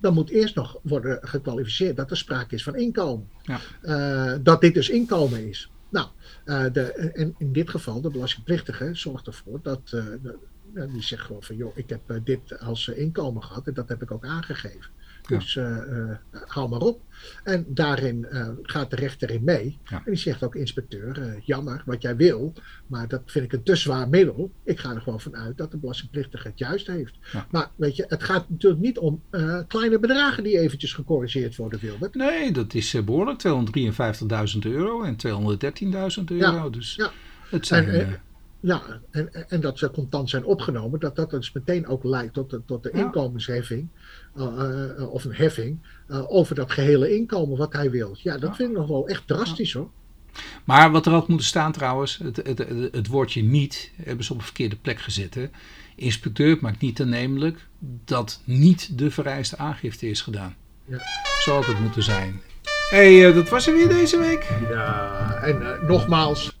dan 0.00 0.14
moet 0.14 0.30
eerst 0.30 0.54
nog 0.54 0.78
worden 0.82 1.18
gekwalificeerd 1.22 1.96
dat 1.96 2.10
er 2.10 2.16
sprake 2.16 2.54
is 2.54 2.62
van 2.62 2.76
inkomen. 2.76 3.28
Ja. 3.42 4.38
dat 4.38 4.60
dit 4.60 4.74
dus 4.74 4.88
inkomen 4.90 5.48
is. 5.48 5.70
Nou, 5.88 6.08
de, 6.72 6.92
en 7.14 7.34
in 7.38 7.52
dit 7.52 7.70
geval, 7.70 8.00
de 8.00 8.10
belastingplichtige 8.10 8.90
zorgt 8.92 9.26
ervoor 9.26 9.60
dat, 9.62 9.96
die 10.74 11.02
zegt 11.02 11.24
gewoon 11.24 11.42
van, 11.42 11.56
joh, 11.56 11.76
ik 11.76 11.88
heb 11.88 12.20
dit 12.24 12.58
als 12.60 12.88
inkomen 12.88 13.42
gehad 13.42 13.66
en 13.66 13.74
dat 13.74 13.88
heb 13.88 14.02
ik 14.02 14.10
ook 14.10 14.24
aangegeven. 14.24 14.90
Dus 15.28 15.54
uh, 15.54 15.64
uh, 15.64 16.16
hou 16.46 16.68
maar 16.68 16.80
op. 16.80 17.00
En 17.44 17.64
daarin 17.68 18.26
uh, 18.30 18.48
gaat 18.62 18.90
de 18.90 18.96
rechter 18.96 19.30
in 19.30 19.44
mee. 19.44 19.78
En 19.90 20.02
die 20.04 20.16
zegt 20.16 20.42
ook, 20.42 20.54
inspecteur, 20.54 21.38
jammer 21.44 21.82
wat 21.86 22.02
jij 22.02 22.16
wil, 22.16 22.52
maar 22.86 23.08
dat 23.08 23.22
vind 23.26 23.44
ik 23.44 23.52
een 23.52 23.62
te 23.62 23.76
zwaar 23.76 24.08
middel. 24.08 24.52
Ik 24.64 24.78
ga 24.78 24.94
er 24.94 25.00
gewoon 25.00 25.20
vanuit 25.20 25.58
dat 25.58 25.70
de 25.70 25.76
belastingplichtige 25.76 26.48
het 26.48 26.58
juist 26.58 26.86
heeft. 26.86 27.14
Maar 27.50 27.70
weet 27.76 27.96
je, 27.96 28.04
het 28.08 28.22
gaat 28.22 28.48
natuurlijk 28.50 28.82
niet 28.82 28.98
om 28.98 29.22
kleine 29.68 29.98
bedragen 29.98 30.42
die 30.42 30.58
eventjes 30.58 30.92
gecorrigeerd 30.92 31.56
worden, 31.56 31.80
Wilbert. 31.80 32.14
Nee, 32.14 32.52
dat 32.52 32.74
is 32.74 33.04
behoorlijk 33.04 33.42
253.000 34.52 34.58
euro 34.62 35.02
en 35.02 35.16
213.000 36.18 36.24
euro. 36.24 36.70
Dus 36.70 36.94
Ja. 36.94 37.10
het 37.50 37.66
zijn... 37.66 37.88
En, 37.88 38.06
eh, 38.06 38.12
Ja, 38.62 38.82
en, 39.10 39.48
en 39.48 39.60
dat 39.60 39.78
ze 39.78 39.90
contant 39.90 40.30
zijn 40.30 40.44
opgenomen, 40.44 41.00
dat 41.00 41.16
dat 41.16 41.30
dus 41.30 41.52
meteen 41.52 41.86
ook 41.86 42.04
leidt 42.04 42.34
tot 42.34 42.50
de, 42.50 42.62
tot 42.66 42.82
de 42.82 42.90
Ja. 42.92 42.98
inkomensheffing, 42.98 43.88
uh, 44.36 44.44
uh, 44.98 45.12
of 45.12 45.24
een 45.24 45.34
heffing, 45.34 45.78
uh, 46.08 46.32
over 46.32 46.54
dat 46.54 46.70
gehele 46.72 47.14
inkomen 47.16 47.58
wat 47.58 47.72
hij 47.72 47.90
wil. 47.90 48.16
Ja, 48.18 48.32
dat 48.32 48.50
Ja. 48.50 48.54
vind 48.54 48.70
ik 48.70 48.76
nog 48.76 48.88
wel 48.88 49.08
echt 49.08 49.26
drastisch 49.26 49.72
hoor. 49.72 49.90
Maar 50.64 50.90
wat 50.90 51.06
er 51.06 51.12
had 51.12 51.28
moeten 51.28 51.46
staan 51.46 51.72
trouwens, 51.72 52.18
het, 52.18 52.36
het, 52.36 52.58
het, 52.58 52.92
het 52.94 53.06
woordje 53.06 53.42
niet 53.42 53.92
hebben 54.02 54.24
ze 54.24 54.32
op 54.32 54.38
een 54.38 54.44
verkeerde 54.44 54.76
plek 54.76 54.98
gezet. 54.98 55.34
Hè. 55.34 55.50
Inspecteur 55.96 56.58
maakt 56.60 56.80
niet 56.80 57.00
aannemelijk 57.00 57.66
dat 58.04 58.40
niet 58.44 58.98
de 58.98 59.10
vereiste 59.10 59.56
aangifte 59.58 60.08
is 60.10 60.20
gedaan. 60.20 60.54
Ja. 60.84 60.98
Zo 61.40 61.54
had 61.54 61.66
het 61.66 61.80
moeten 61.80 62.02
zijn. 62.02 62.40
Hé, 62.90 63.20
hey, 63.20 63.32
dat 63.32 63.48
was 63.48 63.66
er 63.66 63.74
weer 63.74 63.88
deze 63.88 64.18
week. 64.18 64.48
Ja, 64.70 65.34
en 65.42 65.62
uh, 65.62 65.88
nogmaals, 65.88 66.60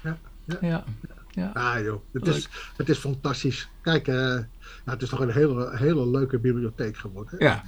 Ja, 0.02 0.18
ja. 0.44 0.58
ja. 0.60 0.84
ja. 1.30 1.50
Ah 1.52 1.84
joh, 1.84 2.02
het 2.12 2.26
is, 2.26 2.48
het 2.76 2.88
is 2.88 2.98
fantastisch. 2.98 3.68
Kijk, 3.80 4.06
nou, 4.06 4.44
het 4.84 5.02
is 5.02 5.08
toch 5.08 5.20
een 5.20 5.30
hele, 5.30 5.76
hele 5.76 6.10
leuke 6.10 6.38
bibliotheek 6.38 6.96
geworden. 6.96 7.34
Ja. 7.38 7.62